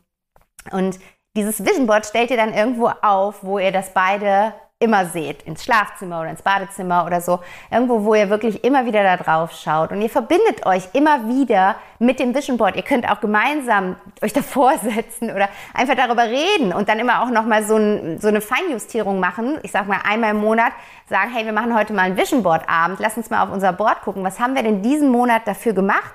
Und 0.70 0.98
dieses 1.36 1.64
Vision 1.64 1.86
Board 1.86 2.06
stellt 2.06 2.30
ihr 2.30 2.36
dann 2.36 2.54
irgendwo 2.54 2.90
auf, 3.02 3.42
wo 3.42 3.58
ihr 3.58 3.72
das 3.72 3.92
beide 3.92 4.54
immer 4.82 5.06
seht, 5.06 5.42
ins 5.42 5.64
Schlafzimmer 5.64 6.20
oder 6.20 6.30
ins 6.30 6.42
Badezimmer 6.42 7.06
oder 7.06 7.20
so, 7.20 7.40
irgendwo, 7.70 8.04
wo 8.04 8.14
ihr 8.14 8.28
wirklich 8.28 8.64
immer 8.64 8.84
wieder 8.84 9.02
da 9.02 9.16
drauf 9.16 9.52
schaut 9.52 9.92
und 9.92 10.02
ihr 10.02 10.10
verbindet 10.10 10.66
euch 10.66 10.88
immer 10.92 11.28
wieder 11.28 11.76
mit 11.98 12.18
dem 12.18 12.34
Vision 12.34 12.56
Board. 12.56 12.76
Ihr 12.76 12.82
könnt 12.82 13.08
auch 13.08 13.20
gemeinsam 13.20 13.96
euch 14.20 14.32
davor 14.34 14.76
setzen 14.78 15.30
oder 15.30 15.48
einfach 15.72 15.94
darüber 15.94 16.24
reden 16.24 16.72
und 16.72 16.88
dann 16.88 16.98
immer 16.98 17.22
auch 17.22 17.30
nochmal 17.30 17.64
so, 17.64 17.76
ein, 17.76 18.18
so 18.20 18.28
eine 18.28 18.40
Feinjustierung 18.40 19.20
machen. 19.20 19.58
Ich 19.62 19.70
sag 19.70 19.86
mal 19.86 20.00
einmal 20.04 20.32
im 20.32 20.40
Monat 20.40 20.72
sagen, 21.08 21.30
hey, 21.32 21.44
wir 21.44 21.52
machen 21.52 21.76
heute 21.76 21.92
mal 21.92 22.02
einen 22.02 22.16
Vision 22.16 22.42
Board 22.42 22.68
Abend, 22.68 22.98
lass 23.00 23.16
uns 23.16 23.30
mal 23.30 23.42
auf 23.42 23.52
unser 23.52 23.72
Board 23.72 24.02
gucken, 24.02 24.24
was 24.24 24.40
haben 24.40 24.54
wir 24.54 24.62
denn 24.62 24.82
diesen 24.82 25.08
Monat 25.10 25.42
dafür 25.46 25.72
gemacht? 25.72 26.12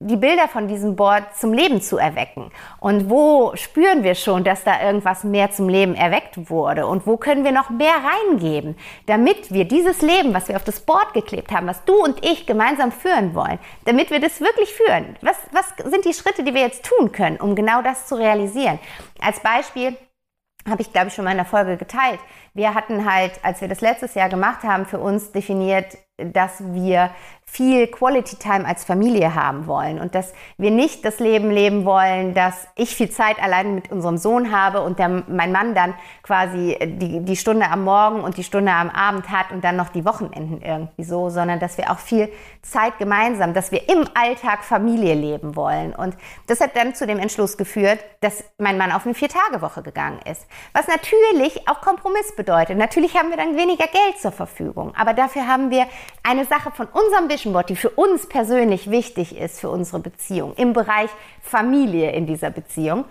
Die 0.00 0.16
Bilder 0.16 0.48
von 0.48 0.68
diesem 0.68 0.96
Board 0.96 1.36
zum 1.36 1.52
Leben 1.52 1.80
zu 1.80 1.98
erwecken? 1.98 2.50
Und 2.80 3.10
wo 3.10 3.54
spüren 3.56 4.02
wir 4.02 4.14
schon, 4.14 4.44
dass 4.44 4.64
da 4.64 4.80
irgendwas 4.82 5.24
mehr 5.24 5.50
zum 5.50 5.68
Leben 5.68 5.94
erweckt 5.94 6.50
wurde? 6.50 6.86
Und 6.86 7.06
wo 7.06 7.16
können 7.16 7.44
wir 7.44 7.52
noch 7.52 7.70
mehr 7.70 7.94
reingeben, 7.94 8.76
damit 9.06 9.52
wir 9.52 9.64
dieses 9.64 10.02
Leben, 10.02 10.34
was 10.34 10.48
wir 10.48 10.56
auf 10.56 10.64
das 10.64 10.80
Board 10.80 11.12
geklebt 11.14 11.50
haben, 11.52 11.66
was 11.66 11.84
du 11.84 11.94
und 11.94 12.24
ich 12.24 12.46
gemeinsam 12.46 12.92
führen 12.92 13.34
wollen, 13.34 13.58
damit 13.84 14.10
wir 14.10 14.20
das 14.20 14.40
wirklich 14.40 14.72
führen? 14.72 15.16
Was, 15.20 15.36
was 15.52 15.90
sind 15.90 16.04
die 16.04 16.14
Schritte, 16.14 16.42
die 16.44 16.54
wir 16.54 16.62
jetzt 16.62 16.84
tun 16.84 17.12
können, 17.12 17.36
um 17.36 17.54
genau 17.54 17.82
das 17.82 18.06
zu 18.06 18.16
realisieren? 18.16 18.78
Als 19.20 19.40
Beispiel 19.40 19.96
habe 20.68 20.82
ich, 20.82 20.92
glaube 20.92 21.08
ich, 21.08 21.14
schon 21.14 21.24
mal 21.24 21.30
in 21.30 21.36
der 21.36 21.46
Folge 21.46 21.76
geteilt. 21.76 22.18
Wir 22.54 22.74
hatten 22.74 23.10
halt, 23.10 23.32
als 23.42 23.60
wir 23.60 23.68
das 23.68 23.80
letztes 23.80 24.14
Jahr 24.14 24.28
gemacht 24.28 24.62
haben, 24.62 24.86
für 24.86 24.98
uns 24.98 25.32
definiert, 25.32 25.96
dass 26.16 26.62
wir 26.72 27.10
viel 27.48 27.86
Quality 27.86 28.36
Time 28.36 28.66
als 28.66 28.84
Familie 28.84 29.34
haben 29.34 29.66
wollen 29.66 29.98
und 30.00 30.14
dass 30.14 30.34
wir 30.58 30.70
nicht 30.70 31.04
das 31.04 31.20
Leben 31.20 31.50
leben 31.50 31.84
wollen, 31.84 32.34
dass 32.34 32.66
ich 32.74 32.94
viel 32.94 33.08
Zeit 33.08 33.40
allein 33.40 33.74
mit 33.74 33.90
unserem 33.90 34.18
Sohn 34.18 34.52
habe 34.52 34.82
und 34.82 34.98
der, 34.98 35.08
mein 35.08 35.52
Mann 35.52 35.74
dann 35.74 35.94
quasi 36.22 36.76
die, 36.82 37.20
die 37.24 37.36
Stunde 37.36 37.70
am 37.70 37.84
Morgen 37.84 38.20
und 38.20 38.36
die 38.36 38.44
Stunde 38.44 38.72
am 38.72 38.90
Abend 38.90 39.30
hat 39.30 39.52
und 39.52 39.64
dann 39.64 39.76
noch 39.76 39.88
die 39.88 40.04
Wochenenden 40.04 40.60
irgendwie 40.60 41.04
so, 41.04 41.30
sondern 41.30 41.60
dass 41.60 41.78
wir 41.78 41.90
auch 41.90 41.98
viel 41.98 42.28
Zeit 42.62 42.98
gemeinsam, 42.98 43.54
dass 43.54 43.70
wir 43.70 43.88
im 43.88 44.04
Alltag 44.14 44.64
Familie 44.64 45.14
leben 45.14 45.56
wollen. 45.56 45.94
Und 45.94 46.16
das 46.48 46.60
hat 46.60 46.76
dann 46.76 46.94
zu 46.94 47.06
dem 47.06 47.18
Entschluss 47.18 47.56
geführt, 47.56 48.00
dass 48.20 48.44
mein 48.58 48.76
Mann 48.76 48.92
auf 48.92 49.06
eine 49.06 49.14
Vier-Tage-Woche 49.14 49.82
gegangen 49.82 50.18
ist. 50.30 50.46
Was 50.74 50.88
natürlich 50.88 51.68
auch 51.68 51.80
Kompromiss 51.80 52.34
bedeutet. 52.36 52.76
Natürlich 52.76 53.16
haben 53.16 53.30
wir 53.30 53.36
dann 53.36 53.56
weniger 53.56 53.86
Geld 53.86 54.18
zur 54.20 54.32
Verfügung, 54.32 54.92
aber 54.96 55.14
dafür 55.14 55.46
haben 55.46 55.70
wir 55.70 55.86
eine 56.22 56.44
Sache 56.44 56.70
von 56.72 56.86
unserem 56.86 57.28
Vision 57.36 57.52
Board, 57.52 57.68
die 57.68 57.76
für 57.76 57.90
uns 57.90 58.26
persönlich 58.26 58.90
wichtig 58.90 59.36
ist 59.36 59.60
für 59.60 59.68
unsere 59.68 60.00
Beziehung, 60.00 60.54
im 60.56 60.72
Bereich 60.72 61.10
Familie 61.42 62.12
in 62.12 62.26
dieser 62.26 62.48
Beziehung, 62.48 63.04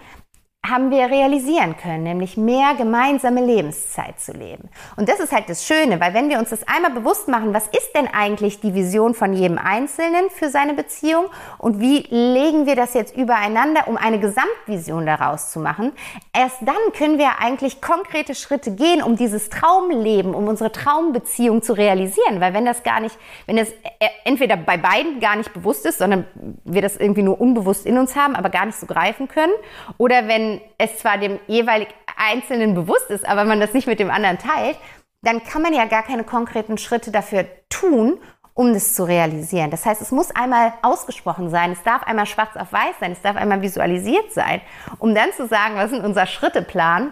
haben 0.69 0.91
wir 0.91 1.09
realisieren 1.09 1.75
können, 1.77 2.03
nämlich 2.03 2.37
mehr 2.37 2.73
gemeinsame 2.77 3.43
Lebenszeit 3.43 4.19
zu 4.19 4.31
leben. 4.31 4.69
Und 4.95 5.09
das 5.09 5.19
ist 5.19 5.31
halt 5.31 5.49
das 5.49 5.65
Schöne, 5.65 5.99
weil 5.99 6.13
wenn 6.13 6.29
wir 6.29 6.39
uns 6.39 6.49
das 6.49 6.67
einmal 6.67 6.91
bewusst 6.91 7.27
machen, 7.27 7.53
was 7.53 7.67
ist 7.67 7.93
denn 7.95 8.07
eigentlich 8.07 8.59
die 8.59 8.73
Vision 8.73 9.13
von 9.13 9.33
jedem 9.33 9.57
Einzelnen 9.57 10.29
für 10.29 10.49
seine 10.49 10.73
Beziehung 10.73 11.25
und 11.57 11.79
wie 11.79 12.05
legen 12.09 12.65
wir 12.65 12.75
das 12.75 12.93
jetzt 12.93 13.15
übereinander, 13.15 13.87
um 13.87 13.97
eine 13.97 14.19
Gesamtvision 14.19 15.05
daraus 15.05 15.51
zu 15.51 15.59
machen, 15.59 15.91
erst 16.33 16.57
dann 16.61 16.75
können 16.97 17.17
wir 17.17 17.39
eigentlich 17.39 17.81
konkrete 17.81 18.35
Schritte 18.35 18.71
gehen, 18.71 19.01
um 19.01 19.15
dieses 19.15 19.49
Traumleben, 19.49 20.33
um 20.33 20.47
unsere 20.47 20.71
Traumbeziehung 20.71 21.61
zu 21.61 21.73
realisieren, 21.73 22.39
weil 22.39 22.53
wenn 22.53 22.65
das 22.65 22.83
gar 22.83 22.99
nicht, 22.99 23.17
wenn 23.45 23.57
es 23.57 23.71
äh, 23.71 24.07
entweder 24.23 24.57
bei 24.57 24.77
beiden 24.77 25.19
gar 25.19 25.35
nicht 25.35 25.53
bewusst 25.53 25.85
ist, 25.85 25.99
sondern 25.99 26.25
wir 26.63 26.81
das 26.81 26.97
irgendwie 26.97 27.23
nur 27.23 27.39
unbewusst 27.39 27.85
in 27.85 27.97
uns 27.97 28.15
haben, 28.15 28.35
aber 28.35 28.49
gar 28.49 28.65
nicht 28.65 28.79
so 28.79 28.85
greifen 28.85 29.27
können, 29.27 29.53
oder 29.97 30.27
wenn 30.27 30.54
es 30.77 30.97
zwar 30.99 31.17
dem 31.17 31.39
jeweilig 31.47 31.89
Einzelnen 32.17 32.75
bewusst 32.75 33.09
ist, 33.09 33.27
aber 33.27 33.45
man 33.45 33.59
das 33.59 33.73
nicht 33.73 33.87
mit 33.87 33.99
dem 33.99 34.09
anderen 34.09 34.37
teilt, 34.37 34.77
dann 35.21 35.43
kann 35.43 35.61
man 35.61 35.73
ja 35.73 35.85
gar 35.85 36.03
keine 36.03 36.23
konkreten 36.23 36.77
Schritte 36.77 37.11
dafür 37.11 37.45
tun, 37.69 38.19
um 38.53 38.73
das 38.73 38.93
zu 38.93 39.03
realisieren. 39.03 39.69
Das 39.69 39.85
heißt, 39.85 40.01
es 40.01 40.11
muss 40.11 40.31
einmal 40.31 40.73
ausgesprochen 40.81 41.49
sein, 41.49 41.71
es 41.71 41.83
darf 41.83 42.03
einmal 42.03 42.25
schwarz 42.25 42.55
auf 42.55 42.71
weiß 42.71 42.95
sein, 42.99 43.11
es 43.11 43.21
darf 43.21 43.35
einmal 43.35 43.61
visualisiert 43.61 44.31
sein, 44.31 44.61
um 44.99 45.13
dann 45.13 45.33
zu 45.33 45.47
sagen, 45.47 45.75
was 45.75 45.91
ist 45.91 46.03
unser 46.03 46.25
Schritteplan, 46.25 47.11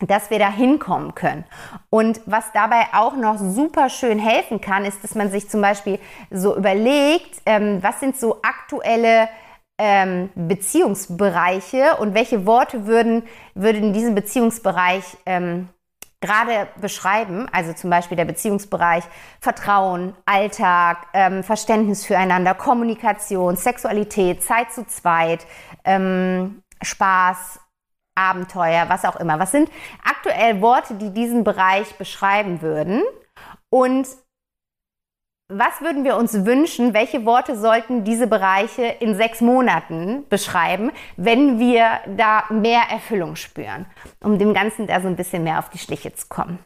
dass 0.00 0.28
wir 0.28 0.38
da 0.38 0.50
hinkommen 0.50 1.14
können. 1.14 1.44
Und 1.88 2.20
was 2.26 2.52
dabei 2.52 2.86
auch 2.92 3.16
noch 3.16 3.38
super 3.38 3.88
schön 3.88 4.18
helfen 4.18 4.60
kann, 4.60 4.84
ist, 4.84 5.02
dass 5.04 5.14
man 5.14 5.30
sich 5.30 5.48
zum 5.48 5.62
Beispiel 5.62 5.98
so 6.30 6.56
überlegt, 6.56 7.40
ähm, 7.46 7.82
was 7.82 8.00
sind 8.00 8.16
so 8.16 8.42
aktuelle 8.42 9.28
ähm, 9.78 10.30
Beziehungsbereiche 10.34 11.96
und 11.98 12.14
welche 12.14 12.46
Worte 12.46 12.86
würden, 12.86 13.24
würden 13.54 13.92
diesen 13.92 14.14
Beziehungsbereich 14.14 15.04
ähm, 15.26 15.68
gerade 16.20 16.68
beschreiben, 16.80 17.48
also 17.52 17.72
zum 17.72 17.90
Beispiel 17.90 18.16
der 18.16 18.24
Beziehungsbereich 18.24 19.04
Vertrauen, 19.40 20.14
Alltag, 20.24 21.06
ähm, 21.12 21.42
Verständnis 21.42 22.06
füreinander, 22.06 22.54
Kommunikation, 22.54 23.56
Sexualität, 23.56 24.42
Zeit 24.42 24.72
zu 24.72 24.86
zweit, 24.86 25.46
ähm, 25.84 26.62
Spaß, 26.82 27.60
Abenteuer, 28.14 28.86
was 28.88 29.04
auch 29.04 29.16
immer. 29.16 29.38
Was 29.38 29.52
sind 29.52 29.70
aktuell 30.02 30.62
Worte, 30.62 30.94
die 30.94 31.12
diesen 31.12 31.44
Bereich 31.44 31.96
beschreiben 31.96 32.62
würden? 32.62 33.02
Und 33.68 34.06
was 35.48 35.80
würden 35.80 36.04
wir 36.04 36.16
uns 36.16 36.44
wünschen? 36.44 36.92
Welche 36.92 37.24
Worte 37.24 37.56
sollten 37.56 38.02
diese 38.02 38.26
Bereiche 38.26 38.84
in 38.84 39.14
sechs 39.14 39.40
Monaten 39.40 40.24
beschreiben, 40.28 40.90
wenn 41.16 41.58
wir 41.58 42.00
da 42.16 42.44
mehr 42.50 42.82
Erfüllung 42.90 43.36
spüren, 43.36 43.86
um 44.22 44.38
dem 44.38 44.54
Ganzen 44.54 44.86
da 44.86 45.00
so 45.00 45.06
ein 45.06 45.16
bisschen 45.16 45.44
mehr 45.44 45.58
auf 45.60 45.70
die 45.70 45.78
Schliche 45.78 46.12
zu 46.14 46.26
kommen? 46.28 46.58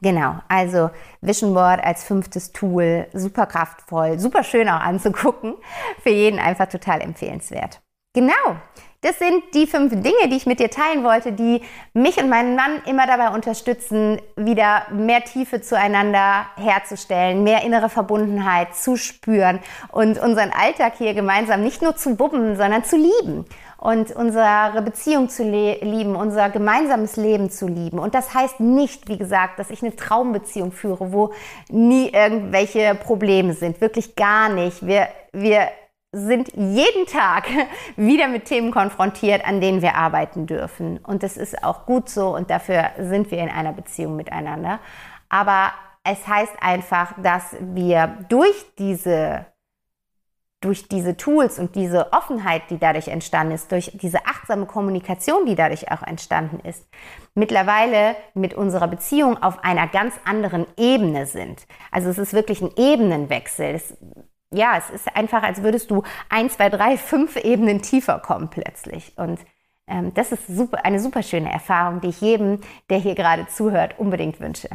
Genau, 0.00 0.36
also 0.48 0.90
Vision 1.20 1.54
Board 1.54 1.82
als 1.84 2.04
fünftes 2.04 2.52
Tool, 2.52 3.06
super 3.12 3.46
kraftvoll, 3.46 4.18
super 4.18 4.42
schön 4.42 4.68
auch 4.68 4.80
anzugucken, 4.80 5.54
für 6.02 6.10
jeden 6.10 6.38
einfach 6.38 6.68
total 6.68 7.02
empfehlenswert. 7.02 7.80
Genau, 8.14 8.56
das 9.04 9.18
sind 9.18 9.42
die 9.52 9.66
fünf 9.66 9.92
Dinge, 9.92 10.28
die 10.30 10.36
ich 10.36 10.46
mit 10.46 10.60
dir 10.60 10.70
teilen 10.70 11.04
wollte, 11.04 11.32
die 11.32 11.60
mich 11.92 12.16
und 12.16 12.30
meinen 12.30 12.56
Mann 12.56 12.80
immer 12.86 13.06
dabei 13.06 13.34
unterstützen, 13.34 14.18
wieder 14.34 14.84
mehr 14.90 15.22
Tiefe 15.22 15.60
zueinander 15.60 16.46
herzustellen, 16.56 17.44
mehr 17.44 17.62
innere 17.64 17.90
Verbundenheit 17.90 18.74
zu 18.74 18.96
spüren 18.96 19.60
und 19.92 20.18
unseren 20.18 20.50
Alltag 20.50 20.94
hier 20.96 21.12
gemeinsam 21.12 21.62
nicht 21.62 21.82
nur 21.82 21.96
zu 21.96 22.16
bubben, 22.16 22.56
sondern 22.56 22.82
zu 22.82 22.96
lieben 22.96 23.44
und 23.76 24.16
unsere 24.16 24.80
Beziehung 24.80 25.28
zu 25.28 25.42
lieben, 25.42 26.16
unser 26.16 26.48
gemeinsames 26.48 27.16
Leben 27.16 27.50
zu 27.50 27.68
lieben. 27.68 27.98
Und 27.98 28.14
das 28.14 28.32
heißt 28.32 28.58
nicht, 28.60 29.06
wie 29.08 29.18
gesagt, 29.18 29.58
dass 29.58 29.68
ich 29.68 29.82
eine 29.82 29.94
Traumbeziehung 29.94 30.72
führe, 30.72 31.12
wo 31.12 31.34
nie 31.68 32.08
irgendwelche 32.08 32.94
Probleme 32.94 33.52
sind. 33.52 33.82
Wirklich 33.82 34.16
gar 34.16 34.48
nicht. 34.48 34.86
Wir, 34.86 35.08
wir 35.32 35.68
sind 36.14 36.52
jeden 36.54 37.06
Tag 37.06 37.44
wieder 37.96 38.28
mit 38.28 38.46
Themen 38.46 38.70
konfrontiert, 38.70 39.44
an 39.44 39.60
denen 39.60 39.82
wir 39.82 39.96
arbeiten 39.96 40.46
dürfen. 40.46 40.98
Und 40.98 41.22
das 41.22 41.36
ist 41.36 41.62
auch 41.64 41.86
gut 41.86 42.08
so 42.08 42.34
und 42.34 42.50
dafür 42.50 42.90
sind 42.98 43.30
wir 43.30 43.38
in 43.38 43.50
einer 43.50 43.72
Beziehung 43.72 44.16
miteinander. 44.16 44.78
Aber 45.28 45.72
es 46.04 46.26
heißt 46.26 46.54
einfach, 46.60 47.14
dass 47.22 47.56
wir 47.60 48.18
durch 48.28 48.64
diese 48.78 49.46
durch 50.64 50.88
diese 50.88 51.14
Tools 51.18 51.58
und 51.58 51.74
diese 51.74 52.10
Offenheit, 52.14 52.62
die 52.70 52.78
dadurch 52.78 53.08
entstanden 53.08 53.52
ist, 53.52 53.70
durch 53.70 53.90
diese 54.00 54.24
achtsame 54.24 54.64
Kommunikation, 54.64 55.44
die 55.44 55.56
dadurch 55.56 55.90
auch 55.92 56.02
entstanden 56.02 56.58
ist, 56.66 56.88
mittlerweile 57.34 58.16
mit 58.32 58.54
unserer 58.54 58.88
Beziehung 58.88 59.42
auf 59.42 59.62
einer 59.62 59.86
ganz 59.88 60.14
anderen 60.24 60.66
Ebene 60.78 61.26
sind. 61.26 61.66
Also 61.90 62.08
es 62.08 62.16
ist 62.16 62.32
wirklich 62.32 62.62
ein 62.62 62.70
Ebenenwechsel. 62.76 63.74
Es 63.74 63.94
ja, 64.56 64.76
es 64.78 64.90
ist 64.90 65.16
einfach, 65.16 65.42
als 65.42 65.62
würdest 65.62 65.90
du 65.90 66.02
ein, 66.28 66.50
zwei, 66.50 66.68
drei, 66.70 66.96
fünf 66.96 67.36
Ebenen 67.36 67.82
tiefer 67.82 68.18
kommen 68.18 68.48
plötzlich. 68.48 69.12
Und 69.16 69.38
ähm, 69.86 70.12
das 70.14 70.32
ist 70.32 70.46
super, 70.46 70.84
eine 70.84 71.00
super 71.00 71.22
schöne 71.22 71.52
Erfahrung, 71.52 72.00
die 72.00 72.08
ich 72.08 72.20
jedem, 72.20 72.60
der 72.90 72.98
hier 72.98 73.14
gerade 73.14 73.46
zuhört, 73.48 73.98
unbedingt 73.98 74.40
wünsche. 74.40 74.68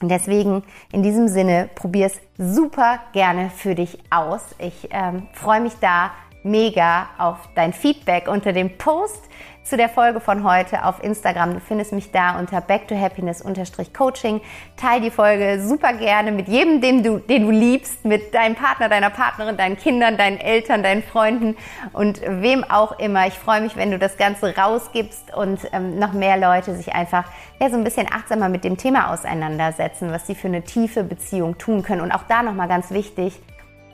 Und 0.00 0.08
deswegen 0.08 0.62
in 0.92 1.02
diesem 1.02 1.28
Sinne, 1.28 1.68
probier 1.74 2.06
es 2.06 2.20
super 2.38 3.00
gerne 3.12 3.50
für 3.50 3.74
dich 3.74 3.98
aus. 4.10 4.42
Ich 4.58 4.88
ähm, 4.90 5.28
freue 5.32 5.60
mich 5.60 5.74
da 5.80 6.12
mega 6.42 7.08
auf 7.18 7.36
dein 7.54 7.72
Feedback 7.72 8.28
unter 8.28 8.52
dem 8.52 8.78
Post 8.78 9.28
zu 9.62 9.76
der 9.76 9.88
Folge 9.88 10.20
von 10.20 10.44
heute 10.44 10.84
auf 10.84 11.02
Instagram. 11.02 11.54
Du 11.54 11.60
findest 11.60 11.92
mich 11.92 12.10
da 12.10 12.38
unter 12.38 12.60
back 12.60 12.88
to 12.88 12.96
happiness 12.96 13.44
Coaching. 13.92 14.40
Teil 14.76 15.00
die 15.00 15.10
Folge 15.10 15.62
super 15.62 15.92
gerne 15.92 16.32
mit 16.32 16.48
jedem, 16.48 16.80
den 16.80 17.02
du, 17.02 17.18
den 17.18 17.42
du 17.42 17.50
liebst, 17.50 18.04
mit 18.04 18.34
deinem 18.34 18.54
Partner, 18.54 18.88
deiner 18.88 19.10
Partnerin, 19.10 19.56
deinen 19.56 19.76
Kindern, 19.76 20.16
deinen 20.16 20.38
Eltern, 20.38 20.82
deinen 20.82 21.02
Freunden 21.02 21.56
und 21.92 22.20
wem 22.26 22.64
auch 22.64 22.98
immer. 22.98 23.26
Ich 23.26 23.34
freue 23.34 23.60
mich, 23.60 23.76
wenn 23.76 23.90
du 23.90 23.98
das 23.98 24.16
Ganze 24.16 24.56
rausgibst 24.56 25.34
und 25.34 25.60
ähm, 25.72 25.98
noch 25.98 26.12
mehr 26.12 26.36
Leute 26.36 26.74
sich 26.74 26.94
einfach 26.94 27.24
ja, 27.60 27.68
so 27.68 27.76
ein 27.76 27.84
bisschen 27.84 28.06
achtsamer 28.10 28.48
mit 28.48 28.64
dem 28.64 28.76
Thema 28.76 29.12
auseinandersetzen, 29.12 30.10
was 30.10 30.26
sie 30.26 30.34
für 30.34 30.48
eine 30.48 30.62
tiefe 30.62 31.04
Beziehung 31.04 31.58
tun 31.58 31.82
können. 31.82 32.00
Und 32.00 32.12
auch 32.12 32.24
da 32.28 32.42
nochmal 32.42 32.68
ganz 32.68 32.90
wichtig, 32.90 33.40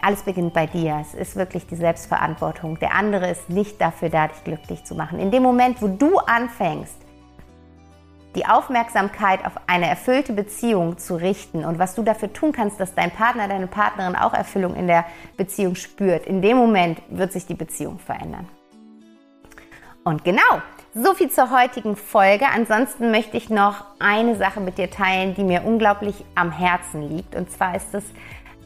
alles 0.07 0.23
beginnt 0.23 0.55
bei 0.55 0.67
dir. 0.67 0.99
Es 1.01 1.15
ist 1.15 1.35
wirklich 1.35 1.67
die 1.67 1.75
Selbstverantwortung. 1.75 2.79
Der 2.79 2.95
andere 2.95 3.29
ist 3.29 3.51
nicht 3.51 3.81
dafür 3.81 4.09
da, 4.09 4.29
dich 4.29 4.45
glücklich 4.45 4.85
zu 4.85 4.95
machen. 4.95 5.19
In 5.19 5.33
dem 5.33 5.43
Moment, 5.43 5.83
wo 5.83 5.89
du 5.89 6.19
anfängst, 6.19 6.97
die 8.37 8.47
Aufmerksamkeit 8.47 9.45
auf 9.45 9.55
eine 9.67 9.89
erfüllte 9.89 10.33
Beziehung 10.33 10.99
zu 10.99 11.17
richten 11.17 11.65
und 11.65 11.81
was 11.81 11.97
du 11.97 12.05
dafür 12.05 12.33
tun 12.33 12.53
kannst, 12.53 12.79
dass 12.79 12.95
dein 12.95 13.11
Partner, 13.11 13.49
deine 13.49 13.67
Partnerin 13.67 14.15
auch 14.15 14.33
Erfüllung 14.33 14.77
in 14.77 14.87
der 14.87 15.07
Beziehung 15.37 15.75
spürt, 15.75 16.25
in 16.27 16.41
dem 16.41 16.57
Moment 16.57 17.03
wird 17.09 17.33
sich 17.33 17.47
die 17.47 17.55
Beziehung 17.55 17.99
verändern. 17.99 18.47
Und 20.05 20.23
genau, 20.23 20.63
so 20.95 21.15
viel 21.15 21.31
zur 21.31 21.51
heutigen 21.51 21.97
Folge. 21.97 22.47
Ansonsten 22.55 23.11
möchte 23.11 23.37
ich 23.37 23.51
noch 23.51 23.85
eine 23.99 24.37
Sache 24.37 24.61
mit 24.61 24.79
dir 24.79 24.89
teilen, 24.89 25.35
die 25.35 25.43
mir 25.43 25.65
unglaublich 25.65 26.25
am 26.37 26.53
Herzen 26.53 27.03
liegt. 27.03 27.35
Und 27.35 27.51
zwar 27.51 27.75
ist 27.75 27.93
es 27.93 28.05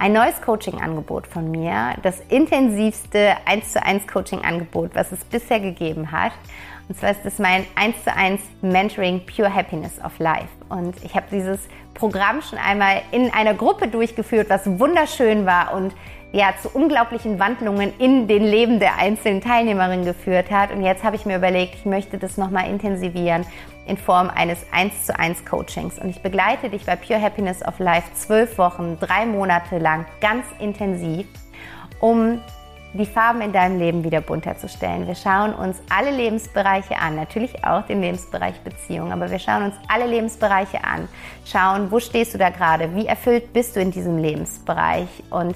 ein 0.01 0.15
neues 0.15 0.41
Coaching-Angebot 0.41 1.27
von 1.27 1.51
mir, 1.51 1.95
das 2.03 2.21
intensivste 2.31 3.37
1 3.45 3.75
zu 3.75 3.83
1 3.85 4.09
Coaching-Angebot, 4.09 4.95
was 4.95 5.13
es 5.13 5.23
bisher 5.27 5.61
gegeben 5.61 6.11
hat. 6.11 6.33
Und 6.89 6.99
zwar 6.99 7.11
ist 7.11 7.25
es 7.25 7.39
mein 7.39 7.67
1 7.75 8.05
zu 8.05 8.17
1 8.17 8.41
Mentoring 8.63 9.21
Pure 9.27 9.55
Happiness 9.55 10.01
of 10.03 10.19
Life. 10.19 10.49
Und 10.71 10.95
ich 11.05 11.15
habe 11.15 11.27
dieses 11.31 11.61
Programm 11.93 12.41
schon 12.41 12.59
einmal 12.59 13.03
in 13.13 13.31
einer 13.31 13.53
Gruppe 13.53 13.89
durchgeführt, 13.89 14.49
was 14.49 14.67
wunderschön 14.81 15.45
war 15.45 15.75
und 15.75 15.93
ja, 16.33 16.55
zu 16.63 16.71
unglaublichen 16.71 17.39
Wandlungen 17.39 17.93
in 17.99 18.27
den 18.27 18.45
Leben 18.45 18.81
der 18.81 18.97
einzelnen 18.97 19.43
Teilnehmerinnen 19.43 20.07
geführt 20.07 20.51
hat. 20.51 20.71
Und 20.73 20.83
jetzt 20.83 21.05
habe 21.05 21.17
ich 21.17 21.27
mir 21.27 21.37
überlegt, 21.37 21.75
ich 21.75 21.85
möchte 21.85 22.17
das 22.17 22.39
nochmal 22.39 22.71
intensivieren 22.71 23.45
in 23.87 23.97
Form 23.97 24.31
eines 24.31 24.65
1 24.73 25.07
zu 25.07 25.19
1 25.19 25.45
Coachings. 25.45 25.99
Und 25.99 26.11
ich 26.11 26.23
begleite 26.23 26.71
dich 26.71 26.85
bei 26.87 26.97
Pure 26.97 27.21
Happiness 27.21 27.63
of 27.63 27.79
Life 27.79 28.13
zwölf 28.15 28.59
Wochen, 28.59 28.99
drei 29.01 29.27
Monate 29.27 29.79
lang 29.79 30.07
ganz 30.21 30.45
intensiv, 30.59 31.27
um 32.01 32.41
die 32.93 33.07
Farben 33.07 33.41
in 33.41 33.53
deinem 33.53 33.79
Leben 33.79 34.05
wieder 34.05 34.21
bunter 34.21 34.57
zu 34.59 34.69
stellen. 34.69 35.07
Wir 35.07 35.15
schauen 35.15 35.55
uns 35.55 35.81
alle 35.89 36.11
Lebensbereiche 36.11 36.97
an, 36.97 37.15
natürlich 37.15 37.65
auch 37.65 37.87
den 37.87 38.01
Lebensbereich 38.01 38.61
Beziehung, 38.61 39.13
aber 39.13 39.31
wir 39.31 39.39
schauen 39.39 39.65
uns 39.65 39.75
alle 39.89 40.07
Lebensbereiche 40.07 40.83
an, 40.83 41.09
schauen, 41.45 41.91
wo 41.93 42.01
stehst 42.01 42.35
du 42.35 42.39
da 42.39 42.51
gerade, 42.51 42.95
wie 42.97 43.07
erfüllt 43.07 43.53
bist 43.53 43.77
du 43.77 43.81
in 43.81 43.93
diesem 43.93 44.19
Lebensbereich 44.19 45.09
und 45.31 45.55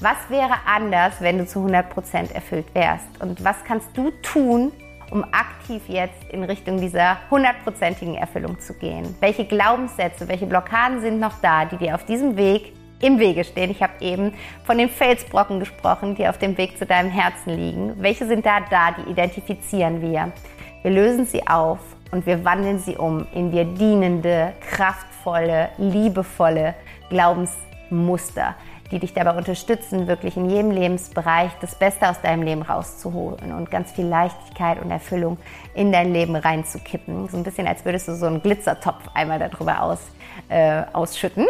was 0.00 0.16
wäre 0.30 0.54
anders, 0.66 1.14
wenn 1.20 1.38
du 1.38 1.46
zu 1.46 1.60
100% 1.60 2.32
erfüllt 2.34 2.74
wärst? 2.74 3.06
Und 3.20 3.44
was 3.44 3.62
kannst 3.64 3.96
du 3.96 4.10
tun, 4.22 4.72
um 5.12 5.24
aktiv 5.24 5.82
jetzt 5.88 6.24
in 6.30 6.42
Richtung 6.42 6.80
dieser 6.80 7.18
hundertprozentigen 7.30 8.14
Erfüllung 8.14 8.58
zu 8.58 8.72
gehen? 8.74 9.14
Welche 9.20 9.44
Glaubenssätze, 9.44 10.26
welche 10.26 10.46
Blockaden 10.46 11.02
sind 11.02 11.20
noch 11.20 11.34
da, 11.42 11.66
die 11.66 11.76
dir 11.76 11.94
auf 11.94 12.04
diesem 12.06 12.36
Weg 12.36 12.72
im 13.00 13.18
Wege 13.18 13.44
stehen? 13.44 13.70
Ich 13.70 13.82
habe 13.82 13.92
eben 14.00 14.32
von 14.64 14.78
den 14.78 14.88
Felsbrocken 14.88 15.60
gesprochen, 15.60 16.14
die 16.14 16.26
auf 16.26 16.38
dem 16.38 16.56
Weg 16.56 16.78
zu 16.78 16.86
deinem 16.86 17.10
Herzen 17.10 17.50
liegen. 17.50 17.94
Welche 18.02 18.26
sind 18.26 18.46
da 18.46 18.60
da? 18.70 18.92
Die 18.92 19.10
identifizieren 19.10 20.00
wir. 20.00 20.32
Wir 20.80 20.90
lösen 20.90 21.26
sie 21.26 21.46
auf 21.46 21.80
und 22.10 22.24
wir 22.24 22.42
wandeln 22.44 22.78
sie 22.78 22.96
um 22.96 23.26
in 23.34 23.50
dir 23.50 23.64
dienende, 23.64 24.54
kraftvolle, 24.70 25.68
liebevolle 25.76 26.74
Glaubensmuster 27.10 28.56
die 28.92 28.98
dich 28.98 29.14
dabei 29.14 29.36
unterstützen, 29.36 30.06
wirklich 30.06 30.36
in 30.36 30.48
jedem 30.48 30.70
Lebensbereich 30.70 31.50
das 31.60 31.74
Beste 31.74 32.08
aus 32.08 32.20
deinem 32.20 32.42
Leben 32.42 32.62
rauszuholen 32.62 33.52
und 33.52 33.70
ganz 33.70 33.90
viel 33.90 34.04
Leichtigkeit 34.04 34.80
und 34.80 34.90
Erfüllung 34.90 35.38
in 35.74 35.90
dein 35.90 36.12
Leben 36.12 36.36
reinzukippen. 36.36 37.28
So 37.28 37.38
ein 37.38 37.42
bisschen, 37.42 37.66
als 37.66 37.84
würdest 37.84 38.06
du 38.08 38.14
so 38.14 38.26
einen 38.26 38.42
Glitzertopf 38.42 39.02
einmal 39.14 39.38
darüber 39.38 39.82
aus, 39.82 39.98
äh, 40.50 40.82
ausschütten. 40.92 41.46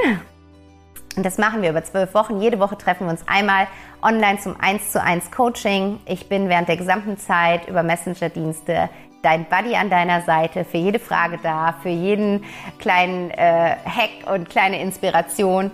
Und 1.16 1.26
das 1.26 1.36
machen 1.36 1.60
wir 1.60 1.70
über 1.70 1.84
zwölf 1.84 2.14
Wochen. 2.14 2.40
Jede 2.40 2.58
Woche 2.58 2.78
treffen 2.78 3.06
wir 3.06 3.10
uns 3.10 3.26
einmal 3.26 3.66
online 4.02 4.38
zum 4.38 4.58
1 4.58 4.92
zu 4.92 5.02
1 5.02 5.30
Coaching. 5.30 5.98
Ich 6.06 6.28
bin 6.28 6.48
während 6.48 6.68
der 6.68 6.76
gesamten 6.76 7.18
Zeit 7.18 7.68
über 7.68 7.82
Messenger-Dienste 7.82 8.88
dein 9.22 9.44
Buddy 9.44 9.76
an 9.76 9.88
deiner 9.90 10.22
Seite, 10.22 10.64
für 10.64 10.78
jede 10.78 10.98
Frage 10.98 11.38
da, 11.42 11.74
für 11.82 11.88
jeden 11.88 12.44
kleinen 12.78 13.30
äh, 13.30 13.76
Hack 13.84 14.32
und 14.32 14.48
kleine 14.48 14.80
Inspiration 14.80 15.70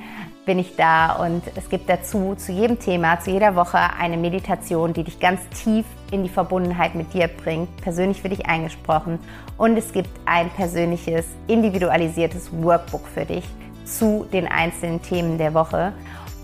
bin 0.49 0.59
ich 0.59 0.77
da 0.77 1.13
und 1.13 1.43
es 1.57 1.69
gibt 1.69 1.91
dazu 1.91 2.35
zu 2.35 2.53
jedem 2.53 2.79
Thema, 2.79 3.21
zu 3.21 3.31
jeder 3.31 3.55
Woche 3.55 3.79
eine 4.01 4.17
Meditation, 4.17 4.95
die 4.95 5.05
dich 5.05 5.21
ganz 5.21 5.43
tief 5.51 5.85
in 6.11 6.23
die 6.23 6.31
Verbundenheit 6.31 6.95
mit 6.95 7.13
dir 7.13 7.29
bringt, 7.29 7.77
persönlich 7.83 8.23
für 8.23 8.31
dich 8.31 8.47
eingesprochen. 8.47 9.19
Und 9.59 9.77
es 9.77 9.93
gibt 9.93 10.09
ein 10.25 10.49
persönliches, 10.49 11.27
individualisiertes 11.49 12.49
Workbook 12.51 13.07
für 13.09 13.27
dich 13.27 13.45
zu 13.85 14.27
den 14.33 14.49
einzelnen 14.49 15.03
Themen 15.03 15.37
der 15.37 15.53
Woche, 15.53 15.93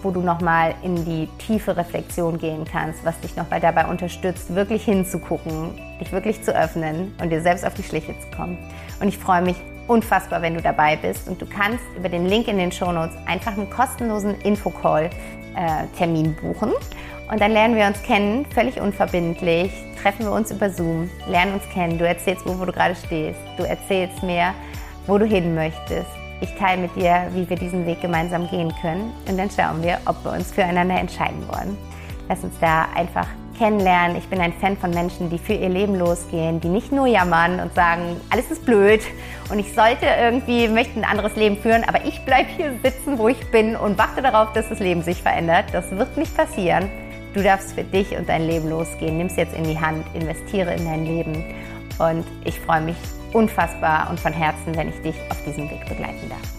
wo 0.02 0.10
du 0.10 0.20
nochmal 0.20 0.74
in 0.82 1.02
die 1.06 1.26
tiefe 1.38 1.74
Reflexion 1.74 2.36
gehen 2.36 2.66
kannst, 2.70 3.06
was 3.06 3.18
dich 3.20 3.36
nochmal 3.36 3.60
dabei 3.60 3.86
unterstützt, 3.86 4.54
wirklich 4.54 4.84
hinzugucken, 4.84 5.80
dich 5.98 6.12
wirklich 6.12 6.42
zu 6.42 6.54
öffnen 6.54 7.14
und 7.22 7.30
dir 7.30 7.40
selbst 7.40 7.64
auf 7.64 7.72
die 7.72 7.82
Schliche 7.82 8.14
zu 8.20 8.36
kommen. 8.36 8.58
Und 9.00 9.08
ich 9.08 9.16
freue 9.16 9.40
mich 9.40 9.56
unfassbar, 9.86 10.42
wenn 10.42 10.54
du 10.54 10.62
dabei 10.62 10.96
bist. 10.96 11.28
Und 11.28 11.40
du 11.40 11.46
kannst 11.46 11.84
über 11.96 12.08
den 12.08 12.26
Link 12.26 12.48
in 12.48 12.58
den 12.58 12.72
Show 12.72 12.92
Notes 12.92 13.16
einfach 13.26 13.52
einen 13.52 13.70
kostenlosen 13.70 14.40
Infocall-Termin 14.40 16.26
äh, 16.26 16.40
buchen. 16.40 16.72
Und 17.30 17.40
dann 17.40 17.52
lernen 17.52 17.76
wir 17.76 17.86
uns 17.86 18.02
kennen, 18.02 18.46
völlig 18.46 18.80
unverbindlich. 18.80 19.72
Treffen 20.02 20.26
wir 20.26 20.32
uns 20.32 20.50
über 20.50 20.70
Zoom, 20.70 21.10
lernen 21.26 21.54
uns 21.54 21.68
kennen. 21.72 21.98
Du 21.98 22.06
erzählst, 22.06 22.46
wo, 22.46 22.58
wo 22.58 22.64
du 22.64 22.72
gerade 22.72 22.94
stehst. 22.94 23.38
Du 23.56 23.62
erzählst 23.64 24.22
mir, 24.22 24.54
wo 25.06 25.16
du 25.18 25.24
hin 25.24 25.54
möchtest. 25.54 26.10
Ich 26.40 26.54
teile 26.56 26.82
mit 26.82 26.94
dir, 26.96 27.28
wie 27.32 27.48
wir 27.48 27.56
diesen 27.56 27.86
Weg 27.86 28.02
gemeinsam 28.02 28.48
gehen 28.50 28.72
können. 28.82 29.12
Und 29.26 29.38
dann 29.38 29.48
schauen 29.50 29.82
wir, 29.82 29.98
ob 30.04 30.22
wir 30.24 30.32
uns 30.32 30.52
füreinander 30.52 30.98
entscheiden 30.98 31.42
wollen. 31.48 31.78
Lass 32.28 32.42
uns 32.44 32.54
da 32.60 32.86
einfach 32.94 33.26
kennenlernen. 33.54 34.16
Ich 34.16 34.28
bin 34.28 34.40
ein 34.40 34.52
Fan 34.52 34.76
von 34.76 34.90
Menschen, 34.90 35.30
die 35.30 35.38
für 35.38 35.52
ihr 35.52 35.68
Leben 35.68 35.94
losgehen, 35.94 36.60
die 36.60 36.68
nicht 36.68 36.92
nur 36.92 37.06
jammern 37.06 37.60
und 37.60 37.74
sagen, 37.74 38.20
alles 38.30 38.50
ist 38.50 38.64
blöd 38.64 39.00
und 39.50 39.58
ich 39.58 39.72
sollte 39.74 40.06
irgendwie, 40.06 40.68
möchte 40.68 40.98
ein 40.98 41.04
anderes 41.04 41.36
Leben 41.36 41.56
führen, 41.56 41.84
aber 41.84 42.04
ich 42.04 42.24
bleibe 42.24 42.48
hier 42.56 42.72
sitzen, 42.82 43.18
wo 43.18 43.28
ich 43.28 43.50
bin 43.50 43.76
und 43.76 43.98
warte 43.98 44.22
darauf, 44.22 44.52
dass 44.52 44.68
das 44.68 44.80
Leben 44.80 45.02
sich 45.02 45.22
verändert. 45.22 45.66
Das 45.72 45.90
wird 45.90 46.16
nicht 46.16 46.36
passieren. 46.36 46.90
Du 47.34 47.42
darfst 47.42 47.72
für 47.72 47.84
dich 47.84 48.16
und 48.16 48.28
dein 48.28 48.46
Leben 48.46 48.70
losgehen. 48.70 49.18
Nimm 49.18 49.26
es 49.26 49.36
jetzt 49.36 49.56
in 49.56 49.64
die 49.64 49.78
Hand, 49.78 50.06
investiere 50.14 50.74
in 50.74 50.84
dein 50.84 51.04
Leben 51.04 51.44
und 51.98 52.24
ich 52.44 52.58
freue 52.60 52.80
mich 52.80 52.96
unfassbar 53.32 54.08
und 54.10 54.20
von 54.20 54.32
Herzen, 54.32 54.76
wenn 54.76 54.88
ich 54.88 55.00
dich 55.02 55.16
auf 55.30 55.42
diesem 55.44 55.68
Weg 55.70 55.84
begleiten 55.88 56.28
darf. 56.28 56.53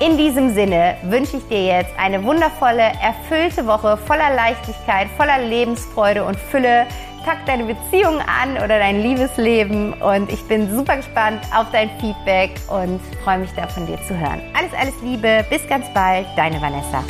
In 0.00 0.16
diesem 0.16 0.54
Sinne 0.54 0.96
wünsche 1.02 1.38
ich 1.38 1.48
dir 1.48 1.64
jetzt 1.64 1.90
eine 1.98 2.22
wundervolle, 2.22 2.92
erfüllte 3.02 3.66
Woche 3.66 3.96
voller 3.96 4.32
Leichtigkeit, 4.32 5.08
voller 5.16 5.38
Lebensfreude 5.38 6.24
und 6.24 6.36
Fülle. 6.36 6.86
Pack 7.24 7.44
deine 7.46 7.64
Beziehung 7.64 8.20
an 8.20 8.56
oder 8.58 8.78
dein 8.78 9.02
Liebesleben 9.02 9.92
und 9.94 10.30
ich 10.32 10.42
bin 10.46 10.72
super 10.72 10.98
gespannt 10.98 11.40
auf 11.52 11.66
dein 11.72 11.90
Feedback 11.98 12.52
und 12.68 13.00
freue 13.24 13.38
mich 13.38 13.50
da 13.56 13.66
von 13.66 13.86
dir 13.86 13.98
zu 14.06 14.16
hören. 14.16 14.40
Alles, 14.56 14.72
alles 14.80 14.94
Liebe, 15.02 15.44
bis 15.50 15.66
ganz 15.66 15.92
bald, 15.92 16.26
deine 16.36 16.62
Vanessa. 16.62 17.02